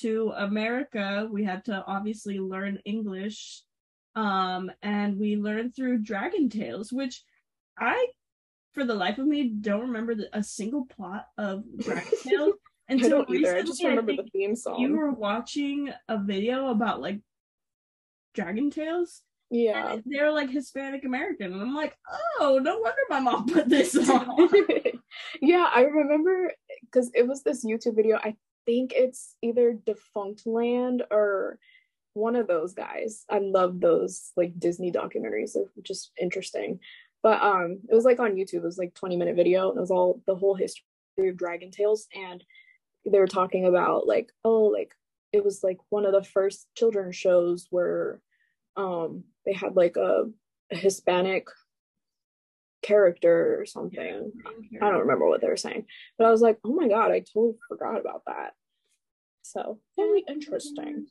to 0.02 0.34
America, 0.38 1.28
we 1.32 1.44
had 1.44 1.66
to 1.66 1.84
obviously 1.88 2.38
learn 2.38 2.78
English. 2.86 3.64
Um, 4.14 4.70
and 4.84 5.18
we 5.18 5.36
learned 5.36 5.76
through 5.76 6.04
Dragon 6.04 6.48
Tales, 6.48 6.94
which 6.94 7.24
I 7.76 8.06
for 8.76 8.86
the 8.86 8.94
life 8.94 9.18
of 9.18 9.26
me, 9.26 9.46
don't 9.50 9.82
remember 9.82 10.14
the, 10.14 10.30
a 10.38 10.44
single 10.44 10.86
plot 10.86 11.26
of 11.38 11.64
Dragon 11.80 12.12
Tales 12.24 12.54
until 12.88 13.22
I 13.22 13.26
recently. 13.32 13.60
I 13.60 13.64
just 13.64 13.84
remember 13.84 14.12
I 14.12 14.18
the 14.18 14.30
theme 14.32 14.56
song. 14.56 14.80
You 14.80 14.96
were 14.96 15.12
watching 15.12 15.90
a 16.08 16.22
video 16.22 16.68
about 16.68 17.02
like 17.02 17.22
Dragon 18.36 18.70
Tales. 18.70 19.24
Yeah, 19.50 19.98
they're 20.06 20.32
like 20.32 20.50
Hispanic 20.50 21.06
American, 21.06 21.54
and 21.54 21.62
I'm 21.62 21.74
like, 21.74 21.96
oh, 22.40 22.60
no 22.62 22.80
wonder 22.80 23.02
my 23.10 23.20
mom 23.20 23.48
put 23.54 23.70
this 23.70 23.96
on. 24.10 24.50
yeah, 25.42 25.70
I 25.74 25.84
remember 25.84 26.52
because 26.82 27.10
it 27.16 27.28
was 27.28 27.44
this 27.44 27.66
YouTube 27.66 27.96
video. 27.96 28.18
I 28.18 28.36
think 28.66 28.92
it's 28.94 29.36
either 29.42 29.78
Defunctland 29.88 31.02
or 31.12 31.60
one 32.14 32.36
of 32.36 32.48
those 32.48 32.74
guys. 32.74 33.24
I 33.30 33.40
love 33.40 33.80
those 33.80 34.32
like 34.36 34.58
Disney 34.58 34.92
documentaries. 34.92 35.54
They're 35.54 35.66
just 35.84 36.12
interesting. 36.20 36.80
But 37.26 37.42
um 37.42 37.80
it 37.90 37.96
was 37.96 38.06
like 38.06 38.20
on 38.20 38.36
YouTube, 38.36 38.58
it 38.60 38.64
was 38.64 38.78
like 38.78 38.94
20 38.94 39.18
minute 39.18 39.36
video. 39.36 39.70
And 39.70 39.78
it 39.80 39.82
was 39.82 39.90
all 39.90 40.22
the 40.28 40.36
whole 40.36 40.54
history 40.54 40.84
of 41.18 41.36
Dragon 41.36 41.72
Tales 41.72 42.08
and 42.14 42.44
they 43.04 43.18
were 43.18 43.26
talking 43.26 43.66
about 43.66 44.06
like, 44.06 44.32
oh, 44.44 44.66
like 44.66 44.94
it 45.34 45.44
was 45.44 45.64
like 45.64 45.80
one 45.90 46.06
of 46.06 46.12
the 46.12 46.24
first 46.24 46.68
children's 46.76 47.16
shows 47.16 47.66
where 47.72 48.22
um 48.78 49.24
they 49.44 49.54
had 49.54 49.76
like 49.76 49.98
a, 49.98 50.26
a 50.72 50.76
Hispanic 50.76 51.48
character 52.84 53.60
or 53.60 53.66
something. 53.66 54.32
I 54.80 54.92
don't 54.92 55.00
remember 55.00 55.28
what 55.28 55.42
they 55.42 55.48
were 55.48 55.58
saying. 55.58 55.88
But 56.20 56.28
I 56.28 56.30
was 56.30 56.42
like, 56.42 56.60
oh 56.64 56.76
my 56.76 56.88
god, 56.88 57.10
I 57.10 57.22
totally 57.22 57.58
forgot 57.68 58.00
about 58.00 58.22
that. 58.28 58.54
So 59.42 59.80
very 59.96 60.24
interesting. 60.30 61.08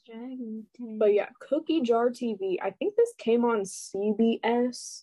But 0.79 1.13
yeah, 1.13 1.31
Cookie 1.41 1.81
Jar 1.81 2.11
TV. 2.11 2.59
I 2.63 2.71
think 2.71 2.95
this 2.95 3.15
came 3.19 3.45
on 3.45 3.63
CBS 3.63 5.03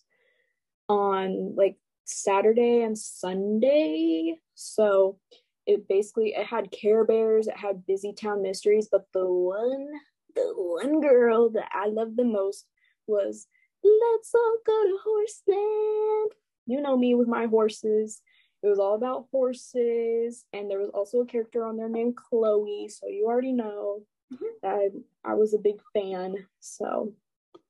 on 0.92 1.54
like 1.56 1.76
Saturday 2.04 2.82
and 2.82 2.96
Sunday. 2.96 4.38
So 4.54 5.18
it 5.66 5.88
basically 5.88 6.34
it 6.36 6.46
had 6.46 6.70
Care 6.70 7.04
Bears, 7.04 7.46
it 7.46 7.56
had 7.56 7.84
Busytown 7.88 8.42
Mysteries, 8.42 8.88
but 8.90 9.06
the 9.12 9.26
one 9.26 9.88
the 10.34 10.52
one 10.56 11.00
girl 11.00 11.50
that 11.50 11.68
I 11.72 11.86
loved 11.86 12.16
the 12.16 12.24
most 12.24 12.66
was 13.06 13.46
Let's 13.84 14.32
all 14.34 14.56
go 14.64 14.84
to 14.84 14.98
Horseland. 15.02 16.32
You 16.66 16.80
know 16.80 16.96
me 16.96 17.14
with 17.14 17.26
my 17.26 17.46
horses. 17.46 18.22
It 18.62 18.68
was 18.68 18.78
all 18.78 18.94
about 18.94 19.26
horses, 19.32 20.44
and 20.52 20.70
there 20.70 20.78
was 20.78 20.90
also 20.94 21.20
a 21.20 21.26
character 21.26 21.64
on 21.64 21.76
there 21.76 21.88
named 21.88 22.16
Chloe. 22.16 22.88
So 22.88 23.08
you 23.08 23.26
already 23.26 23.50
know 23.50 24.02
mm-hmm. 24.32 24.44
that 24.62 24.90
I, 25.24 25.32
I 25.32 25.34
was 25.34 25.52
a 25.52 25.58
big 25.58 25.80
fan. 25.92 26.36
So 26.60 27.12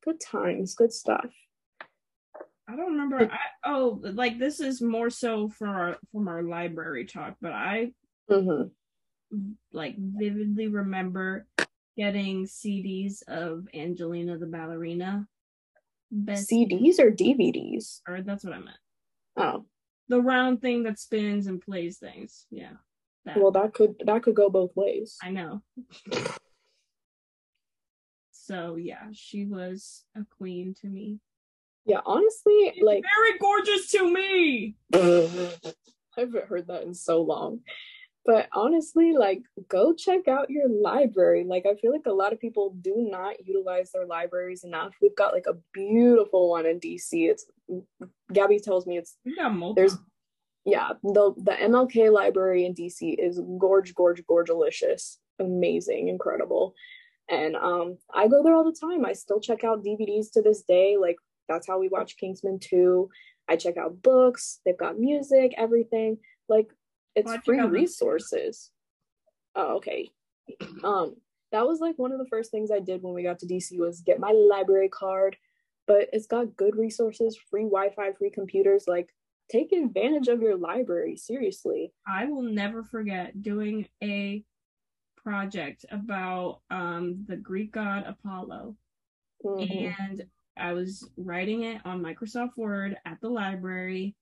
good 0.04 0.20
times, 0.20 0.74
good 0.74 0.92
stuff. 0.92 1.30
I 2.72 2.76
don't 2.76 2.92
remember. 2.92 3.30
I, 3.30 3.38
oh, 3.64 4.00
like 4.02 4.38
this 4.38 4.60
is 4.60 4.80
more 4.80 5.10
so 5.10 5.48
from 5.48 5.68
our 5.70 5.98
from 6.10 6.28
our 6.28 6.42
library 6.42 7.04
talk, 7.04 7.36
but 7.40 7.52
I 7.52 7.92
mm-hmm. 8.30 9.48
like 9.72 9.96
vividly 9.98 10.68
remember 10.68 11.46
getting 11.96 12.46
CDs 12.46 13.22
of 13.28 13.66
Angelina 13.74 14.38
the 14.38 14.46
ballerina. 14.46 15.26
Best 16.10 16.50
CDs 16.50 16.98
or 16.98 17.10
DVDs? 17.10 18.00
Or 18.08 18.22
that's 18.22 18.44
what 18.44 18.54
I 18.54 18.58
meant. 18.58 18.76
Oh, 19.36 19.66
the 20.08 20.20
round 20.20 20.62
thing 20.62 20.84
that 20.84 20.98
spins 20.98 21.46
and 21.46 21.60
plays 21.60 21.98
things. 21.98 22.46
Yeah. 22.50 22.72
That. 23.24 23.36
Well, 23.38 23.52
that 23.52 23.74
could 23.74 24.02
that 24.06 24.22
could 24.22 24.34
go 24.34 24.48
both 24.48 24.74
ways. 24.74 25.16
I 25.22 25.30
know. 25.30 25.62
so 28.32 28.76
yeah, 28.76 29.08
she 29.12 29.44
was 29.44 30.04
a 30.16 30.24
queen 30.38 30.74
to 30.80 30.86
me. 30.86 31.20
Yeah, 31.84 32.00
honestly, 32.06 32.80
like 32.80 33.02
very 33.16 33.38
gorgeous 33.38 33.90
to 33.92 34.12
me. 34.12 34.76
I 34.94 36.20
haven't 36.20 36.46
heard 36.46 36.68
that 36.68 36.82
in 36.82 36.94
so 36.94 37.22
long. 37.22 37.60
But 38.24 38.48
honestly, 38.52 39.12
like 39.12 39.42
go 39.68 39.92
check 39.94 40.28
out 40.28 40.48
your 40.48 40.68
library. 40.68 41.44
Like 41.44 41.66
I 41.66 41.74
feel 41.74 41.90
like 41.90 42.06
a 42.06 42.12
lot 42.12 42.32
of 42.32 42.38
people 42.38 42.76
do 42.80 42.94
not 43.10 43.44
utilize 43.44 43.90
their 43.90 44.06
libraries 44.06 44.62
enough. 44.62 44.94
We've 45.02 45.16
got 45.16 45.32
like 45.32 45.46
a 45.48 45.58
beautiful 45.72 46.50
one 46.50 46.66
in 46.66 46.78
DC. 46.78 47.08
It's 47.12 47.46
Gabby 48.32 48.60
tells 48.60 48.86
me 48.86 48.98
it's 48.98 49.16
yeah, 49.24 49.52
there's 49.74 49.96
yeah, 50.64 50.90
the 51.02 51.34
the 51.36 51.52
MLK 51.52 52.12
library 52.12 52.64
in 52.64 52.74
DC 52.74 53.16
is 53.18 53.40
gorge, 53.58 53.92
gorge, 53.94 54.22
gorgelicious, 54.24 55.18
amazing, 55.40 56.06
incredible. 56.06 56.74
And 57.28 57.56
um 57.56 57.98
I 58.14 58.28
go 58.28 58.44
there 58.44 58.54
all 58.54 58.64
the 58.64 58.78
time. 58.78 59.04
I 59.04 59.14
still 59.14 59.40
check 59.40 59.64
out 59.64 59.84
DVDs 59.84 60.30
to 60.34 60.42
this 60.42 60.62
day. 60.62 60.96
Like 60.96 61.16
that's 61.48 61.66
how 61.66 61.78
we 61.78 61.88
watch 61.88 62.16
Kingsman 62.16 62.58
2. 62.60 63.08
I 63.48 63.56
check 63.56 63.76
out 63.76 64.02
books, 64.02 64.60
they've 64.64 64.78
got 64.78 64.98
music, 64.98 65.52
everything. 65.56 66.18
Like 66.48 66.68
it's 67.14 67.32
free 67.44 67.60
resources. 67.60 68.70
Oh, 69.54 69.76
okay. 69.76 70.10
Um, 70.82 71.16
that 71.52 71.66
was 71.66 71.80
like 71.80 71.98
one 71.98 72.12
of 72.12 72.18
the 72.18 72.26
first 72.26 72.50
things 72.50 72.70
I 72.70 72.80
did 72.80 73.02
when 73.02 73.14
we 73.14 73.22
got 73.22 73.38
to 73.40 73.46
DC 73.46 73.78
was 73.78 74.00
get 74.00 74.18
my 74.18 74.32
library 74.32 74.88
card. 74.88 75.36
But 75.86 76.08
it's 76.12 76.26
got 76.26 76.56
good 76.56 76.76
resources, 76.76 77.36
free 77.50 77.64
Wi-Fi, 77.64 78.12
free 78.12 78.30
computers. 78.30 78.84
Like, 78.86 79.12
take 79.50 79.72
advantage 79.72 80.28
of 80.28 80.40
your 80.40 80.56
library. 80.56 81.16
Seriously. 81.16 81.92
I 82.06 82.26
will 82.26 82.42
never 82.42 82.82
forget 82.82 83.42
doing 83.42 83.86
a 84.02 84.44
project 85.16 85.84
about 85.90 86.60
um 86.70 87.24
the 87.28 87.36
Greek 87.36 87.72
god 87.72 88.04
Apollo. 88.06 88.76
Mm-hmm. 89.44 90.02
And 90.02 90.24
I 90.56 90.72
was 90.72 91.08
writing 91.16 91.64
it 91.64 91.80
on 91.84 92.02
Microsoft 92.02 92.56
Word 92.56 92.96
at 93.04 93.20
the 93.20 93.28
library 93.28 94.14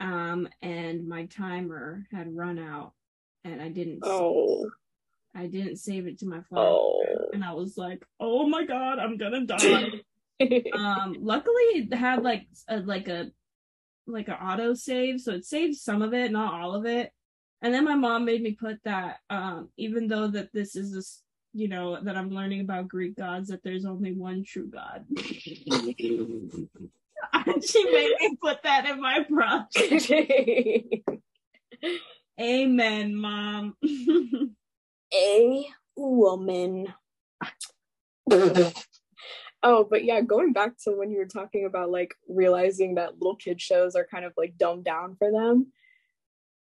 um, 0.00 0.48
and 0.62 1.06
my 1.06 1.26
timer 1.26 2.06
had 2.10 2.34
run 2.34 2.58
out, 2.58 2.94
and 3.44 3.60
I 3.60 3.68
didn't. 3.68 4.00
Oh. 4.02 4.68
I 5.32 5.46
didn't 5.46 5.76
save 5.76 6.08
it 6.08 6.18
to 6.20 6.26
my 6.26 6.40
phone, 6.50 6.58
oh. 6.58 7.28
and 7.32 7.44
I 7.44 7.52
was 7.52 7.76
like, 7.76 8.04
"Oh 8.18 8.48
my 8.48 8.64
god, 8.64 8.98
I'm 8.98 9.16
gonna 9.16 9.46
die." 9.46 9.90
um, 10.72 11.16
luckily, 11.20 11.62
it 11.76 11.94
had 11.94 12.22
like 12.24 12.48
a 12.68 12.78
like 12.78 13.08
a 13.08 13.30
like 14.06 14.28
an 14.28 14.34
auto 14.34 14.74
save, 14.74 15.20
so 15.20 15.34
it 15.34 15.44
saved 15.44 15.76
some 15.76 16.02
of 16.02 16.14
it, 16.14 16.32
not 16.32 16.54
all 16.54 16.74
of 16.74 16.86
it. 16.86 17.12
And 17.62 17.72
then 17.74 17.84
my 17.84 17.94
mom 17.94 18.24
made 18.24 18.42
me 18.42 18.52
put 18.52 18.82
that, 18.84 19.18
um, 19.28 19.68
even 19.76 20.08
though 20.08 20.28
that 20.28 20.50
this 20.52 20.74
is 20.74 20.94
this, 20.94 21.22
you 21.52 21.68
know, 21.68 22.00
that 22.02 22.16
I'm 22.16 22.30
learning 22.30 22.60
about 22.60 22.88
Greek 22.88 23.16
gods, 23.16 23.48
that 23.48 23.62
there's 23.62 23.84
only 23.84 24.12
one 24.12 24.44
true 24.44 24.68
God. 24.68 25.04
she 25.18 25.64
made 27.92 28.14
me 28.20 28.36
put 28.40 28.62
that 28.62 28.86
in 28.88 29.00
my 29.00 29.24
project. 29.24 30.12
Amen, 32.40 33.14
mom. 33.14 33.76
A 35.12 35.66
woman. 35.96 36.86
oh, 39.62 39.84
but 39.84 40.04
yeah, 40.04 40.20
going 40.20 40.52
back 40.52 40.78
to 40.84 40.92
when 40.92 41.10
you 41.10 41.18
were 41.18 41.26
talking 41.26 41.66
about 41.66 41.90
like 41.90 42.14
realizing 42.28 42.94
that 42.94 43.18
little 43.18 43.34
kid 43.36 43.60
shows 43.60 43.96
are 43.96 44.06
kind 44.08 44.24
of 44.24 44.32
like 44.36 44.56
dumbed 44.56 44.84
down 44.84 45.16
for 45.16 45.30
them. 45.30 45.72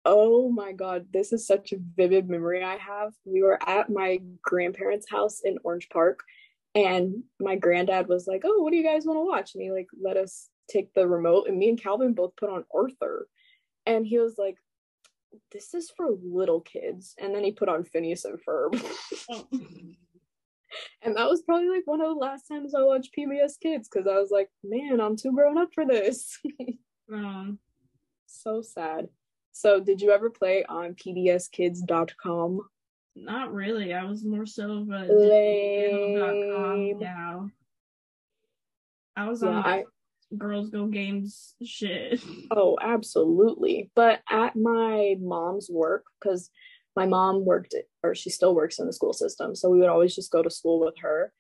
Oh 0.09 0.51
my 0.51 0.73
god, 0.73 1.07
this 1.13 1.33
is 1.33 1.47
such 1.47 1.73
a 1.73 1.79
vivid 1.97 2.29
memory 2.29 2.63
I 2.63 2.77
have. 2.77 3.13
We 3.25 3.43
were 3.43 3.59
at 3.69 3.91
my 3.91 4.21
grandparents' 4.41 5.11
house 5.11 5.41
in 5.45 5.59
Orange 5.65 5.89
Park 5.89 6.21
and 6.77 7.25
my 7.41 7.57
granddad 7.57 8.07
was 8.07 8.27
like, 8.27 8.43
"Oh, 8.45 8.63
what 8.63 8.71
do 8.71 8.77
you 8.77 8.85
guys 8.85 9.07
want 9.07 9.17
to 9.17 9.25
watch?" 9.25 9.55
And 9.55 9.63
he 9.63 9.73
like 9.73 9.89
let 10.01 10.19
us 10.19 10.51
take 10.69 10.93
the 10.93 11.09
remote, 11.09 11.49
and 11.49 11.59
me 11.59 11.71
and 11.71 11.83
Calvin 11.83 12.13
both 12.13 12.37
put 12.37 12.51
on 12.51 12.65
Arthur, 12.73 13.29
and 13.87 14.07
he 14.07 14.19
was 14.19 14.37
like, 14.37 14.59
"This 15.53 15.73
is 15.73 15.91
for 15.97 16.11
little 16.23 16.61
kids." 16.61 17.15
And 17.19 17.35
then 17.35 17.45
he 17.45 17.53
put 17.53 17.71
on 17.71 17.85
Phineas 17.85 18.25
and 18.25 18.39
Ferb. 18.39 18.81
And 21.01 21.17
that 21.17 21.31
was 21.31 21.43
probably 21.43 21.69
like 21.69 21.87
one 21.87 22.01
of 22.01 22.09
the 22.09 22.21
last 22.21 22.49
times 22.49 22.75
I 22.75 22.83
watched 22.83 23.15
PBS 23.17 23.61
Kids 23.63 23.89
because 23.89 24.07
I 24.09 24.19
was 24.19 24.31
like, 24.31 24.51
"Man, 24.65 25.01
I'm 25.01 25.17
too 25.17 25.33
grown 25.33 25.57
up 25.57 25.69
for 25.73 25.87
this." 25.87 26.39
um, 27.11 27.61
so 28.27 28.61
sad. 28.61 29.09
So, 29.59 29.81
did 29.81 30.03
you 30.03 30.11
ever 30.11 30.29
play 30.29 30.67
on 30.69 30.93
PBSKids.com? 30.93 32.61
Not 33.17 33.55
really. 33.55 33.95
I 33.95 34.05
was 34.05 34.23
more 34.23 34.45
so 34.45 34.83
of 34.83 34.91
a 34.91 35.07
Lame. 35.11 36.99
gal. 36.99 37.51
I 39.17 39.27
was 39.27 39.43
yeah, 39.43 39.49
on 39.49 39.65
I, 39.65 39.85
girls 40.37 40.69
go 40.69 40.85
games 40.89 41.55
shit. 41.65 42.21
Oh, 42.51 42.77
absolutely. 42.83 43.91
But 43.97 44.21
at 44.29 44.57
my 44.57 45.17
mom's 45.23 45.71
work, 45.71 46.05
because 46.21 46.51
my 46.95 47.07
mom 47.07 47.47
worked 47.47 47.75
or 48.03 48.15
she 48.15 48.29
still 48.29 48.55
works 48.55 48.79
in 48.79 48.87
the 48.87 48.93
school 48.93 49.15
system, 49.15 49.55
so 49.55 49.71
we 49.71 49.79
would 49.79 49.89
always 49.89 50.15
just 50.15 50.31
go 50.31 50.43
to 50.43 50.51
school 50.51 50.81
with 50.81 50.99
her. 51.01 51.33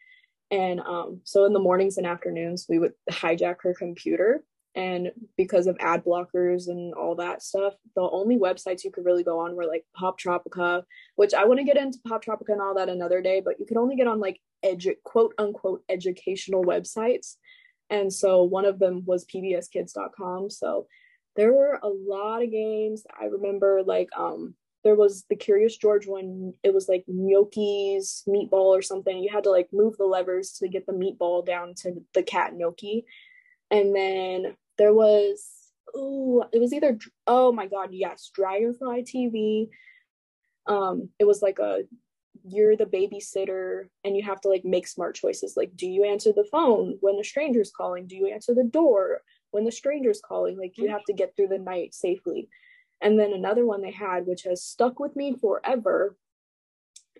And 0.50 0.80
um, 0.80 1.20
so 1.24 1.44
in 1.44 1.52
the 1.52 1.60
mornings 1.60 1.98
and 1.98 2.06
afternoons, 2.06 2.64
we 2.66 2.78
would 2.78 2.94
hijack 3.10 3.56
her 3.60 3.74
computer 3.74 4.42
and 4.76 5.10
because 5.36 5.66
of 5.66 5.76
ad 5.80 6.04
blockers 6.04 6.68
and 6.68 6.94
all 6.94 7.16
that 7.16 7.42
stuff 7.42 7.74
the 7.96 8.02
only 8.02 8.36
websites 8.36 8.84
you 8.84 8.90
could 8.92 9.04
really 9.04 9.24
go 9.24 9.40
on 9.40 9.56
were 9.56 9.66
like 9.66 9.84
Poptropica 9.98 10.82
which 11.16 11.34
i 11.34 11.44
want 11.44 11.58
to 11.58 11.64
get 11.64 11.76
into 11.76 11.98
Poptropica 12.06 12.50
and 12.50 12.60
all 12.60 12.74
that 12.74 12.88
another 12.88 13.20
day 13.20 13.40
but 13.44 13.58
you 13.58 13.66
could 13.66 13.78
only 13.78 13.96
get 13.96 14.06
on 14.06 14.20
like 14.20 14.38
edu- 14.64 15.02
quote 15.04 15.34
unquote 15.38 15.82
educational 15.88 16.64
websites. 16.64 17.36
And 17.90 18.12
so 18.12 18.42
one 18.42 18.64
of 18.64 18.78
them 18.78 19.04
was 19.04 19.26
pbskids.com 19.26 20.50
so 20.50 20.86
there 21.36 21.52
were 21.52 21.78
a 21.82 21.88
lot 21.88 22.42
of 22.42 22.50
games. 22.50 23.04
I 23.20 23.26
remember 23.26 23.82
like 23.84 24.08
um 24.16 24.54
there 24.84 24.94
was 24.94 25.24
the 25.28 25.36
curious 25.36 25.76
george 25.76 26.06
one. 26.06 26.52
It 26.62 26.72
was 26.72 26.88
like 26.88 27.04
gnocchi's 27.08 28.22
meatball 28.28 28.76
or 28.76 28.82
something. 28.82 29.18
You 29.18 29.30
had 29.32 29.44
to 29.44 29.50
like 29.50 29.68
move 29.72 29.96
the 29.96 30.04
levers 30.04 30.52
to 30.58 30.68
get 30.68 30.86
the 30.86 30.92
meatball 30.92 31.44
down 31.44 31.74
to 31.82 32.02
the 32.14 32.22
cat 32.22 32.52
gnocchi. 32.54 33.04
And 33.70 33.94
then 33.94 34.56
there 34.78 34.92
was 34.92 35.48
oh, 35.94 36.44
it 36.52 36.58
was 36.58 36.72
either 36.72 36.98
oh 37.26 37.52
my 37.52 37.66
god, 37.66 37.90
yes, 37.92 38.30
Dragonfly 38.34 39.02
TV. 39.02 39.68
Um, 40.66 41.10
it 41.18 41.24
was 41.24 41.42
like 41.42 41.58
a 41.58 41.84
you're 42.48 42.76
the 42.76 42.84
babysitter 42.84 43.88
and 44.04 44.16
you 44.16 44.22
have 44.22 44.40
to 44.40 44.48
like 44.48 44.64
make 44.64 44.86
smart 44.86 45.14
choices. 45.14 45.56
Like 45.56 45.76
do 45.76 45.86
you 45.86 46.04
answer 46.04 46.32
the 46.32 46.46
phone 46.50 46.98
when 47.00 47.16
the 47.16 47.24
stranger's 47.24 47.70
calling? 47.70 48.06
Do 48.06 48.16
you 48.16 48.26
answer 48.28 48.54
the 48.54 48.64
door 48.64 49.22
when 49.50 49.64
the 49.64 49.72
stranger's 49.72 50.20
calling? 50.20 50.58
Like 50.58 50.76
you 50.76 50.88
have 50.90 51.04
to 51.04 51.12
get 51.12 51.34
through 51.34 51.48
the 51.48 51.58
night 51.58 51.94
safely. 51.94 52.48
And 53.00 53.18
then 53.18 53.32
another 53.32 53.66
one 53.66 53.82
they 53.82 53.90
had 53.90 54.26
which 54.26 54.42
has 54.44 54.62
stuck 54.62 55.00
with 55.00 55.16
me 55.16 55.36
forever 55.40 56.16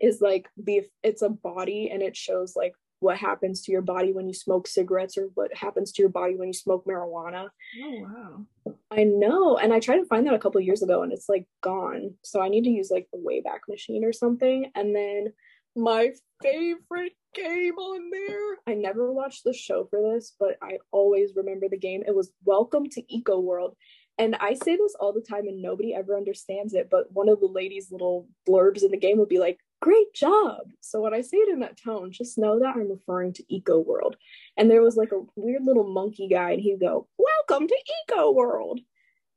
is 0.00 0.20
like 0.20 0.48
the 0.56 0.82
it's 1.02 1.22
a 1.22 1.28
body 1.28 1.90
and 1.90 2.02
it 2.02 2.16
shows 2.16 2.54
like 2.54 2.74
what 3.06 3.16
happens 3.16 3.62
to 3.62 3.70
your 3.70 3.82
body 3.82 4.12
when 4.12 4.26
you 4.26 4.34
smoke 4.34 4.66
cigarettes 4.66 5.16
or 5.16 5.28
what 5.34 5.56
happens 5.56 5.92
to 5.92 6.02
your 6.02 6.08
body 6.08 6.34
when 6.34 6.48
you 6.48 6.52
smoke 6.52 6.84
marijuana. 6.86 7.48
Oh 7.80 8.00
wow. 8.02 8.74
I 8.90 9.04
know. 9.04 9.56
And 9.56 9.72
I 9.72 9.78
tried 9.78 9.98
to 9.98 10.06
find 10.06 10.26
that 10.26 10.34
a 10.34 10.40
couple 10.40 10.60
years 10.60 10.82
ago 10.82 11.02
and 11.02 11.12
it's 11.12 11.28
like 11.28 11.46
gone. 11.62 12.14
So 12.24 12.42
I 12.42 12.48
need 12.48 12.64
to 12.64 12.70
use 12.70 12.90
like 12.90 13.06
the 13.12 13.18
Wayback 13.18 13.60
Machine 13.68 14.04
or 14.04 14.12
something. 14.12 14.72
And 14.74 14.94
then 14.94 15.32
my 15.76 16.10
favorite 16.42 17.12
game 17.32 17.76
on 17.76 18.10
there. 18.10 18.56
I 18.66 18.74
never 18.74 19.12
watched 19.12 19.44
the 19.44 19.52
show 19.52 19.86
for 19.88 20.02
this, 20.02 20.34
but 20.40 20.56
I 20.60 20.78
always 20.90 21.30
remember 21.36 21.68
the 21.68 21.78
game. 21.78 22.02
It 22.04 22.14
was 22.14 22.32
Welcome 22.44 22.88
to 22.90 23.02
EekoWorld. 23.02 23.74
And 24.18 24.34
I 24.36 24.54
say 24.54 24.76
this 24.76 24.96
all 24.98 25.12
the 25.12 25.20
time 25.20 25.46
and 25.46 25.62
nobody 25.62 25.94
ever 25.94 26.16
understands 26.16 26.74
it, 26.74 26.88
but 26.90 27.12
one 27.12 27.28
of 27.28 27.38
the 27.38 27.46
ladies' 27.46 27.92
little 27.92 28.26
blurbs 28.48 28.82
in 28.82 28.90
the 28.90 28.96
game 28.96 29.18
would 29.18 29.28
be 29.28 29.38
like, 29.38 29.60
great 29.80 30.12
job. 30.14 30.70
So 30.80 31.00
when 31.00 31.14
I 31.14 31.20
say 31.20 31.36
it 31.38 31.52
in 31.52 31.60
that 31.60 31.80
tone, 31.80 32.10
just 32.12 32.38
know 32.38 32.58
that 32.60 32.76
I'm 32.76 32.90
referring 32.90 33.32
to 33.34 33.44
EekoWorld. 33.44 34.14
And 34.56 34.70
there 34.70 34.82
was 34.82 34.96
like 34.96 35.12
a 35.12 35.24
weird 35.36 35.64
little 35.64 35.86
monkey 35.92 36.28
guy, 36.28 36.52
and 36.52 36.60
he'd 36.60 36.80
go, 36.80 37.08
Welcome 37.18 37.68
to 37.68 37.76
EekoWorld. 38.10 38.80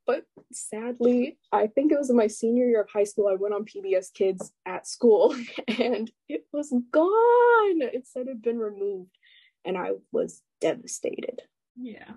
But 0.09 0.25
sadly, 0.51 1.37
I 1.51 1.67
think 1.67 1.91
it 1.91 1.99
was 1.99 2.09
in 2.09 2.15
my 2.15 2.25
senior 2.25 2.65
year 2.65 2.81
of 2.81 2.89
high 2.89 3.03
school, 3.03 3.27
I 3.27 3.35
went 3.35 3.53
on 3.53 3.63
PBS 3.63 4.11
Kids 4.11 4.51
at 4.65 4.87
school 4.87 5.35
and 5.67 6.11
it 6.27 6.47
was 6.51 6.73
gone. 6.91 7.81
It 7.81 8.07
said 8.07 8.23
it 8.23 8.29
had 8.29 8.41
been 8.41 8.57
removed, 8.57 9.15
and 9.65 9.77
I 9.77 9.91
was 10.11 10.41
devastated. 10.61 11.43
Yeah. 11.79 12.09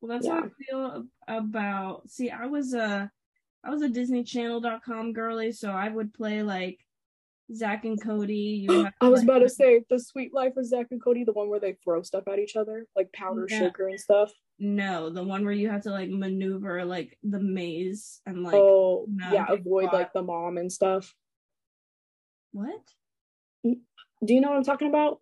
Well, 0.00 0.10
that's 0.10 0.26
yeah. 0.26 0.34
how 0.34 0.44
I 0.44 0.64
feel 0.64 1.06
about. 1.26 2.08
See, 2.08 2.30
I 2.30 2.46
was 2.46 2.72
a, 2.72 3.10
I 3.64 3.70
was 3.70 3.82
a 3.82 3.88
disney 3.88 4.22
DisneyChannel.com 4.22 5.12
girly, 5.12 5.50
so 5.50 5.70
I 5.70 5.88
would 5.88 6.14
play 6.14 6.42
like 6.42 6.83
Zack 7.52 7.84
and 7.84 8.00
Cody. 8.00 8.66
I 9.00 9.08
was 9.08 9.22
about 9.22 9.40
to 9.40 9.48
say 9.48 9.82
the 9.90 9.98
Suite 9.98 10.32
Life 10.32 10.56
of 10.56 10.66
Zack 10.66 10.86
and 10.90 11.02
Cody, 11.02 11.24
the 11.24 11.32
one 11.32 11.50
where 11.50 11.60
they 11.60 11.76
throw 11.84 12.02
stuff 12.02 12.24
at 12.28 12.38
each 12.38 12.56
other, 12.56 12.86
like 12.96 13.12
powder 13.12 13.46
yeah. 13.48 13.58
sugar 13.58 13.88
and 13.88 14.00
stuff. 14.00 14.32
No, 14.58 15.10
the 15.10 15.24
one 15.24 15.44
where 15.44 15.52
you 15.52 15.68
have 15.70 15.82
to 15.82 15.90
like 15.90 16.08
maneuver 16.08 16.84
like 16.84 17.18
the 17.22 17.40
maze 17.40 18.20
and 18.24 18.42
like 18.42 18.54
oh 18.54 19.06
yeah, 19.32 19.46
avoid 19.48 19.92
like 19.92 20.12
the 20.12 20.22
mom 20.22 20.58
and 20.58 20.72
stuff. 20.72 21.14
What? 22.52 22.80
Mm, 23.66 23.80
do 24.24 24.34
you 24.34 24.40
know 24.40 24.50
what 24.50 24.56
I'm 24.56 24.64
talking 24.64 24.88
about? 24.88 25.18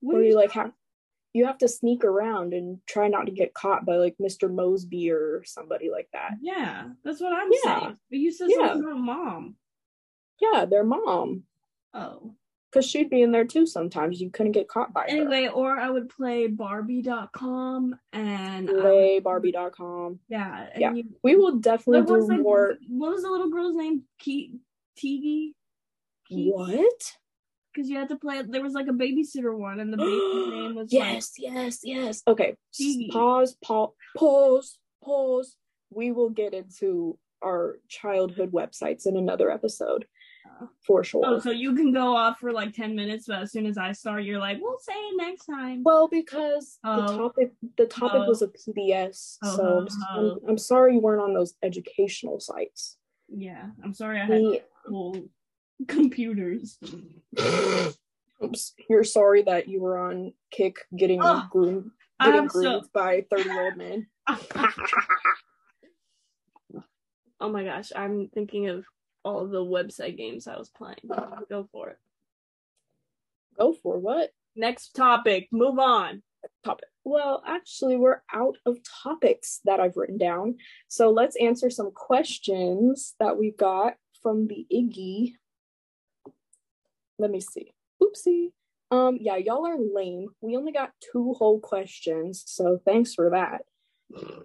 What 0.00 0.16
where 0.16 0.24
you 0.24 0.34
like 0.34 0.52
have 0.52 0.72
you 1.32 1.46
have 1.46 1.58
to 1.58 1.68
sneak 1.68 2.04
around 2.04 2.52
and 2.52 2.78
try 2.86 3.08
not 3.08 3.26
to 3.26 3.32
get 3.32 3.54
caught 3.54 3.86
by 3.86 3.96
like 3.96 4.16
Mr. 4.20 4.52
Moseby 4.52 5.10
or 5.10 5.42
somebody 5.46 5.90
like 5.90 6.08
that. 6.12 6.32
Yeah, 6.42 6.88
that's 7.04 7.20
what 7.20 7.32
I'm 7.32 7.48
yeah. 7.50 7.80
saying. 7.80 7.96
But 8.10 8.18
you 8.18 8.32
said 8.32 8.48
yeah. 8.50 8.68
something 8.68 8.84
about 8.84 8.98
mom. 8.98 9.56
Yeah, 10.40 10.66
their 10.66 10.84
mom. 10.84 11.44
Oh. 11.94 12.34
Because 12.70 12.88
she'd 12.88 13.10
be 13.10 13.20
in 13.20 13.32
there 13.32 13.44
too 13.44 13.66
sometimes. 13.66 14.20
You 14.20 14.30
couldn't 14.30 14.52
get 14.52 14.66
caught 14.66 14.94
by 14.94 15.04
it. 15.04 15.10
anyway, 15.10 15.44
her. 15.44 15.50
or 15.50 15.78
I 15.78 15.90
would 15.90 16.08
play 16.08 16.46
Barbie.com 16.46 17.96
and 18.14 18.66
play 18.66 19.14
would, 19.16 19.24
Barbie.com. 19.24 20.20
Yeah. 20.28 20.68
Yeah. 20.76 20.94
You, 20.94 21.04
we 21.22 21.36
will 21.36 21.56
definitely 21.56 22.06
do 22.06 22.26
like, 22.26 22.40
more. 22.40 22.74
What 22.88 23.12
was 23.12 23.22
the 23.22 23.30
little 23.30 23.50
girl's 23.50 23.76
name? 23.76 24.04
Ke- 24.18 24.56
Tigi? 24.98 25.52
What? 26.30 27.12
Because 27.74 27.90
you 27.90 27.98
had 27.98 28.08
to 28.08 28.16
play. 28.16 28.40
There 28.42 28.62
was 28.62 28.72
like 28.72 28.88
a 28.88 28.92
babysitter 28.92 29.56
one, 29.56 29.80
and 29.80 29.92
the 29.92 29.98
baby's 29.98 30.50
name 30.50 30.74
was 30.74 30.88
yes, 30.90 31.32
like, 31.38 31.52
yes, 31.52 31.80
yes. 31.82 32.22
Okay, 32.26 32.56
Tigi. 32.74 33.10
pause, 33.10 33.56
pause, 33.62 33.90
pause, 34.16 34.78
pause. 35.04 35.56
We 35.90 36.10
will 36.10 36.30
get 36.30 36.54
into 36.54 37.18
our 37.44 37.76
childhood 37.88 38.52
websites 38.52 39.06
in 39.06 39.16
another 39.16 39.50
episode 39.50 40.06
for 40.86 41.04
sure. 41.04 41.22
Oh, 41.24 41.38
so 41.38 41.50
you 41.50 41.74
can 41.74 41.92
go 41.92 42.16
off 42.16 42.38
for 42.38 42.52
like 42.52 42.74
10 42.74 42.94
minutes, 42.94 43.26
but 43.26 43.42
as 43.42 43.52
soon 43.52 43.66
as 43.66 43.78
I 43.78 43.92
start, 43.92 44.24
you're 44.24 44.38
like, 44.38 44.58
we'll 44.60 44.78
say 44.78 44.92
it 44.94 45.16
next 45.16 45.46
time. 45.46 45.82
Well, 45.84 46.08
because 46.08 46.78
oh. 46.84 47.00
the 47.00 47.16
topic 47.16 47.52
the 47.76 47.86
topic 47.86 48.22
oh. 48.24 48.28
was 48.28 48.42
a 48.42 48.48
PBS, 48.48 49.38
oh, 49.42 49.56
so 49.56 49.62
I'm, 49.64 49.88
I'm, 50.10 50.24
uh-huh. 50.24 50.38
I'm, 50.48 50.58
sorry 50.58 50.94
you 50.94 51.00
weren't 51.00 51.22
on 51.22 51.34
those 51.34 51.54
educational 51.62 52.40
sites. 52.40 52.96
Yeah, 53.28 53.66
I'm 53.82 53.94
sorry 53.94 54.20
I 54.20 54.26
had 54.26 54.62
cool 54.86 55.16
computers. 55.88 56.78
Oops, 58.44 58.74
You're 58.90 59.04
sorry 59.04 59.42
that 59.42 59.68
you 59.68 59.80
were 59.80 59.98
on 59.98 60.32
Kik 60.50 60.78
getting 60.96 61.20
oh, 61.22 61.44
groomed, 61.50 61.92
getting 62.20 62.46
groomed 62.46 62.84
so... 62.84 62.90
by 62.92 63.24
30 63.30 63.42
year 63.44 63.64
old 63.64 63.76
men. 63.76 64.08
oh 67.40 67.48
my 67.48 67.64
gosh, 67.64 67.92
I'm 67.94 68.28
thinking 68.34 68.68
of 68.68 68.84
all 69.24 69.46
the 69.46 69.64
website 69.64 70.16
games 70.16 70.46
I 70.46 70.56
was 70.56 70.70
playing. 70.70 70.98
Go 71.48 71.68
for 71.72 71.90
it. 71.90 71.98
Go 73.58 73.72
for 73.72 73.98
what? 73.98 74.30
Next 74.56 74.94
topic. 74.94 75.48
Move 75.52 75.78
on. 75.78 76.22
Topic. 76.64 76.88
Well, 77.04 77.42
actually, 77.46 77.96
we're 77.96 78.22
out 78.32 78.56
of 78.66 78.78
topics 79.02 79.60
that 79.64 79.80
I've 79.80 79.96
written 79.96 80.18
down. 80.18 80.56
So 80.88 81.10
let's 81.10 81.36
answer 81.36 81.70
some 81.70 81.90
questions 81.92 83.14
that 83.18 83.36
we 83.36 83.52
got 83.52 83.94
from 84.22 84.46
the 84.46 84.66
Iggy. 84.72 85.34
Let 87.18 87.30
me 87.30 87.40
see. 87.40 87.72
Oopsie. 88.02 88.52
Um, 88.90 89.18
yeah, 89.20 89.36
y'all 89.36 89.66
are 89.66 89.78
lame. 89.78 90.28
We 90.40 90.56
only 90.56 90.72
got 90.72 90.92
two 91.12 91.34
whole 91.38 91.60
questions, 91.60 92.42
so 92.46 92.80
thanks 92.84 93.14
for 93.14 93.30
that. 93.30 93.62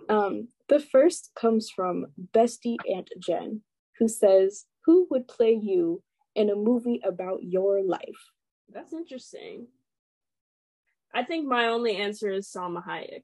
Um, 0.08 0.48
the 0.70 0.80
first 0.80 1.32
comes 1.36 1.70
from 1.70 2.08
Bestie 2.34 2.78
Aunt 2.90 3.10
Jen 3.20 3.62
who 4.00 4.08
says, 4.08 4.66
Who 4.86 5.08
would 5.12 5.28
play 5.28 5.54
you 5.54 6.02
in 6.36 6.50
a 6.50 6.56
movie 6.56 7.02
about 7.04 7.44
your 7.44 7.84
life? 7.84 8.32
That's 8.70 8.94
interesting. 8.94 9.68
I 11.14 11.24
think 11.24 11.48
my 11.48 11.68
only 11.68 11.96
answer 11.96 12.30
is 12.30 12.48
Salma 12.48 12.84
Hayek. 12.86 13.24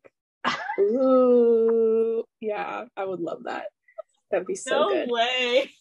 Ooh, 0.80 2.24
yeah, 2.40 2.86
I 2.98 3.06
would 3.06 3.20
love 3.20 3.44
that. 3.44 3.68
That'd 4.32 4.48
be 4.48 4.56
so 4.56 4.72
no 4.72 4.90
good. 4.90 5.08
No 5.08 5.14
way. 5.14 5.72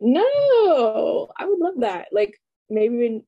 no, 0.00 1.28
I 1.36 1.46
would 1.46 1.58
love 1.58 1.74
that. 1.78 2.08
Like 2.12 2.38
maybe 2.68 3.24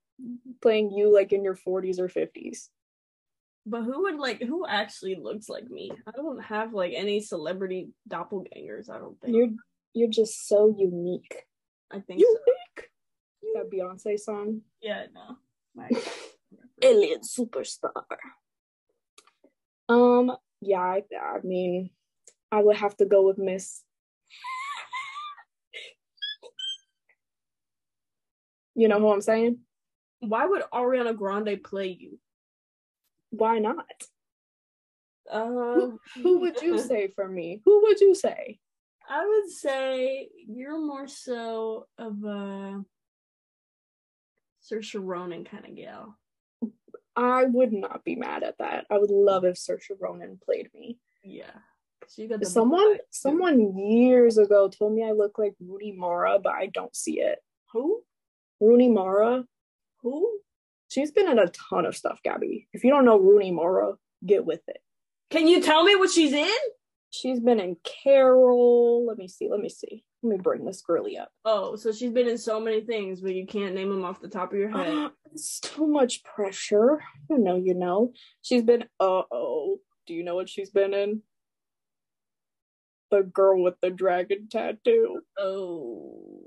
playing 0.60 0.90
you 0.90 1.12
like 1.12 1.32
in 1.32 1.42
your 1.42 1.56
40s 1.56 1.98
or 1.98 2.08
50s. 2.08 2.68
But 3.66 3.82
who 3.82 4.02
would 4.02 4.16
like 4.16 4.42
who 4.42 4.66
actually 4.66 5.14
looks 5.14 5.48
like 5.48 5.70
me? 5.70 5.90
I 6.06 6.10
don't 6.10 6.42
have 6.44 6.74
like 6.74 6.92
any 6.94 7.20
celebrity 7.20 7.88
doppelgangers, 8.08 8.90
I 8.90 8.98
don't 8.98 9.18
think. 9.20 9.34
You're 9.34 9.48
you're 9.94 10.10
just 10.10 10.46
so 10.48 10.74
unique. 10.76 11.44
I 11.90 12.00
think 12.00 12.20
unique. 12.20 12.38
So. 12.76 12.82
That 13.54 13.70
Beyonce 13.70 14.18
song. 14.18 14.62
Yeah, 14.82 15.06
no. 15.14 15.36
Alien 16.82 17.20
superstar. 17.20 17.92
Um, 19.88 20.36
yeah, 20.60 20.80
I, 20.80 21.04
I 21.20 21.38
mean, 21.44 21.90
I 22.50 22.60
would 22.60 22.76
have 22.76 22.96
to 22.96 23.06
go 23.06 23.24
with 23.26 23.38
Miss. 23.38 23.84
you 28.74 28.88
know 28.88 28.98
who 28.98 29.12
I'm 29.12 29.20
saying? 29.20 29.58
Why 30.20 30.46
would 30.46 30.62
Ariana 30.72 31.16
Grande 31.16 31.62
play 31.62 31.96
you? 31.98 32.18
Why 33.30 33.60
not? 33.60 33.86
Uh, 35.30 35.46
who, 35.46 36.00
who 36.22 36.40
would 36.40 36.60
you 36.60 36.78
say 36.80 37.12
for 37.14 37.28
me? 37.28 37.62
Who 37.64 37.82
would 37.82 38.00
you 38.00 38.14
say? 38.14 38.58
I 39.08 39.26
would 39.26 39.50
say 39.50 40.28
you're 40.48 40.78
more 40.78 41.06
so 41.06 41.86
of 41.98 42.24
a 42.24 42.82
Saoirse 44.62 44.98
Ronan 44.98 45.44
kind 45.44 45.66
of 45.66 45.76
gal. 45.76 46.18
I 47.16 47.44
would 47.44 47.72
not 47.72 48.02
be 48.04 48.16
mad 48.16 48.42
at 48.42 48.58
that. 48.58 48.86
I 48.90 48.98
would 48.98 49.10
love 49.10 49.44
if 49.44 49.56
Saoirse 49.56 49.90
Ronan 50.00 50.38
played 50.44 50.70
me. 50.74 50.98
Yeah. 51.22 51.50
someone 52.42 52.98
someone 53.10 53.78
years 53.78 54.36
ago 54.38 54.68
told 54.68 54.94
me 54.94 55.04
I 55.04 55.12
look 55.12 55.38
like 55.38 55.54
Rooney 55.60 55.92
Mara, 55.92 56.38
but 56.38 56.52
I 56.52 56.66
don't 56.66 56.94
see 56.94 57.20
it. 57.20 57.38
Who? 57.72 58.02
Rooney 58.60 58.88
Mara. 58.88 59.44
Who? 60.02 60.38
She's 60.88 61.10
been 61.10 61.28
in 61.28 61.38
a 61.38 61.48
ton 61.48 61.86
of 61.86 61.96
stuff, 61.96 62.20
Gabby. 62.22 62.68
If 62.72 62.84
you 62.84 62.90
don't 62.90 63.04
know 63.04 63.18
Rooney 63.18 63.52
Mara, 63.52 63.94
get 64.24 64.44
with 64.44 64.60
it. 64.68 64.78
Can 65.30 65.48
you 65.48 65.60
tell 65.60 65.82
me 65.82 65.96
what 65.96 66.10
she's 66.10 66.32
in? 66.32 66.48
She's 67.14 67.40
been 67.40 67.60
in 67.60 67.76
Carol. 67.84 69.06
Let 69.06 69.18
me 69.18 69.28
see. 69.28 69.48
Let 69.48 69.60
me 69.60 69.68
see. 69.68 70.04
Let 70.22 70.30
me 70.30 70.36
bring 70.42 70.64
this 70.64 70.82
girly 70.82 71.16
up. 71.16 71.30
Oh, 71.44 71.76
so 71.76 71.92
she's 71.92 72.10
been 72.10 72.28
in 72.28 72.38
so 72.38 72.58
many 72.58 72.80
things, 72.80 73.20
but 73.20 73.34
you 73.34 73.46
can't 73.46 73.74
name 73.74 73.90
them 73.90 74.04
off 74.04 74.20
the 74.20 74.28
top 74.28 74.52
of 74.52 74.58
your 74.58 74.70
head. 74.70 74.88
Uh, 74.88 75.10
it's 75.32 75.60
too 75.60 75.86
much 75.86 76.24
pressure. 76.24 77.00
You 77.30 77.38
know, 77.38 77.56
you 77.56 77.74
know. 77.74 78.12
She's 78.42 78.62
been. 78.62 78.84
Uh 78.98 79.22
oh. 79.30 79.80
Do 80.06 80.14
you 80.14 80.24
know 80.24 80.34
what 80.34 80.48
she's 80.48 80.70
been 80.70 80.92
in? 80.92 81.22
the 83.14 83.22
girl 83.22 83.62
with 83.62 83.80
the 83.80 83.90
dragon 83.90 84.48
tattoo. 84.50 85.20
Oh. 85.38 86.40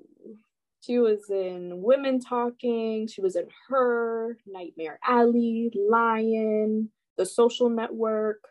She 0.82 1.00
was 1.00 1.30
in 1.30 1.82
Women 1.82 2.20
Talking. 2.20 3.08
She 3.08 3.22
was 3.22 3.36
in 3.36 3.48
Her, 3.68 4.38
Nightmare 4.46 5.00
Alley, 5.06 5.72
Lion, 5.76 6.90
The 7.18 7.26
Social 7.26 7.70
Network. 7.70 8.44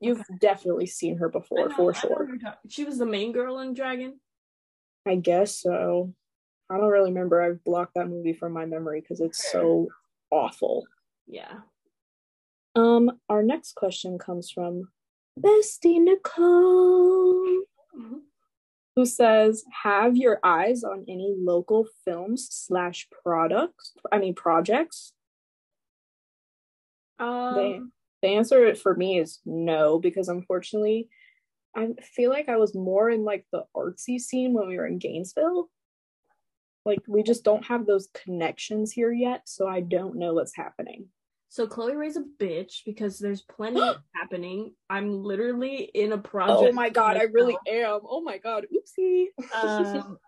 You've 0.00 0.20
okay. 0.20 0.34
definitely 0.40 0.86
seen 0.86 1.16
her 1.18 1.28
before, 1.28 1.68
know, 1.68 1.74
for 1.74 1.94
sure. 1.94 2.28
She 2.68 2.84
was 2.84 2.98
the 2.98 3.06
main 3.06 3.32
girl 3.32 3.58
in 3.60 3.74
Dragon. 3.74 4.20
I 5.06 5.14
guess 5.16 5.60
so. 5.60 6.12
I 6.68 6.76
don't 6.76 6.90
really 6.90 7.10
remember. 7.10 7.40
I've 7.40 7.62
blocked 7.64 7.94
that 7.94 8.08
movie 8.08 8.32
from 8.32 8.52
my 8.52 8.66
memory 8.66 9.00
because 9.00 9.20
it's 9.20 9.50
so 9.50 9.88
awful. 10.30 10.86
Yeah. 11.26 11.60
Um, 12.74 13.12
our 13.28 13.42
next 13.42 13.74
question 13.74 14.18
comes 14.18 14.50
from 14.50 14.88
Bestie 15.40 16.00
Nicole, 16.00 17.62
mm-hmm. 17.96 18.18
who 18.96 19.06
says, 19.06 19.64
"Have 19.82 20.16
your 20.16 20.40
eyes 20.42 20.82
on 20.82 21.04
any 21.08 21.34
local 21.38 21.86
films 22.04 22.48
slash 22.50 23.08
products? 23.22 23.92
I 24.10 24.18
mean 24.18 24.34
projects." 24.34 25.12
Um, 27.18 27.92
the, 28.22 28.28
answer 28.28 28.74
for 28.74 28.94
me 28.94 29.18
is 29.18 29.40
no, 29.44 29.98
because 29.98 30.28
unfortunately, 30.28 31.08
I 31.74 31.90
feel 32.02 32.30
like 32.30 32.48
I 32.48 32.56
was 32.56 32.74
more 32.74 33.10
in 33.10 33.24
like 33.24 33.46
the 33.52 33.64
artsy 33.76 34.18
scene 34.18 34.54
when 34.54 34.68
we 34.68 34.78
were 34.78 34.86
in 34.86 34.98
Gainesville. 34.98 35.68
Like 36.84 37.00
we 37.06 37.22
just 37.22 37.44
don't 37.44 37.66
have 37.66 37.84
those 37.84 38.08
connections 38.14 38.92
here 38.92 39.12
yet, 39.12 39.42
so 39.46 39.66
I 39.66 39.80
don't 39.80 40.16
know 40.16 40.34
what's 40.34 40.56
happening. 40.56 41.08
So 41.48 41.66
Chloe 41.66 41.94
Ray's 41.94 42.16
a 42.16 42.24
bitch 42.40 42.84
because 42.84 43.18
there's 43.18 43.42
plenty 43.42 43.80
happening. 44.14 44.74
I'm 44.88 45.22
literally 45.22 45.90
in 45.94 46.12
a 46.12 46.18
project. 46.18 46.70
Oh 46.70 46.72
my 46.72 46.90
god, 46.90 47.16
I 47.16 47.24
really 47.24 47.56
am. 47.68 48.00
Oh 48.04 48.20
my 48.22 48.38
god, 48.38 48.66
oopsie. 48.72 49.26
um, 49.62 50.18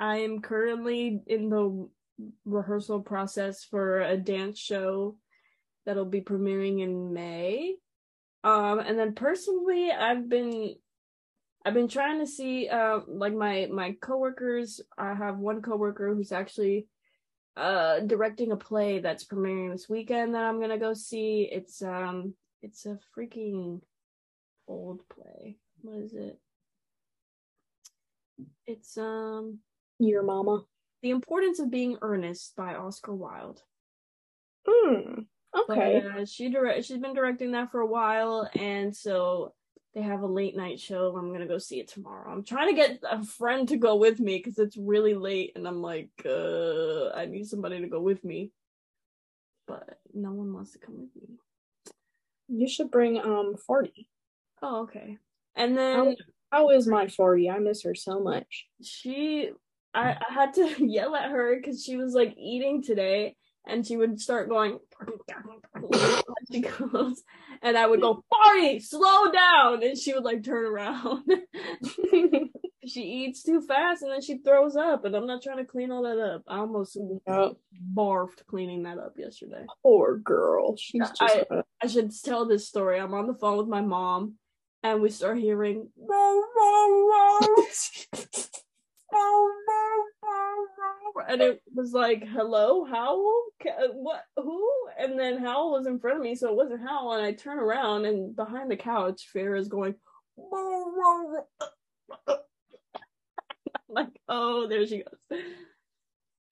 I 0.00 0.18
am 0.18 0.40
currently 0.40 1.20
in 1.26 1.48
the 1.48 1.88
rehearsal 2.44 3.00
process 3.00 3.64
for 3.64 4.00
a 4.00 4.16
dance 4.16 4.58
show 4.58 5.16
that'll 5.86 6.04
be 6.04 6.20
premiering 6.20 6.82
in 6.82 7.14
May. 7.14 7.76
Um, 8.44 8.80
and 8.80 8.98
then 8.98 9.14
personally, 9.14 9.90
I've 9.90 10.28
been 10.28 10.74
I've 11.64 11.74
been 11.74 11.88
trying 11.88 12.20
to 12.20 12.26
see 12.26 12.68
uh, 12.68 13.00
like 13.08 13.32
my 13.32 13.68
my 13.72 13.96
coworkers. 14.00 14.80
I 14.98 15.14
have 15.14 15.38
one 15.38 15.62
coworker 15.62 16.14
who's 16.14 16.32
actually 16.32 16.86
uh 17.56 18.00
directing 18.00 18.52
a 18.52 18.56
play 18.56 18.98
that's 18.98 19.24
premiering 19.24 19.72
this 19.72 19.88
weekend 19.88 20.34
that 20.34 20.44
I'm 20.44 20.60
gonna 20.60 20.78
go 20.78 20.92
see. 20.92 21.48
It's 21.50 21.82
um 21.82 22.34
it's 22.62 22.84
a 22.86 22.98
freaking 23.16 23.80
old 24.68 25.00
play. 25.08 25.56
What 25.82 25.98
is 25.98 26.14
it? 26.14 26.38
It's 28.66 28.96
um 28.98 29.60
Your 29.98 30.22
Mama. 30.22 30.64
The 31.02 31.10
Importance 31.10 31.60
of 31.60 31.70
Being 31.70 31.98
Earnest 32.02 32.54
by 32.56 32.74
Oscar 32.74 33.14
Wilde. 33.14 33.62
Hmm. 34.66 35.20
Okay. 35.56 36.02
But, 36.04 36.20
uh, 36.20 36.24
she 36.26 36.48
direct 36.50 36.84
she's 36.84 36.98
been 36.98 37.14
directing 37.14 37.52
that 37.52 37.70
for 37.70 37.80
a 37.80 37.86
while 37.86 38.48
and 38.54 38.94
so 38.94 39.54
they 39.96 40.02
have 40.02 40.20
a 40.20 40.26
late 40.26 40.54
night 40.54 40.78
show. 40.78 41.16
I'm 41.16 41.32
gonna 41.32 41.46
go 41.46 41.56
see 41.56 41.80
it 41.80 41.88
tomorrow. 41.88 42.30
I'm 42.30 42.44
trying 42.44 42.68
to 42.68 42.74
get 42.74 42.98
a 43.10 43.24
friend 43.24 43.66
to 43.70 43.78
go 43.78 43.96
with 43.96 44.20
me 44.20 44.36
because 44.36 44.58
it's 44.58 44.76
really 44.76 45.14
late, 45.14 45.52
and 45.56 45.66
I'm 45.66 45.80
like, 45.80 46.10
uh, 46.26 47.08
I 47.14 47.24
need 47.24 47.46
somebody 47.46 47.80
to 47.80 47.88
go 47.88 48.02
with 48.02 48.22
me, 48.22 48.50
but 49.66 49.98
no 50.12 50.32
one 50.32 50.52
wants 50.52 50.72
to 50.72 50.78
come 50.78 51.00
with 51.00 51.16
me. 51.16 51.36
You 52.48 52.68
should 52.68 52.90
bring 52.90 53.18
um 53.18 53.56
forty. 53.56 54.06
Oh, 54.60 54.82
okay. 54.82 55.16
And 55.54 55.78
then 55.78 56.16
how, 56.50 56.58
how 56.58 56.70
is 56.72 56.86
my 56.86 57.08
forty? 57.08 57.48
I 57.48 57.58
miss 57.58 57.82
her 57.84 57.94
so 57.94 58.20
much. 58.20 58.66
She, 58.82 59.48
I, 59.94 60.10
I 60.10 60.32
had 60.34 60.52
to 60.54 60.74
yell 60.86 61.16
at 61.16 61.30
her 61.30 61.56
because 61.56 61.82
she 61.82 61.96
was 61.96 62.12
like 62.12 62.34
eating 62.36 62.82
today, 62.82 63.34
and 63.66 63.86
she 63.86 63.96
would 63.96 64.20
start 64.20 64.48
going 64.48 64.78
she 66.52 66.60
goes 66.60 67.22
and 67.62 67.76
I 67.76 67.86
would 67.86 68.00
go, 68.00 68.24
Barney, 68.30 68.80
slow 68.80 69.30
down 69.30 69.82
and 69.82 69.98
she 69.98 70.14
would 70.14 70.24
like 70.24 70.44
turn 70.44 70.64
around. 70.64 71.24
she 72.86 73.02
eats 73.02 73.42
too 73.42 73.60
fast 73.60 74.02
and 74.02 74.12
then 74.12 74.20
she 74.20 74.38
throws 74.38 74.76
up 74.76 75.04
and 75.04 75.14
I'm 75.14 75.26
not 75.26 75.42
trying 75.42 75.58
to 75.58 75.64
clean 75.64 75.90
all 75.90 76.04
that 76.04 76.18
up. 76.18 76.42
I 76.46 76.58
almost 76.58 76.96
yep. 77.26 77.56
barfed 77.94 78.46
cleaning 78.46 78.84
that 78.84 78.98
up 78.98 79.14
yesterday. 79.16 79.64
Poor 79.82 80.18
girl. 80.18 80.76
She's 80.76 81.00
just 81.00 81.20
I, 81.20 81.44
I 81.82 81.86
should 81.86 82.12
tell 82.22 82.46
this 82.46 82.68
story. 82.68 83.00
I'm 83.00 83.14
on 83.14 83.26
the 83.26 83.34
phone 83.34 83.58
with 83.58 83.68
my 83.68 83.80
mom 83.80 84.34
and 84.82 85.02
we 85.02 85.10
start 85.10 85.38
hearing 85.38 85.88
and 91.28 91.42
it 91.42 91.62
was 91.74 91.92
like, 91.92 92.24
"Hello, 92.26 92.84
Howl? 92.84 93.44
Uh, 93.64 93.88
what? 93.94 94.24
Who?" 94.36 94.68
And 94.98 95.18
then 95.18 95.38
Howl 95.38 95.72
was 95.72 95.86
in 95.86 95.98
front 95.98 96.18
of 96.18 96.22
me, 96.22 96.34
so 96.34 96.48
it 96.48 96.56
wasn't 96.56 96.86
Howl. 96.86 97.12
And 97.12 97.24
I 97.24 97.32
turn 97.32 97.58
around, 97.58 98.04
and 98.04 98.34
behind 98.34 98.70
the 98.70 98.76
couch, 98.76 99.28
Farrah's 99.34 99.68
going, 99.68 99.94
like, 103.88 104.20
"Oh, 104.28 104.66
there 104.68 104.86
she 104.86 105.02
goes," 105.02 105.40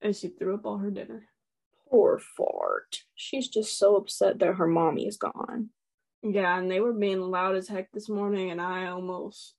and 0.01 0.17
she 0.17 0.29
threw 0.29 0.55
up 0.55 0.67
all 0.67 0.79
her 0.79 0.91
dinner. 0.91 1.29
Poor 1.91 2.19
fart. 2.19 3.05
She's 3.15 3.49
just 3.49 3.79
so 3.79 3.97
upset 3.97 4.39
that 4.41 4.55
her 4.55 4.67
mommy 4.67 5.07
is 5.07 5.17
gone. 5.17 5.71
Yeah, 6.23 6.59
and 6.59 6.71
they 6.71 6.81
were 6.81 6.95
being 6.95 7.21
loud 7.21 7.55
as 7.55 7.69
heck 7.69 7.93
this 7.93 8.09
morning, 8.09 8.51
and 8.51 8.61
I 8.61 8.87
almost, 8.87 9.55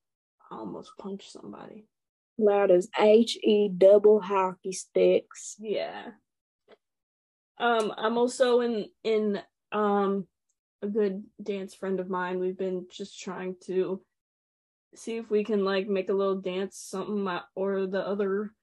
I 0.52 0.56
almost 0.56 0.92
punched 0.98 1.32
somebody 1.32 1.88
loud 2.38 2.72
as 2.72 2.90
H 3.00 3.38
E 3.44 3.70
double 3.70 4.20
hockey 4.20 4.72
sticks. 4.72 5.56
Yeah. 5.60 6.12
Um, 7.58 7.94
I'm 7.98 8.18
also 8.18 8.62
in 8.62 8.88
in 9.04 9.42
um 9.72 10.28
a 10.82 10.88
good 10.88 11.24
dance 11.42 11.74
friend 11.74 12.00
of 12.00 12.10
mine. 12.10 12.40
We've 12.40 12.58
been 12.58 12.88
just 12.92 13.20
trying 13.20 13.56
to 13.66 14.02
see 14.96 15.18
if 15.18 15.30
we 15.30 15.44
can 15.44 15.64
like 15.66 15.88
make 15.88 16.10
a 16.10 16.14
little 16.14 16.40
dance 16.40 16.78
something 16.78 17.28
or 17.56 17.86
the 17.86 18.06
other 18.06 18.54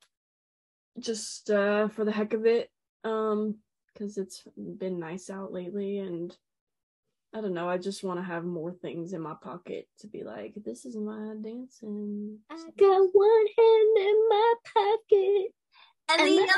just 0.98 1.50
uh 1.50 1.88
for 1.88 2.04
the 2.04 2.12
heck 2.12 2.32
of 2.34 2.44
it 2.46 2.70
um 3.04 3.56
because 3.92 4.16
it's 4.18 4.42
been 4.56 4.98
nice 4.98 5.30
out 5.30 5.52
lately 5.52 5.98
and 5.98 6.36
I 7.34 7.40
don't 7.40 7.54
know. 7.54 7.68
I 7.68 7.78
just 7.78 8.04
want 8.04 8.20
to 8.20 8.24
have 8.24 8.44
more 8.44 8.72
things 8.72 9.14
in 9.14 9.22
my 9.22 9.34
pocket 9.40 9.88
to 10.00 10.06
be 10.06 10.22
like, 10.22 10.52
this 10.56 10.84
is 10.84 10.96
my 10.96 11.34
dancing. 11.40 12.38
I 12.50 12.56
got 12.78 13.08
one 13.12 13.46
hand 13.58 13.96
in 13.96 14.28
my 14.28 14.54
pocket, 14.74 15.54
and, 16.10 16.20
and 16.20 16.30
the 16.30 16.42
other 16.42 16.52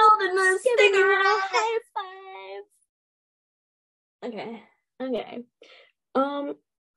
holding 0.00 0.38
a 0.38 0.58
sticker 0.58 1.10
a 1.10 1.22
high 1.24 1.78
five. 4.22 4.32
Okay, 4.32 4.62
okay. 5.02 5.44
Um, 6.14 6.54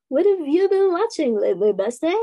what 0.08 0.26
have 0.26 0.48
you 0.48 0.70
been 0.70 0.92
watching 0.92 1.40
lately, 1.40 1.74
Bestie? 1.74 2.16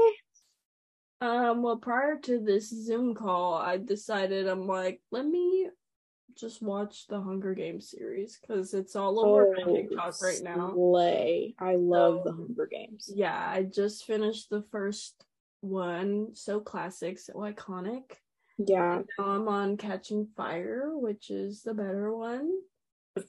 Um, 1.21 1.63
well, 1.63 1.77
prior 1.77 2.17
to 2.17 2.39
this 2.39 2.71
Zoom 2.71 3.15
call, 3.15 3.55
I 3.55 3.77
decided 3.77 4.49
I'm 4.49 4.67
like, 4.67 5.03
let 5.11 5.27
me 5.27 5.69
just 6.37 6.63
watch 6.63 7.07
the 7.09 7.21
Hunger 7.21 7.55
Games 7.55 7.91
series 7.91 8.39
because 8.41 8.75
it's 8.75 8.97
all 8.97 9.21
over 9.21 9.55
oh, 9.65 9.75
TikTok 9.75 10.23
right 10.23 10.41
now. 10.43 10.73
Slay. 10.75 11.55
I 11.59 11.77
love 11.77 12.23
so, 12.25 12.31
the 12.31 12.37
Hunger 12.37 12.69
Games. 12.71 13.11
Yeah, 13.15 13.37
I 13.37 13.63
just 13.63 14.05
finished 14.05 14.51
the 14.51 14.65
first 14.71 15.25
one. 15.61 16.35
So 16.35 16.61
classic, 16.61 17.19
so 17.19 17.35
iconic. 17.35 18.03
Yeah. 18.59 18.97
And 18.97 19.09
now 19.19 19.25
I'm 19.27 19.49
on 19.49 19.77
Catching 19.77 20.29
Fire, 20.37 20.91
which 20.95 21.31
is 21.31 21.63
the 21.63 21.75
better 21.75 22.15
one. 22.15 22.51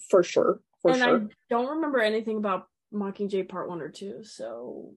For 0.09 0.23
sure. 0.23 0.59
For 0.81 0.91
and 0.91 0.99
sure. 0.99 1.21
I 1.21 1.27
don't 1.49 1.75
remember 1.75 1.99
anything 1.99 2.37
about 2.37 2.67
Mockingjay 2.93 3.47
Part 3.47 3.69
One 3.69 3.81
or 3.81 3.89
Two, 3.89 4.23
so 4.23 4.93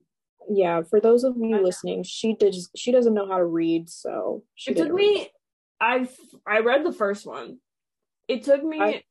yeah. 0.49 0.81
For 0.81 0.99
those 0.99 1.23
of 1.23 1.35
you 1.37 1.63
listening, 1.63 2.03
she 2.03 2.33
did. 2.33 2.55
She 2.75 2.91
doesn't 2.91 3.13
know 3.13 3.27
how 3.27 3.37
to 3.37 3.45
read, 3.45 3.89
so 3.89 4.43
it 4.67 4.77
took 4.77 4.91
me. 4.91 5.29
I've 5.79 6.15
I 6.47 6.59
read 6.59 6.85
the 6.85 6.93
first 6.93 7.25
one 7.25 7.59
it 8.27 8.43
took 8.43 8.63
me 8.63 8.81
I, 8.81 9.03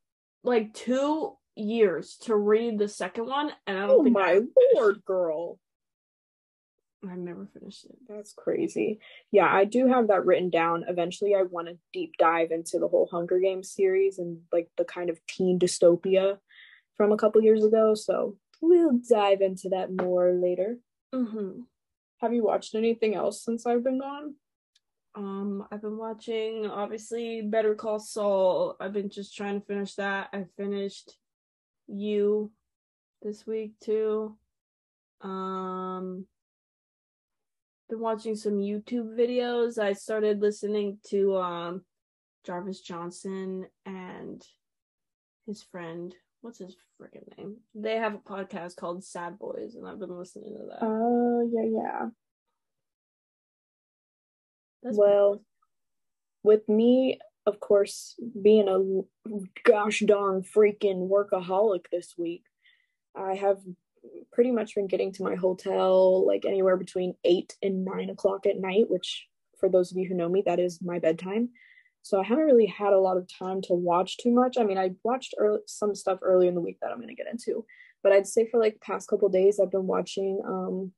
like 0.43 0.75
two 0.75 1.37
years 1.57 2.17
to 2.23 2.37
read 2.37 2.79
the 2.79 2.89
second 2.89 3.27
one, 3.27 3.53
and 3.67 3.79
I 3.79 3.87
don't 3.87 4.01
oh 4.01 4.03
think 4.05 4.15
my 4.15 4.41
lord, 4.75 5.05
girl. 5.05 5.59
I've 7.11 7.19
never 7.19 7.47
finished 7.53 7.85
it. 7.85 7.97
That's 8.09 8.33
crazy. 8.33 8.99
Yeah, 9.31 9.49
I 9.53 9.65
do 9.65 9.87
have 9.87 10.09
that 10.09 10.25
written 10.25 10.51
down. 10.51 10.85
Eventually, 10.89 11.35
I 11.35 11.43
want 11.43 11.69
to 11.69 11.79
deep 11.93 12.15
dive 12.19 12.51
into 12.51 12.79
the 12.79 12.89
whole 12.89 13.09
Hunger 13.11 13.39
Games 13.39 13.71
series 13.71 14.19
and 14.19 14.41
like 14.53 14.69
the 14.79 14.85
kind 14.85 15.11
of 15.11 15.21
teen 15.27 15.59
dystopia 15.59 16.39
from 16.97 17.13
a 17.13 17.17
couple 17.17 17.43
years 17.43 17.65
ago. 17.65 17.95
So 17.95 18.37
we'll 18.61 18.99
dive 19.09 19.43
into 19.43 19.71
that 19.71 19.91
more 19.93 20.33
later. 20.33 20.79
Mm-hmm. 21.15 21.61
Have 22.21 22.33
you 22.33 22.45
watched 22.45 22.75
anything 22.75 23.15
else 23.15 23.45
since 23.45 23.67
I've 23.67 23.85
been 23.85 24.01
gone? 24.01 24.37
Um, 25.15 25.67
I've 25.71 25.83
been 25.83 25.97
watching 25.97 26.67
obviously 26.67 27.43
Better 27.43 27.75
Call 27.75 27.99
Saul. 28.01 28.77
I've 28.81 28.93
been 28.93 29.11
just 29.11 29.37
trying 29.37 29.61
to 29.61 29.67
finish 29.67 29.95
that. 29.95 30.29
I 30.33 30.45
finished 30.57 31.17
You 31.87 32.51
this 33.23 33.47
week 33.47 33.75
too. 33.81 34.37
Um, 35.21 36.27
been 37.89 38.01
watching 38.01 38.35
some 38.35 38.55
YouTube 38.55 39.17
videos. 39.17 39.79
I 39.79 39.93
started 39.93 40.41
listening 40.41 40.99
to 41.11 41.37
um 41.37 41.85
Jarvis 42.45 42.81
Johnson 42.81 43.67
and 43.87 44.45
his 45.47 45.63
friend. 45.63 46.15
What's 46.41 46.59
his 46.59 46.77
freaking 47.01 47.39
name? 47.39 47.57
They 47.75 47.97
have 47.97 48.15
a 48.15 48.19
podcast 48.19 48.77
called 48.77 49.03
Sad 49.03 49.39
Boys, 49.39 49.77
and 49.77 49.87
I've 49.89 49.99
been 49.99 50.19
listening 50.19 50.57
to 50.59 50.67
that. 50.67 50.79
Oh, 50.83 51.49
yeah, 51.51 51.81
yeah. 51.83 52.09
That's 54.85 54.97
well, 54.99 55.43
with 56.43 56.69
me, 56.69 57.19
of 57.47 57.59
course, 57.59 58.15
being 58.41 58.69
a 58.69 59.29
gosh 59.65 60.01
darn 60.07 60.43
freaking 60.43 61.09
workaholic 61.09 61.87
this 61.91 62.15
week, 62.17 62.45
I 63.17 63.35
have 63.35 63.59
pretty 64.33 64.51
much 64.51 64.75
been 64.75 64.87
getting 64.87 65.13
to 65.13 65.23
my 65.23 65.35
hotel 65.35 66.27
like 66.27 66.45
anywhere 66.45 66.77
between 66.77 67.15
eight 67.25 67.57
and 67.63 67.85
nine 67.85 68.11
o'clock 68.11 68.47
at 68.47 68.61
night, 68.61 68.85
which 68.89 69.27
for 69.59 69.69
those 69.69 69.91
of 69.91 69.97
you 69.97 70.07
who 70.07 70.15
know 70.15 70.29
me, 70.29 70.43
that 70.45 70.61
is 70.61 70.81
my 70.83 70.99
bedtime. 70.99 71.49
So 72.03 72.21
I 72.21 72.25
haven't 72.25 72.45
really 72.45 72.67
had 72.67 72.93
a 72.93 73.01
lot 73.01 73.17
of 73.17 73.27
time 73.27 73.63
to 73.63 73.73
watch 73.73 74.19
too 74.19 74.31
much. 74.31 74.59
I 74.59 74.65
mean, 74.65 74.77
I 74.77 74.91
watched 75.03 75.35
early, 75.39 75.61
some 75.67 75.95
stuff 75.95 76.19
earlier 76.21 76.51
in 76.51 76.55
the 76.55 76.61
week 76.61 76.77
that 76.83 76.91
I'm 76.91 76.99
going 76.99 77.09
to 77.09 77.15
get 77.15 77.31
into, 77.31 77.65
but 78.03 78.13
I'd 78.13 78.27
say 78.27 78.47
for 78.51 78.61
like 78.61 78.75
the 78.75 78.81
past 78.81 79.09
couple 79.09 79.31
days, 79.31 79.59
I've 79.59 79.71
been 79.71 79.87
watching 79.87 80.41
um, 80.47 80.93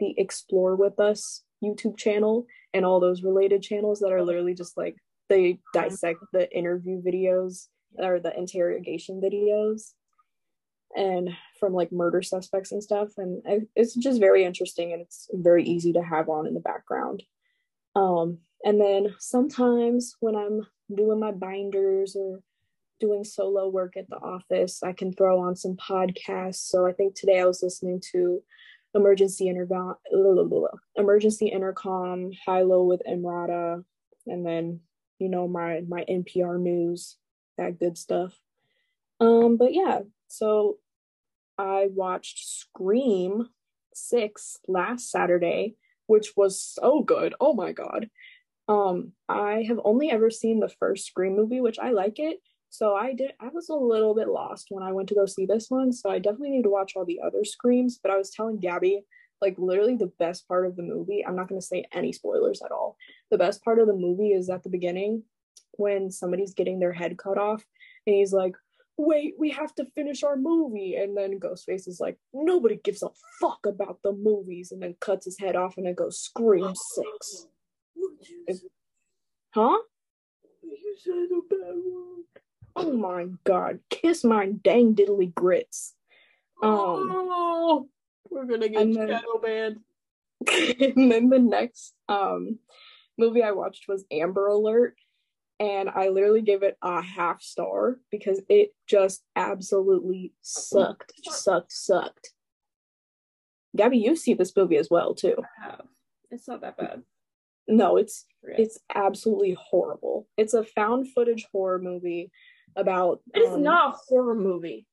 the 0.00 0.14
Explore 0.18 0.74
with 0.74 0.98
Us 0.98 1.44
YouTube 1.62 1.96
channel 1.96 2.46
and 2.74 2.84
all 2.84 3.00
those 3.00 3.22
related 3.22 3.62
channels 3.62 4.00
that 4.00 4.12
are 4.12 4.22
literally 4.22 4.54
just 4.54 4.76
like 4.76 4.96
they 5.28 5.58
dissect 5.74 6.20
the 6.32 6.50
interview 6.56 7.02
videos 7.02 7.68
or 7.98 8.20
the 8.20 8.36
interrogation 8.36 9.20
videos 9.20 9.92
and 10.96 11.30
from 11.60 11.74
like 11.74 11.92
murder 11.92 12.22
suspects 12.22 12.72
and 12.72 12.82
stuff. 12.82 13.10
And 13.16 13.42
it's 13.76 13.94
just 13.94 14.20
very 14.20 14.44
interesting 14.44 14.92
and 14.92 15.02
it's 15.02 15.28
very 15.32 15.64
easy 15.64 15.92
to 15.92 16.02
have 16.02 16.28
on 16.28 16.46
in 16.46 16.54
the 16.54 16.60
background. 16.60 17.22
Um 17.94 18.38
and 18.64 18.80
then 18.80 19.14
sometimes 19.18 20.16
when 20.20 20.34
i'm 20.34 20.66
doing 20.94 21.20
my 21.20 21.30
binders 21.30 22.16
or 22.16 22.40
doing 22.98 23.22
solo 23.22 23.68
work 23.68 23.96
at 23.96 24.08
the 24.08 24.16
office 24.16 24.82
i 24.82 24.92
can 24.92 25.12
throw 25.12 25.38
on 25.38 25.54
some 25.54 25.76
podcasts. 25.76 26.68
So 26.68 26.86
i 26.86 26.92
think 26.92 27.14
today 27.14 27.40
i 27.40 27.44
was 27.44 27.62
listening 27.62 28.02
to 28.12 28.42
emergency 28.94 29.48
intercom 29.48 29.94
emergency 30.96 31.48
intercom 31.48 32.30
high 32.46 32.62
low 32.62 32.84
with 32.84 33.02
Emrata 33.08 33.84
and 34.26 34.46
then 34.46 34.80
you 35.18 35.28
know 35.28 35.46
my 35.46 35.82
my 35.86 36.04
npr 36.08 36.58
news 36.58 37.16
that 37.58 37.78
good 37.78 37.98
stuff 37.98 38.38
um 39.20 39.56
but 39.56 39.74
yeah 39.74 40.00
so 40.28 40.78
I 41.58 41.88
watched 41.92 42.46
Scream 42.46 43.48
6 43.92 44.58
last 44.68 45.10
Saturday, 45.10 45.74
which 46.06 46.34
was 46.36 46.62
so 46.62 47.02
good. 47.02 47.34
Oh 47.40 47.52
my 47.52 47.72
god. 47.72 48.08
Um 48.68 49.12
I 49.28 49.64
have 49.66 49.80
only 49.84 50.10
ever 50.10 50.30
seen 50.30 50.60
the 50.60 50.68
first 50.68 51.06
Scream 51.06 51.34
movie, 51.36 51.60
which 51.60 51.78
I 51.78 51.90
like 51.90 52.18
it. 52.18 52.38
So 52.70 52.94
I 52.94 53.14
did 53.14 53.32
I 53.40 53.48
was 53.48 53.68
a 53.68 53.74
little 53.74 54.14
bit 54.14 54.28
lost 54.28 54.66
when 54.70 54.82
I 54.82 54.92
went 54.92 55.08
to 55.08 55.14
go 55.14 55.26
see 55.26 55.46
this 55.46 55.66
one, 55.68 55.92
so 55.92 56.10
I 56.10 56.18
definitely 56.18 56.50
need 56.50 56.64
to 56.64 56.70
watch 56.70 56.92
all 56.96 57.04
the 57.04 57.20
other 57.24 57.44
Screams, 57.44 57.98
but 58.02 58.12
I 58.12 58.16
was 58.16 58.30
telling 58.30 58.58
Gabby 58.58 59.04
like 59.40 59.54
literally 59.58 59.96
the 59.96 60.12
best 60.18 60.48
part 60.48 60.66
of 60.66 60.76
the 60.76 60.82
movie, 60.82 61.24
I'm 61.24 61.36
not 61.36 61.48
going 61.48 61.60
to 61.60 61.66
say 61.66 61.84
any 61.92 62.12
spoilers 62.12 62.60
at 62.64 62.72
all. 62.72 62.96
The 63.30 63.38
best 63.38 63.62
part 63.64 63.78
of 63.78 63.86
the 63.86 63.94
movie 63.94 64.30
is 64.30 64.50
at 64.50 64.62
the 64.62 64.68
beginning 64.68 65.22
when 65.72 66.10
somebody's 66.10 66.54
getting 66.54 66.80
their 66.80 66.92
head 66.92 67.16
cut 67.18 67.38
off 67.38 67.64
and 68.06 68.16
he's 68.16 68.32
like, 68.32 68.54
wait, 68.96 69.34
we 69.38 69.50
have 69.50 69.72
to 69.76 69.84
finish 69.94 70.24
our 70.24 70.36
movie. 70.36 70.96
And 70.96 71.16
then 71.16 71.38
Ghostface 71.38 71.86
is 71.86 71.98
like, 72.00 72.18
nobody 72.32 72.80
gives 72.82 73.02
a 73.02 73.10
fuck 73.40 73.60
about 73.64 74.00
the 74.02 74.12
movies. 74.12 74.72
And 74.72 74.82
then 74.82 74.96
cuts 75.00 75.24
his 75.24 75.38
head 75.38 75.54
off 75.54 75.76
and 75.76 75.86
then 75.86 75.94
goes, 75.94 76.18
Scream 76.18 76.74
6. 76.74 77.46
huh? 79.54 79.78
You 80.62 80.96
said 80.98 81.12
a 81.14 81.40
bad 81.48 81.74
word. 81.76 82.24
Oh 82.78 82.92
my 82.92 83.26
god. 83.44 83.80
Kiss 83.90 84.24
my 84.24 84.46
dang 84.46 84.94
diddly 84.94 85.34
grits. 85.34 85.94
Um, 86.62 87.10
oh, 87.12 87.88
we're 88.30 88.44
gonna 88.44 88.68
get 88.68 88.94
shadow 88.94 89.38
banned. 89.42 89.80
and 90.80 91.10
then 91.10 91.28
the 91.28 91.38
next 91.38 91.94
um 92.08 92.58
movie 93.16 93.42
I 93.42 93.50
watched 93.50 93.86
was 93.88 94.04
Amber 94.12 94.46
Alert 94.46 94.96
and 95.60 95.88
I 95.88 96.08
literally 96.08 96.42
gave 96.42 96.62
it 96.62 96.76
a 96.82 97.02
half 97.02 97.42
star 97.42 97.98
because 98.10 98.40
it 98.48 98.74
just 98.86 99.24
absolutely 99.34 100.32
sucked, 100.40 101.12
sucked, 101.24 101.72
sucked. 101.72 102.32
Gabby, 103.76 103.98
you 103.98 104.14
see 104.14 104.34
this 104.34 104.54
movie 104.56 104.76
as 104.76 104.88
well 104.90 105.14
too. 105.14 105.34
I 105.38 105.70
have. 105.70 105.86
It's 106.30 106.46
not 106.46 106.60
that 106.60 106.76
bad. 106.76 107.02
No, 107.66 107.96
it's 107.96 108.24
it's 108.42 108.78
absolutely 108.94 109.56
horrible. 109.60 110.26
It's 110.36 110.54
a 110.54 110.64
found 110.64 111.12
footage 111.12 111.46
horror 111.52 111.78
movie 111.78 112.30
about. 112.78 113.20
It's 113.34 113.54
um, 113.54 113.62
not 113.62 113.94
a 113.94 113.98
horror 114.08 114.34
movie. 114.34 114.86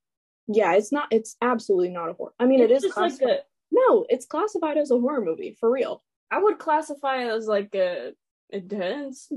Yeah, 0.48 0.74
it's 0.74 0.92
not. 0.92 1.08
It's 1.12 1.36
absolutely 1.42 1.90
not 1.90 2.10
a 2.10 2.14
horror. 2.14 2.34
I 2.40 2.46
mean, 2.46 2.62
it's 2.62 2.84
it 2.84 2.88
is 2.88 2.94
classified. 2.94 3.28
Like 3.28 3.38
a, 3.40 3.42
no, 3.72 4.06
it's 4.10 4.26
classified 4.26 4.78
as 4.78 4.92
a 4.92 5.00
horror 5.00 5.24
movie 5.24 5.58
for 5.60 5.72
real. 5.72 6.04
I 6.32 6.40
would 6.40 6.60
classify 6.60 7.24
it 7.24 7.30
as 7.30 7.48
like 7.48 7.74
a 7.76 8.14
intense. 8.50 9.30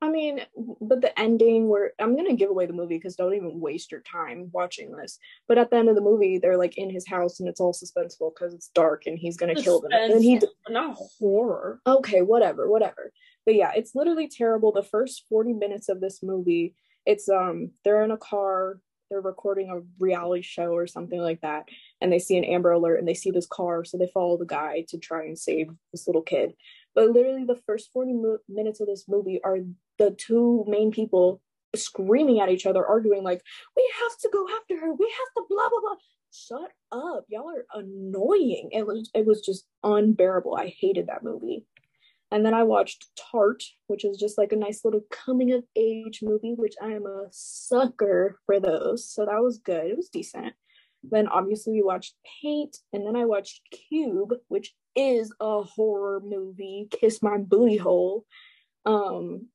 I 0.00 0.10
mean, 0.10 0.40
but 0.80 1.00
the 1.00 1.18
ending 1.18 1.68
where 1.68 1.92
I'm 1.98 2.14
gonna 2.14 2.36
give 2.36 2.50
away 2.50 2.66
the 2.66 2.72
movie 2.72 2.96
because 2.96 3.16
don't 3.16 3.34
even 3.34 3.58
waste 3.58 3.90
your 3.90 4.00
time 4.00 4.48
watching 4.52 4.92
this. 4.92 5.18
But 5.48 5.58
at 5.58 5.70
the 5.70 5.76
end 5.76 5.88
of 5.88 5.96
the 5.96 6.00
movie, 6.00 6.38
they're 6.38 6.56
like 6.56 6.78
in 6.78 6.88
his 6.88 7.06
house 7.06 7.40
and 7.40 7.48
it's 7.48 7.60
all 7.60 7.72
suspenseful 7.72 8.32
because 8.34 8.54
it's 8.54 8.70
dark 8.74 9.06
and 9.06 9.18
he's 9.18 9.36
gonna 9.36 9.56
Suspense, 9.56 9.64
kill 9.64 9.80
them. 9.80 9.90
And 9.92 10.22
he 10.22 10.40
not 10.68 10.96
horror. 10.96 11.80
Okay, 11.86 12.22
whatever, 12.22 12.70
whatever. 12.70 13.12
But 13.44 13.56
yeah, 13.56 13.72
it's 13.74 13.94
literally 13.94 14.28
terrible. 14.28 14.72
The 14.72 14.84
first 14.84 15.24
40 15.28 15.54
minutes 15.54 15.88
of 15.88 16.00
this 16.00 16.22
movie, 16.22 16.74
it's 17.08 17.28
um 17.28 17.70
they're 17.84 18.04
in 18.04 18.12
a 18.12 18.18
car, 18.18 18.80
they're 19.10 19.20
recording 19.20 19.70
a 19.70 19.80
reality 19.98 20.42
show 20.42 20.68
or 20.74 20.86
something 20.86 21.20
like 21.20 21.40
that, 21.40 21.64
and 22.00 22.12
they 22.12 22.18
see 22.18 22.36
an 22.36 22.44
Amber 22.44 22.70
Alert 22.72 22.98
and 22.98 23.08
they 23.08 23.14
see 23.14 23.30
this 23.32 23.46
car, 23.46 23.84
so 23.84 23.96
they 23.96 24.10
follow 24.12 24.36
the 24.36 24.44
guy 24.44 24.84
to 24.90 24.98
try 24.98 25.24
and 25.24 25.36
save 25.38 25.68
this 25.90 26.06
little 26.06 26.22
kid. 26.22 26.52
But 26.94 27.10
literally, 27.10 27.44
the 27.44 27.60
first 27.66 27.90
40 27.92 28.12
mo- 28.12 28.38
minutes 28.48 28.80
of 28.80 28.86
this 28.86 29.06
movie 29.08 29.40
are 29.42 29.58
the 29.98 30.10
two 30.12 30.64
main 30.68 30.90
people 30.90 31.40
screaming 31.74 32.40
at 32.40 32.50
each 32.50 32.66
other, 32.66 32.84
arguing, 32.86 33.22
like, 33.22 33.42
we 33.76 33.92
have 34.00 34.18
to 34.18 34.30
go 34.32 34.46
after 34.56 34.78
her, 34.78 34.92
we 34.92 35.06
have 35.06 35.34
to 35.36 35.46
blah, 35.48 35.68
blah, 35.68 35.80
blah. 35.80 35.96
Shut 36.30 36.72
up. 36.92 37.24
Y'all 37.28 37.50
are 37.50 37.64
annoying. 37.74 38.68
It 38.72 38.86
was, 38.86 39.10
it 39.14 39.24
was 39.26 39.40
just 39.40 39.66
unbearable. 39.82 40.54
I 40.56 40.74
hated 40.78 41.06
that 41.06 41.22
movie. 41.22 41.64
And 42.30 42.44
then 42.44 42.52
I 42.52 42.62
watched 42.62 43.06
Tart, 43.16 43.62
which 43.86 44.04
is 44.04 44.18
just 44.18 44.36
like 44.36 44.52
a 44.52 44.56
nice 44.56 44.84
little 44.84 45.00
coming 45.10 45.52
of 45.52 45.64
age 45.76 46.20
movie, 46.22 46.54
which 46.54 46.74
I 46.82 46.88
am 46.88 47.06
a 47.06 47.26
sucker 47.30 48.38
for 48.44 48.60
those. 48.60 49.08
So 49.10 49.24
that 49.24 49.42
was 49.42 49.58
good. 49.58 49.86
It 49.86 49.96
was 49.96 50.10
decent. 50.10 50.52
Then 51.02 51.28
obviously 51.28 51.72
we 51.72 51.82
watched 51.82 52.14
Paint, 52.42 52.76
and 52.92 53.06
then 53.06 53.16
I 53.16 53.24
watched 53.24 53.62
Cube, 53.70 54.34
which 54.48 54.74
is 54.94 55.32
a 55.40 55.62
horror 55.62 56.20
movie. 56.22 56.88
Kiss 56.90 57.22
my 57.22 57.38
booty 57.38 57.76
hole. 57.76 58.26
Um, 58.84 59.48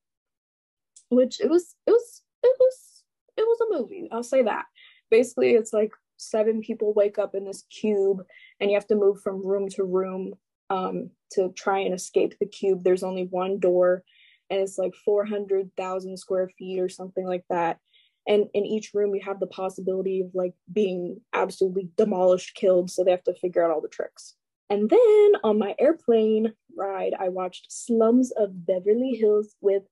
which 1.10 1.42
it 1.42 1.50
was, 1.50 1.76
it 1.86 1.92
was, 1.92 2.22
it 2.42 2.56
was, 2.60 3.04
it 3.38 3.42
was 3.42 3.60
a 3.62 3.78
movie. 3.78 4.08
I'll 4.12 4.24
say 4.24 4.44
that. 4.44 4.66
Basically, 5.12 5.52
it's 5.52 5.74
like 5.74 5.92
seven 6.18 6.62
people 6.62 6.94
wake 6.94 7.20
up 7.20 7.36
in 7.36 7.46
this 7.46 7.64
cube, 7.64 8.24
and 8.60 8.72
you 8.72 8.78
have 8.78 8.88
to 8.88 8.96
move 8.96 9.22
from 9.22 9.46
room 9.46 9.70
to 9.70 9.84
room 9.84 10.34
um, 10.74 11.10
to 11.34 11.52
try 11.56 11.80
and 11.80 11.94
escape 11.94 12.36
the 12.40 12.46
cube. 12.46 12.84
There's 12.84 13.04
only 13.04 13.28
one 13.30 13.60
door, 13.60 14.04
and 14.50 14.60
it's 14.60 14.78
like 14.78 14.96
four 14.96 15.26
hundred 15.26 15.70
thousand 15.78 16.18
square 16.18 16.50
feet 16.58 16.80
or 16.80 16.90
something 16.90 17.26
like 17.26 17.44
that 17.50 17.80
and 18.28 18.46
in 18.54 18.66
each 18.66 18.92
room 18.94 19.14
you 19.14 19.22
have 19.24 19.40
the 19.40 19.48
possibility 19.48 20.22
of 20.22 20.32
like 20.34 20.54
being 20.72 21.20
absolutely 21.34 21.90
demolished 21.98 22.56
killed 22.56 22.90
so 22.90 23.04
they 23.04 23.12
have 23.12 23.24
to 23.24 23.34
figure 23.36 23.64
out 23.64 23.72
all 23.72 23.82
the 23.82 23.88
tricks 23.88 24.36
and 24.70 24.90
then 24.90 25.32
on 25.44 25.60
my 25.60 25.76
airplane 25.80 26.54
ride 26.78 27.14
i 27.20 27.30
watched 27.30 27.72
slums 27.72 28.32
of 28.32 28.66
beverly 28.66 29.16
hills 29.20 29.56
with 29.62 29.84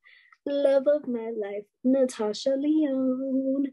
love 0.45 0.87
of 0.87 1.07
my 1.07 1.31
life 1.37 1.65
natasha 1.83 2.55
lyonne 2.57 3.67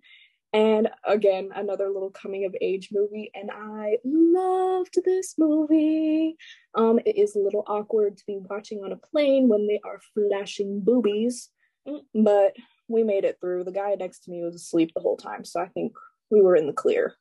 and 0.52 0.88
again 1.04 1.50
another 1.54 1.90
little 1.90 2.10
coming 2.10 2.46
of 2.46 2.54
age 2.62 2.88
movie 2.90 3.30
and 3.34 3.50
i 3.50 3.96
loved 4.04 4.98
this 5.04 5.34
movie 5.36 6.36
um 6.74 6.98
it 7.04 7.18
is 7.18 7.36
a 7.36 7.38
little 7.38 7.64
awkward 7.66 8.16
to 8.16 8.24
be 8.26 8.38
watching 8.48 8.82
on 8.82 8.92
a 8.92 8.96
plane 8.96 9.48
when 9.48 9.66
they 9.66 9.78
are 9.84 10.00
flashing 10.14 10.80
boobies 10.80 11.50
mm. 11.86 12.00
but 12.14 12.54
we 12.88 13.04
made 13.04 13.24
it 13.24 13.38
through. 13.40 13.64
The 13.64 13.72
guy 13.72 13.94
next 13.94 14.24
to 14.24 14.30
me 14.30 14.42
was 14.42 14.54
asleep 14.54 14.92
the 14.94 15.00
whole 15.00 15.16
time, 15.16 15.44
so 15.44 15.60
I 15.60 15.68
think 15.68 15.92
we 16.30 16.40
were 16.40 16.56
in 16.56 16.66
the 16.66 16.72
clear. 16.72 17.14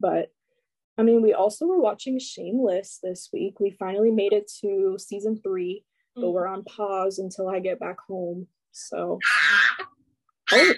But 0.00 0.30
I 0.96 1.02
mean, 1.02 1.20
we 1.22 1.34
also 1.34 1.66
were 1.66 1.80
watching 1.80 2.18
Shameless 2.18 3.00
this 3.02 3.28
week. 3.32 3.60
We 3.60 3.70
finally 3.72 4.10
made 4.10 4.32
it 4.32 4.50
to 4.62 4.96
season 4.98 5.40
3 5.42 5.82
mm-hmm. 5.82 6.22
but 6.22 6.30
we're 6.30 6.46
on 6.46 6.64
pause 6.64 7.18
until 7.18 7.48
I 7.48 7.58
get 7.60 7.80
back 7.80 7.98
home. 8.08 8.46
So, 8.72 9.18
oh, 10.52 10.74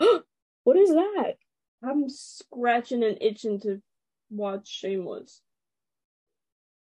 what, 0.66 0.76
is 0.76 0.90
that? 0.90 1.34
I'm 1.82 2.08
scratching 2.08 3.04
and 3.04 3.16
itching 3.20 3.60
to 3.60 3.80
watch 4.30 4.66
Shameless. 4.68 5.40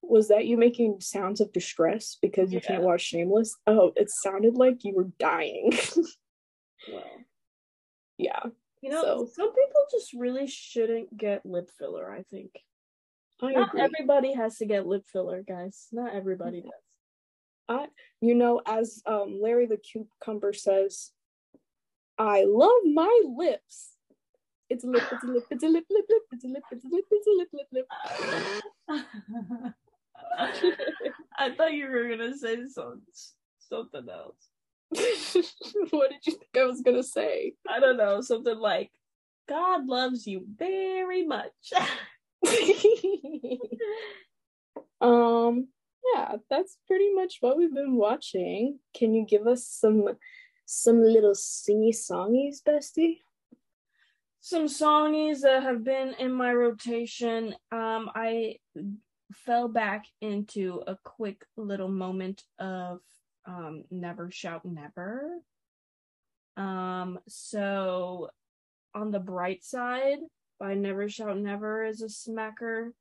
Was 0.01 0.29
that 0.29 0.45
you 0.45 0.55
making 0.57 1.01
sounds 1.01 1.41
of 1.41 1.51
distress 1.51 2.17
because 2.21 2.53
you 2.53 2.61
yeah. 2.63 2.67
can't 2.67 2.83
watch 2.83 3.01
Shameless? 3.01 3.55
Oh, 3.67 3.91
it 3.95 4.09
sounded 4.09 4.55
like 4.55 4.83
you 4.83 4.93
were 4.95 5.09
dying. 5.19 5.73
well, 6.91 7.03
yeah. 8.17 8.43
You 8.81 8.91
know, 8.91 9.01
so. 9.01 9.29
some 9.35 9.49
people 9.49 9.81
just 9.91 10.13
really 10.13 10.47
shouldn't 10.47 11.17
get 11.17 11.45
lip 11.45 11.69
filler, 11.77 12.09
I 12.09 12.21
think. 12.23 12.51
I 13.41 13.51
Not 13.51 13.69
agree. 13.69 13.81
everybody 13.81 14.33
has 14.33 14.57
to 14.59 14.65
get 14.65 14.87
lip 14.87 15.03
filler, 15.11 15.43
guys. 15.45 15.87
Not 15.91 16.13
everybody 16.15 16.61
does. 16.61 16.71
I, 17.67 17.87
you 18.21 18.35
know, 18.35 18.61
as 18.65 19.01
um, 19.05 19.39
Larry 19.41 19.65
the 19.65 19.77
Cucumber 19.77 20.53
says, 20.53 21.11
I 22.17 22.45
love 22.47 22.81
my 22.85 23.21
lips. 23.37 23.91
It's 24.69 24.83
a 24.83 24.87
lip, 24.87 25.03
it's 25.11 25.23
a 25.23 25.27
lip, 25.27 25.45
it's 25.51 25.63
a 25.63 25.67
lip, 25.67 25.85
lip, 25.89 26.05
lip, 26.09 26.23
it's 26.31 26.43
a 26.43 26.47
lip, 26.47 26.63
it's 26.71 26.85
a 26.85 26.87
lip, 26.87 27.05
it's 27.11 27.27
a 27.27 27.31
lip, 27.31 27.49
lip, 27.53 27.67
lip. 27.71 27.87
I 31.37 31.51
thought 31.55 31.73
you 31.73 31.87
were 31.87 32.09
gonna 32.09 32.35
say 32.37 32.65
some, 32.67 33.03
something 33.59 34.07
else. 34.09 34.49
what 35.91 36.11
did 36.11 36.25
you 36.25 36.33
think 36.33 36.57
I 36.57 36.63
was 36.63 36.81
gonna 36.81 37.03
say? 37.03 37.53
I 37.69 37.79
don't 37.79 37.97
know, 37.97 38.21
something 38.21 38.57
like 38.57 38.89
God 39.47 39.85
loves 39.85 40.25
you 40.25 40.47
very 40.57 41.23
much. 41.25 41.51
um 45.01 45.67
yeah, 46.13 46.35
that's 46.49 46.77
pretty 46.87 47.13
much 47.13 47.37
what 47.41 47.57
we've 47.57 47.73
been 47.73 47.95
watching. 47.95 48.79
Can 48.95 49.13
you 49.13 49.25
give 49.25 49.47
us 49.47 49.67
some 49.67 50.07
some 50.65 51.01
little 51.01 51.33
singy 51.33 51.89
songies, 51.89 52.61
bestie? 52.63 53.19
Some 54.39 54.65
songies 54.65 55.41
that 55.41 55.63
have 55.63 55.83
been 55.83 56.13
in 56.19 56.31
my 56.31 56.53
rotation. 56.53 57.55
Um, 57.71 58.09
I 58.13 58.57
fell 59.33 59.67
back 59.67 60.05
into 60.21 60.83
a 60.85 60.97
quick 61.03 61.45
little 61.57 61.89
moment 61.89 62.43
of 62.59 62.99
um, 63.45 63.83
Never 63.89 64.29
Shout 64.31 64.65
Never. 64.65 65.39
Um, 66.57 67.19
so 67.27 68.29
on 68.93 69.11
the 69.11 69.19
bright 69.19 69.63
side, 69.63 70.19
by 70.59 70.73
Never 70.73 71.09
Shout 71.09 71.37
Never 71.37 71.83
is 71.83 72.01
a 72.01 72.05
smacker 72.05 72.91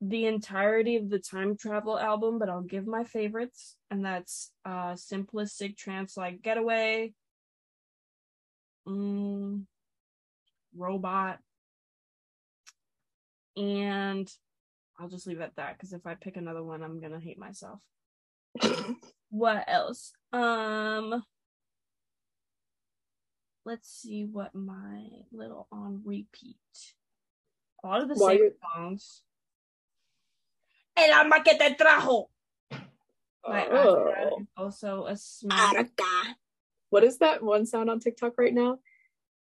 the 0.00 0.26
entirety 0.26 0.96
of 0.96 1.10
the 1.10 1.18
time 1.18 1.56
travel 1.56 1.98
album, 1.98 2.38
but 2.38 2.48
I'll 2.48 2.62
give 2.62 2.86
my 2.86 3.04
favorites, 3.04 3.76
and 3.90 4.04
that's 4.04 4.50
uh 4.64 4.92
simplistic 4.92 5.76
trance 5.76 6.16
like 6.16 6.42
Getaway, 6.42 7.12
mm, 8.88 9.62
Robot, 10.74 11.38
and 13.56 14.30
I'll 14.98 15.08
just 15.08 15.26
leave 15.26 15.40
it 15.40 15.44
at 15.44 15.56
that 15.56 15.76
because 15.76 15.92
if 15.92 16.06
I 16.06 16.14
pick 16.14 16.36
another 16.36 16.62
one, 16.62 16.82
I'm 16.82 17.00
gonna 17.00 17.20
hate 17.20 17.38
myself. 17.38 17.80
what 19.30 19.64
else? 19.66 20.12
Um 20.32 21.22
let's 23.66 23.88
see 23.90 24.24
what 24.24 24.54
my 24.54 25.04
little 25.30 25.68
on 25.70 26.00
repeat. 26.04 26.56
A 27.84 27.86
lot 27.86 28.02
of 28.02 28.08
the 28.08 28.14
While 28.14 28.30
same 28.30 28.50
songs 28.74 29.22
el 31.04 31.12
alma 31.12 31.42
que 31.42 31.56
te 31.56 31.74
trajo. 31.74 32.26
oh. 33.44 34.46
also 34.56 35.06
a 35.06 35.16
smell. 35.16 35.84
What 36.90 37.04
is 37.04 37.18
that 37.18 37.42
one 37.42 37.66
sound 37.66 37.88
on 37.88 38.00
TikTok 38.00 38.34
right 38.36 38.52
now? 38.52 38.78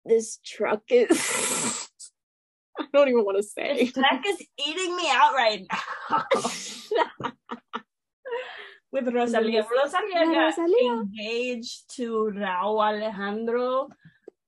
This 0.06 0.40
truck 0.46 0.84
is. 0.90 1.10
I 2.80 2.86
don't 2.94 3.08
even 3.08 3.24
want 3.24 3.38
to 3.38 3.44
say. 3.44 3.86
This 3.86 3.94
truck 3.94 4.26
is 4.28 4.46
eating 4.66 4.96
me 4.96 5.10
out 5.10 5.34
right 5.34 5.66
now. 5.72 6.24
With 8.92 9.08
Rosalia. 9.08 9.66
Rosalia 9.66 10.26
got 10.26 10.58
Rosalia. 10.58 10.92
engaged 10.92 11.96
to 11.96 12.32
Rauw 12.36 12.80
Alejandro, 12.80 13.90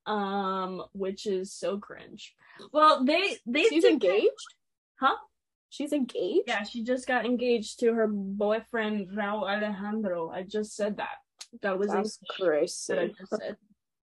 um, 0.06 0.84
which 0.94 1.26
is 1.26 1.52
so 1.52 1.80
cringe. 1.80 2.36
Well, 2.72 3.04
they 3.04 3.38
they 3.48 3.64
she's 3.64 3.86
engaged, 3.86 4.56
huh? 5.00 5.16
She's 5.76 5.92
engaged? 5.92 6.44
Yeah, 6.48 6.64
she 6.64 6.84
just 6.84 7.06
got 7.06 7.26
engaged 7.26 7.82
to 7.82 7.94
her 7.94 8.08
boyfriend 8.08 9.10
Rauw 9.10 9.44
Alejandro. 9.44 10.30
I 10.30 10.44
just 10.44 10.74
said 10.74 10.96
that. 10.98 11.18
That 11.62 11.78
was 11.78 11.90
That's 11.90 12.18
crazy. 12.30 12.94
That 12.94 13.00
I 13.00 13.08
just 13.08 13.30
said. 13.30 13.58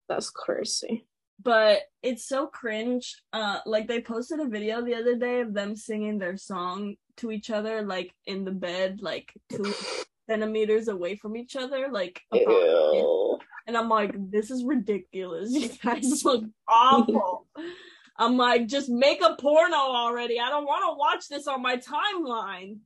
That's 0.09 0.29
crazy. 0.29 1.05
But 1.41 1.79
it's 2.03 2.27
so 2.27 2.47
cringe. 2.47 3.15
Uh 3.31 3.59
like 3.65 3.87
they 3.87 4.01
posted 4.01 4.41
a 4.41 4.47
video 4.47 4.81
the 4.81 4.95
other 4.95 5.15
day 5.15 5.39
of 5.39 5.53
them 5.53 5.77
singing 5.77 6.19
their 6.19 6.35
song 6.35 6.95
to 7.17 7.31
each 7.31 7.49
other, 7.49 7.83
like 7.83 8.13
in 8.25 8.43
the 8.43 8.51
bed, 8.51 8.99
like 9.01 9.31
two 9.49 9.73
centimeters 10.29 10.89
away 10.89 11.15
from 11.15 11.37
each 11.37 11.55
other, 11.55 11.87
like 11.89 12.21
and 13.67 13.77
I'm 13.77 13.87
like, 13.87 14.13
this 14.29 14.51
is 14.51 14.65
ridiculous. 14.65 15.51
You 15.53 15.69
guys 15.81 16.25
look 16.25 16.43
awful. 16.67 17.47
I'm 18.21 18.37
like, 18.37 18.67
just 18.67 18.87
make 18.87 19.23
a 19.23 19.35
porno 19.35 19.75
already. 19.75 20.39
I 20.39 20.49
don't 20.49 20.65
want 20.65 20.83
to 20.85 20.95
watch 20.95 21.27
this 21.27 21.47
on 21.47 21.59
my 21.63 21.77
timeline. 21.77 22.77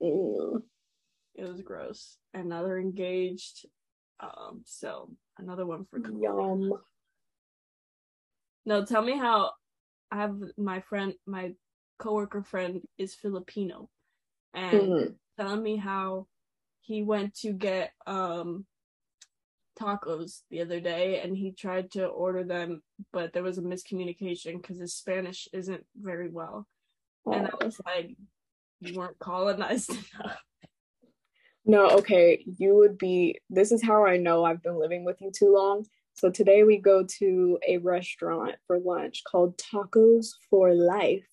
Mm. 0.00 0.62
It 1.34 1.48
was 1.48 1.60
gross. 1.62 2.16
Another 2.32 2.78
engaged. 2.78 3.66
Um, 4.20 4.62
so 4.64 5.10
another 5.36 5.66
one 5.66 5.84
for 5.90 5.98
yum. 5.98 6.74
No, 8.64 8.84
tell 8.84 9.02
me 9.02 9.18
how 9.18 9.50
I 10.12 10.18
have 10.18 10.36
my 10.56 10.78
friend, 10.82 11.14
my 11.26 11.54
coworker 11.98 12.44
friend 12.44 12.80
is 12.96 13.16
Filipino, 13.16 13.90
and 14.54 14.80
mm-hmm. 14.80 15.12
telling 15.40 15.62
me 15.62 15.76
how 15.76 16.28
he 16.82 17.02
went 17.02 17.34
to 17.40 17.52
get 17.52 17.90
um 18.06 18.64
tacos 19.80 20.42
the 20.50 20.60
other 20.60 20.80
day 20.80 21.20
and 21.20 21.36
he 21.36 21.52
tried 21.52 21.90
to 21.92 22.06
order 22.06 22.44
them, 22.44 22.82
but 23.12 23.32
there 23.32 23.42
was 23.42 23.58
a 23.58 23.62
miscommunication 23.62 24.60
because 24.60 24.78
his 24.78 24.94
Spanish 24.94 25.48
isn't 25.52 25.84
very 25.96 26.28
well. 26.28 26.66
Oh. 27.26 27.32
And 27.32 27.46
I 27.46 27.50
oh, 27.52 27.64
was 27.64 27.80
like, 27.84 28.16
you 28.80 28.94
weren't 28.94 29.18
colonized 29.18 29.90
enough. 30.20 30.38
No, 31.66 31.88
okay. 31.90 32.44
You 32.58 32.76
would 32.76 32.98
be. 32.98 33.40
This 33.48 33.72
is 33.72 33.82
how 33.82 34.04
I 34.04 34.18
know 34.18 34.44
I've 34.44 34.62
been 34.62 34.78
living 34.78 35.04
with 35.04 35.20
you 35.20 35.30
too 35.30 35.52
long. 35.52 35.86
So 36.12 36.30
today 36.30 36.62
we 36.62 36.78
go 36.78 37.04
to 37.18 37.58
a 37.66 37.78
restaurant 37.78 38.54
for 38.66 38.78
lunch 38.78 39.22
called 39.28 39.58
Tacos 39.58 40.28
for 40.50 40.74
Life. 40.74 41.26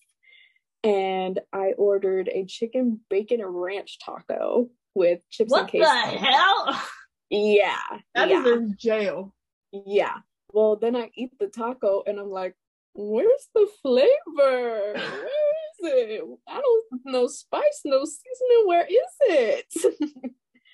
And 0.84 1.40
I 1.54 1.74
ordered 1.78 2.30
a 2.30 2.46
chicken 2.46 3.02
bacon 3.10 3.42
and 3.42 3.62
ranch 3.62 4.00
taco 4.04 4.70
with 4.96 5.20
chips 5.30 5.52
what 5.52 5.62
and 5.62 5.70
queso. 5.70 5.86
What 5.86 6.12
the 6.12 6.18
hell? 6.18 6.82
Yeah. 7.32 7.78
That 8.14 8.30
yeah. 8.30 8.42
is 8.42 8.48
in 8.52 8.76
jail. 8.78 9.34
Yeah. 9.72 10.18
Well, 10.54 10.76
then 10.76 10.96
I 10.96 11.10
eat 11.16 11.32
the 11.40 11.48
taco 11.48 12.04
and 12.06 12.20
I'm 12.20 12.30
like, 12.30 12.56
where's 12.94 13.48
the 13.56 13.68
flavor? 13.82 14.12
Where 14.36 14.96
is 14.96 15.80
it? 15.82 16.24
I 16.48 16.62
don't 16.62 17.02
no 17.06 17.28
spice, 17.28 17.82
no 17.86 18.04
seasoning. 18.04 18.68
Where 18.68 18.86
is 18.86 19.16
it? 19.22 20.32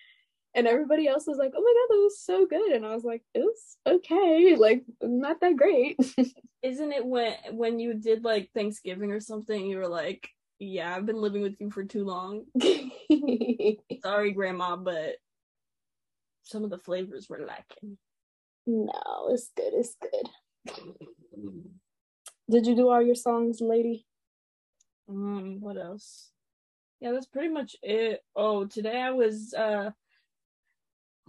and 0.56 0.68
everybody 0.68 1.08
else 1.08 1.28
was 1.28 1.38
like, 1.38 1.54
oh 1.56 1.62
my 1.62 1.74
god, 1.74 1.96
that 1.96 2.02
was 2.02 2.20
so 2.20 2.48
good. 2.48 2.72
And 2.72 2.86
I 2.86 2.96
was 2.96 3.04
like, 3.04 3.22
it's 3.36 3.78
okay, 3.86 4.56
like 4.56 4.84
not 5.02 5.40
that 5.42 5.56
great. 5.56 5.98
Isn't 6.64 6.92
it 6.92 7.06
when 7.06 7.34
when 7.52 7.80
you 7.80 7.94
did 7.94 8.24
like 8.24 8.50
Thanksgiving 8.56 9.12
or 9.12 9.20
something, 9.20 9.64
you 9.68 9.78
were 9.78 9.88
like, 9.88 10.28
yeah, 10.58 10.96
I've 10.96 11.06
been 11.06 11.22
living 11.22 11.44
with 11.44 11.56
you 11.60 11.70
for 11.70 11.84
too 11.84 12.04
long. 12.04 12.46
Sorry, 14.02 14.32
grandma, 14.32 14.76
but 14.76 15.18
some 16.48 16.64
of 16.64 16.70
the 16.70 16.78
flavors 16.78 17.28
were 17.30 17.46
lacking. 17.46 17.98
No, 18.66 19.28
it's 19.30 19.52
good. 19.56 19.74
It's 19.74 19.96
good. 20.02 20.74
Did 22.50 22.66
you 22.66 22.76
do 22.76 22.90
all 22.90 23.02
your 23.02 23.16
songs, 23.16 23.60
lady? 23.62 24.06
Um, 25.10 25.60
what 25.60 25.78
else? 25.78 26.32
Yeah, 27.02 27.12
that's 27.12 27.28
pretty 27.28 27.50
much 27.50 27.76
it. 27.84 28.22
Oh, 28.36 28.66
today 28.66 29.00
I 29.00 29.12
was 29.12 29.54
uh 29.54 29.92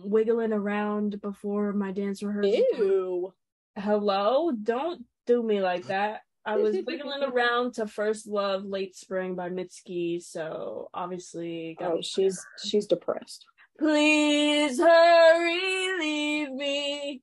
wiggling 0.00 0.52
around 0.52 1.20
before 1.20 1.72
my 1.72 1.90
dance 1.92 2.22
rehearsal. 2.22 2.52
Ew. 2.78 3.34
Hello? 3.76 4.52
Don't 4.52 5.04
do 5.26 5.42
me 5.42 5.60
like 5.60 5.86
that. 5.88 6.22
I 6.44 6.56
was 6.56 6.76
wiggling 6.86 7.22
around 7.22 7.74
to 7.74 7.86
First 7.86 8.26
Love 8.26 8.64
Late 8.64 8.96
Spring 8.96 9.34
by 9.34 9.50
Mitski, 9.50 10.22
so 10.22 10.88
obviously 10.94 11.76
Oh, 11.80 12.00
she's 12.00 12.42
she's 12.64 12.86
depressed. 12.86 13.44
Please 13.78 14.80
hurry, 14.80 15.98
leave 16.00 16.50
me. 16.50 17.22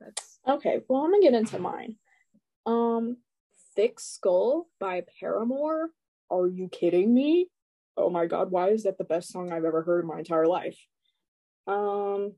That's 0.00 0.38
okay. 0.48 0.80
Well, 0.88 1.02
I'm 1.02 1.12
gonna 1.12 1.22
get 1.22 1.34
into 1.34 1.60
mine. 1.60 1.96
Um, 2.66 3.18
Thick 3.76 4.00
Skull 4.00 4.68
by 4.80 5.04
Paramore. 5.20 5.90
Are 6.30 6.48
you 6.48 6.68
kidding 6.68 7.14
me? 7.14 7.48
Oh 7.96 8.10
my 8.10 8.26
god, 8.26 8.50
why 8.50 8.70
is 8.70 8.82
that 8.82 8.98
the 8.98 9.04
best 9.04 9.30
song 9.30 9.52
I've 9.52 9.64
ever 9.64 9.82
heard 9.82 10.00
in 10.00 10.08
my 10.08 10.18
entire 10.18 10.46
life? 10.46 10.78
Um, 11.68 12.32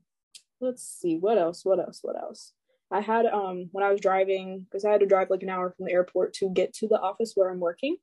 let's 0.59 0.83
see, 0.83 1.17
what 1.17 1.39
else? 1.39 1.65
What 1.65 1.79
else? 1.79 1.99
What 2.03 2.15
else? 2.21 2.53
I 2.91 2.99
had 2.99 3.25
um 3.25 3.69
when 3.71 3.83
I 3.83 3.91
was 3.91 4.01
driving 4.01 4.59
because 4.69 4.85
I 4.85 4.91
had 4.91 4.99
to 4.99 5.07
drive 5.07 5.29
like 5.29 5.43
an 5.43 5.49
hour 5.49 5.71
from 5.71 5.85
the 5.85 5.91
airport 5.91 6.33
to 6.35 6.49
get 6.49 6.73
to 6.75 6.87
the 6.87 6.99
office 6.99 7.31
where 7.35 7.49
I'm 7.49 7.59
working. 7.59 7.97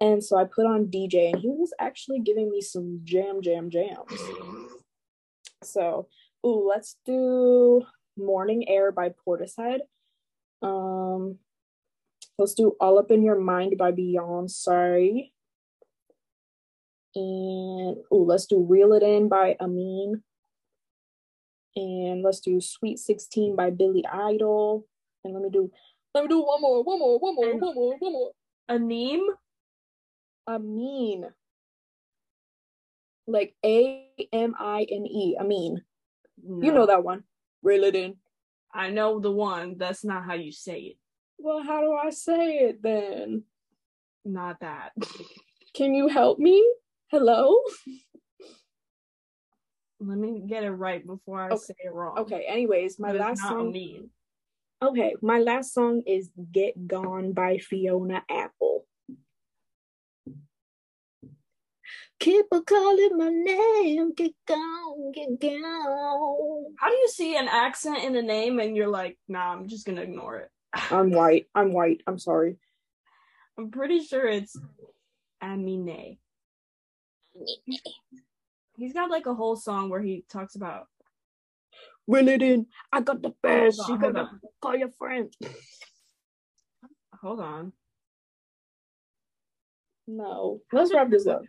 And 0.00 0.22
so 0.22 0.36
I 0.36 0.44
put 0.44 0.66
on 0.66 0.86
DJ 0.86 1.32
and 1.32 1.40
he 1.40 1.48
was 1.48 1.72
actually 1.80 2.20
giving 2.20 2.50
me 2.50 2.60
some 2.60 3.00
jam, 3.04 3.40
jam, 3.40 3.70
jams. 3.70 4.20
So, 5.62 6.08
ooh, 6.44 6.68
let's 6.68 6.96
do 7.06 7.82
Morning 8.16 8.68
Air 8.68 8.92
by 8.92 9.10
Portishead. 9.26 9.80
Um, 10.62 11.38
let's 12.38 12.54
do 12.54 12.76
All 12.78 12.98
Up 12.98 13.10
in 13.10 13.22
Your 13.22 13.38
Mind 13.38 13.78
by 13.78 13.92
Beyonce. 13.92 15.30
And 17.14 17.96
ooh, 18.12 18.24
let's 18.26 18.44
do 18.44 18.60
Reel 18.62 18.92
It 18.92 19.02
In 19.02 19.28
by 19.28 19.56
Amin. 19.60 20.22
And 21.74 22.22
let's 22.22 22.40
do 22.40 22.60
Sweet 22.60 22.98
16 22.98 23.56
by 23.56 23.70
Billy 23.70 24.04
Idol. 24.06 24.86
And 25.24 25.32
let 25.32 25.42
me 25.42 25.48
do 25.50 25.70
let 26.14 26.24
me 26.24 26.28
do 26.28 26.40
one 26.40 26.60
more, 26.60 26.82
one 26.82 26.98
more, 26.98 27.18
one 27.18 27.34
more, 27.34 27.54
one 27.54 27.74
more, 27.74 27.96
one 27.98 28.12
more. 28.12 28.30
Aneem? 28.70 29.20
Amin. 30.48 31.26
Like 33.26 33.54
A 33.64 34.06
M 34.32 34.54
I 34.58 34.86
N 34.90 35.06
E. 35.06 35.36
Amin. 35.40 35.82
No. 36.42 36.66
You 36.66 36.72
know 36.72 36.86
that 36.86 37.02
one. 37.02 37.24
Reel 37.62 37.84
it 37.84 37.96
in. 37.96 38.16
I 38.72 38.90
know 38.90 39.20
the 39.20 39.30
one. 39.30 39.76
That's 39.78 40.04
not 40.04 40.24
how 40.24 40.34
you 40.34 40.52
say 40.52 40.80
it. 40.80 40.96
Well, 41.38 41.62
how 41.62 41.80
do 41.80 41.92
I 41.92 42.10
say 42.10 42.58
it 42.58 42.82
then? 42.82 43.44
Not 44.24 44.60
that. 44.60 44.92
Can 45.74 45.94
you 45.94 46.08
help 46.08 46.38
me? 46.38 46.64
Hello? 47.08 47.56
Let 50.00 50.18
me 50.18 50.42
get 50.46 50.64
it 50.64 50.70
right 50.70 51.04
before 51.06 51.40
I 51.40 51.48
okay. 51.48 51.56
say 51.56 51.74
it 51.84 51.92
wrong. 51.92 52.18
Okay, 52.18 52.44
anyways, 52.46 52.98
my 52.98 53.12
last 53.12 53.40
song. 53.40 53.72
Mean. 53.72 54.10
Okay, 54.82 55.14
my 55.22 55.38
last 55.38 55.72
song 55.72 56.02
is 56.06 56.28
Get 56.52 56.86
Gone 56.86 57.32
by 57.32 57.58
Fiona 57.58 58.22
Apple. 58.30 58.84
Keep 62.18 62.46
on 62.50 62.64
calling 62.64 63.16
my 63.16 63.28
name, 63.28 64.14
get 64.14 64.32
gone, 64.46 65.12
get 65.12 65.40
gone. 65.40 66.64
How 66.78 66.88
do 66.88 66.94
you 66.94 67.08
see 67.08 67.36
an 67.36 67.48
accent 67.48 68.04
in 68.04 68.16
a 68.16 68.22
name 68.22 68.58
and 68.58 68.74
you're 68.74 68.88
like, 68.88 69.18
nah, 69.28 69.52
I'm 69.52 69.68
just 69.68 69.86
gonna 69.86 70.00
ignore 70.00 70.38
it? 70.38 70.50
I'm 70.90 71.10
white. 71.12 71.46
I'm 71.54 71.72
white. 71.72 72.02
I'm 72.06 72.18
sorry. 72.18 72.56
I'm 73.58 73.70
pretty 73.70 74.00
sure 74.02 74.26
it's 74.26 74.56
Amine. 75.42 76.18
He's 78.76 78.92
got 78.92 79.10
like 79.10 79.26
a 79.26 79.34
whole 79.34 79.56
song 79.56 79.90
where 79.90 80.00
he 80.00 80.24
talks 80.30 80.56
about 80.56 80.88
Reel 82.06 82.28
it 82.28 82.42
in. 82.42 82.66
I 82.92 83.00
got 83.00 83.20
the 83.20 83.34
best. 83.42 83.80
On, 83.80 83.90
you 83.90 83.98
gotta 83.98 84.30
call 84.62 84.76
your 84.76 84.90
friend. 84.90 85.32
Hold 87.20 87.40
on. 87.40 87.72
No. 90.06 90.60
Let's 90.72 90.94
wrap 90.94 91.10
this 91.10 91.26
up. 91.26 91.42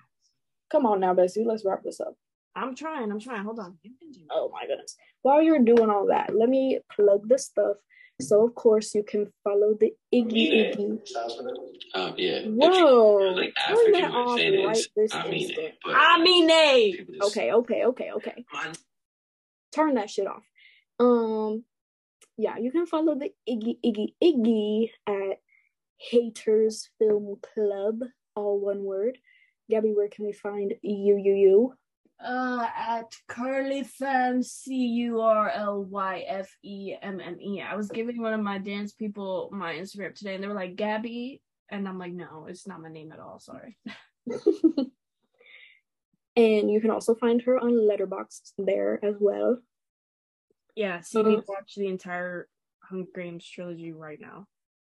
Come 0.72 0.86
on 0.86 1.00
now, 1.00 1.14
Bessie. 1.14 1.46
Let's 1.46 1.66
wrap 1.66 1.84
this 1.84 2.00
up. 2.00 2.16
I'm 2.56 2.76
trying. 2.76 3.12
I'm 3.12 3.20
trying. 3.20 3.44
Hold 3.44 3.60
on. 3.60 3.78
Oh 4.32 4.50
my 4.52 4.66
goodness. 4.68 4.96
While 5.22 5.42
you're 5.42 5.60
doing 5.60 5.90
all 5.90 6.08
that, 6.08 6.36
let 6.36 6.50
me 6.50 6.80
plug 6.94 7.28
the 7.28 7.38
stuff. 7.38 7.78
So 8.20 8.44
of 8.44 8.56
course 8.56 8.96
you 8.96 9.04
can 9.04 9.32
follow 9.44 9.76
the 9.80 9.94
Iggy 10.12 10.74
Iggy. 10.76 11.00
Um, 11.94 12.16
yeah. 12.18 12.42
Whoa. 12.46 13.34
Like 13.36 13.54
Turn 13.68 13.92
that 13.92 14.12
off 14.12 14.40
right 14.40 14.88
this 14.96 15.14
I 15.14 15.24
mean 15.30 15.34
instant. 15.34 15.60
It, 15.60 15.76
I 15.86 16.20
mean 16.24 16.48
it. 16.50 17.24
Okay, 17.26 17.52
okay, 17.54 17.86
okay, 17.86 18.12
okay 18.14 18.46
turn 19.78 19.96
that 19.96 20.10
shit 20.10 20.28
off. 20.28 20.44
Um, 21.00 21.64
yeah, 22.38 22.58
you 22.58 22.72
can 22.72 22.86
follow 22.86 23.16
the 23.16 23.30
Iggy 23.50 23.78
Iggy 23.86 24.14
Iggy 24.24 24.90
at 25.08 25.38
Haters 25.98 26.90
Film 27.00 27.38
Club, 27.54 28.02
all 28.36 28.60
one 28.60 28.84
word. 28.84 29.18
Gabby, 29.70 29.94
where 29.94 30.08
can 30.08 30.26
we 30.26 30.34
find 30.34 30.74
you, 30.82 31.18
you, 31.18 31.34
you? 31.34 31.74
Uh, 32.24 32.66
at 32.76 33.14
Curly 33.28 33.84
Femme, 33.84 34.42
C 34.42 34.74
U 34.74 35.22
R 35.22 35.50
L 35.50 35.84
Y 35.84 36.26
F 36.28 36.50
E 36.64 36.96
M 37.02 37.20
M 37.20 37.38
E. 37.40 37.62
I 37.62 37.76
was 37.76 37.90
giving 37.90 38.22
one 38.22 38.34
of 38.34 38.42
my 38.42 38.58
dance 38.58 38.94
people 38.94 39.50
my 39.52 39.76
Instagram 39.76 40.16
today, 40.16 40.36
and 40.36 40.44
they 40.44 40.48
were 40.48 40.54
like, 40.54 40.76
Gabby. 40.76 41.42
And 41.70 41.88
I'm 41.88 42.00
like, 42.00 42.14
no, 42.14 42.48
it's 42.48 42.66
not 42.66 42.82
my 42.82 42.90
name 42.90 43.12
at 43.12 43.20
all. 43.20 43.40
Sorry. 43.40 43.78
and 46.36 46.72
you 46.72 46.80
can 46.80 46.92
also 46.92 47.14
find 47.14 47.42
her 47.42 47.60
on 47.60 47.72
Letterboxd 47.72 48.54
there 48.58 49.04
as 49.04 49.16
well. 49.20 49.58
Yeah, 50.76 51.02
see 51.02 51.24
me 51.24 51.42
watch 51.48 51.74
the 51.76 51.88
entire 51.88 52.48
Hunger 52.84 53.10
Games 53.16 53.48
trilogy 53.48 53.92
right 53.92 54.20
now. 54.20 54.48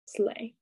Slay. 0.07 0.55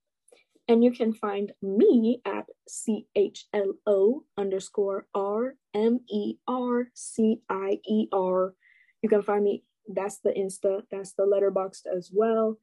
And 0.69 0.85
you 0.85 0.93
can 0.93 1.14
find 1.14 1.53
me 1.62 2.21
at 2.27 2.45
C 2.69 3.07
H 3.16 3.47
L 3.55 3.73
O 3.87 4.25
underscore 4.37 5.07
R 5.14 5.55
M 5.75 6.01
E 6.11 6.35
R 6.47 6.89
C 6.95 7.41
I 7.49 7.81
E 7.89 8.09
R. 8.12 8.55
You 9.03 9.09
can 9.09 9.23
find 9.23 9.45
me, 9.45 9.64
that's 9.89 10.19
the 10.19 10.31
Insta, 10.31 10.83
that's 10.91 11.14
the 11.14 11.23
Letterboxd 11.23 11.87
as 11.97 12.11
well. 12.12 12.59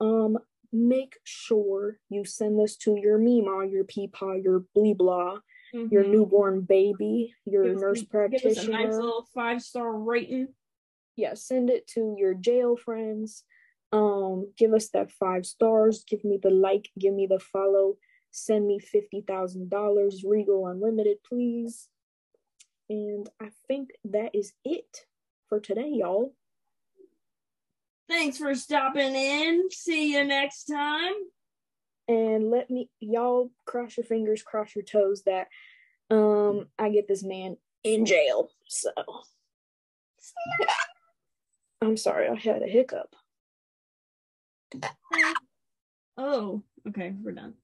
Um, 0.00 0.38
make 0.72 1.14
sure 1.24 1.98
you 2.10 2.24
send 2.24 2.58
this 2.60 2.76
to 2.78 2.96
your 3.00 3.16
Mima, 3.16 3.66
your 3.66 3.84
Peepaw, 3.84 4.42
your 4.44 4.64
Blee 4.74 4.92
Blah, 4.92 5.38
mm-hmm. 5.74 5.86
your 5.90 6.04
newborn 6.04 6.60
baby, 6.60 7.34
your 7.46 7.64
give 7.64 7.80
nurse 7.80 8.00
us, 8.00 8.04
practitioner. 8.04 8.50
Give 8.50 8.58
us 8.58 8.68
a 8.68 8.70
nice 8.70 8.94
little 8.94 9.26
five 9.32 9.62
star 9.62 9.96
rating 9.96 10.48
yeah, 11.16 11.34
send 11.34 11.70
it 11.70 11.86
to 11.88 12.14
your 12.18 12.34
jail 12.34 12.76
friends. 12.76 13.42
Um, 13.96 14.52
give 14.58 14.74
us 14.74 14.88
that 14.90 15.10
five 15.10 15.46
stars. 15.46 16.04
Give 16.06 16.22
me 16.22 16.38
the 16.42 16.50
like. 16.50 16.90
Give 16.98 17.14
me 17.14 17.26
the 17.26 17.38
follow. 17.38 17.96
Send 18.30 18.66
me 18.66 18.78
fifty 18.78 19.22
thousand 19.22 19.70
dollars. 19.70 20.22
Regal 20.22 20.66
Unlimited, 20.66 21.18
please. 21.26 21.88
And 22.90 23.28
I 23.40 23.48
think 23.66 23.90
that 24.04 24.34
is 24.34 24.52
it 24.64 25.06
for 25.48 25.60
today, 25.60 25.90
y'all. 25.92 26.34
Thanks 28.08 28.38
for 28.38 28.54
stopping 28.54 29.14
in. 29.14 29.70
See 29.70 30.12
you 30.12 30.24
next 30.24 30.64
time. 30.64 31.14
And 32.06 32.50
let 32.50 32.70
me 32.70 32.90
y'all 33.00 33.50
cross 33.64 33.96
your 33.96 34.04
fingers, 34.04 34.42
cross 34.42 34.76
your 34.76 34.84
toes 34.84 35.22
that 35.24 35.48
um 36.10 36.66
I 36.78 36.90
get 36.90 37.08
this 37.08 37.24
man 37.24 37.56
in 37.82 38.04
jail. 38.04 38.50
So 38.68 38.90
I'm 41.82 41.96
sorry, 41.96 42.28
I 42.28 42.34
had 42.34 42.62
a 42.62 42.68
hiccup. 42.68 43.16
Oh, 46.16 46.62
okay, 46.88 47.14
we're 47.22 47.32
done. 47.32 47.54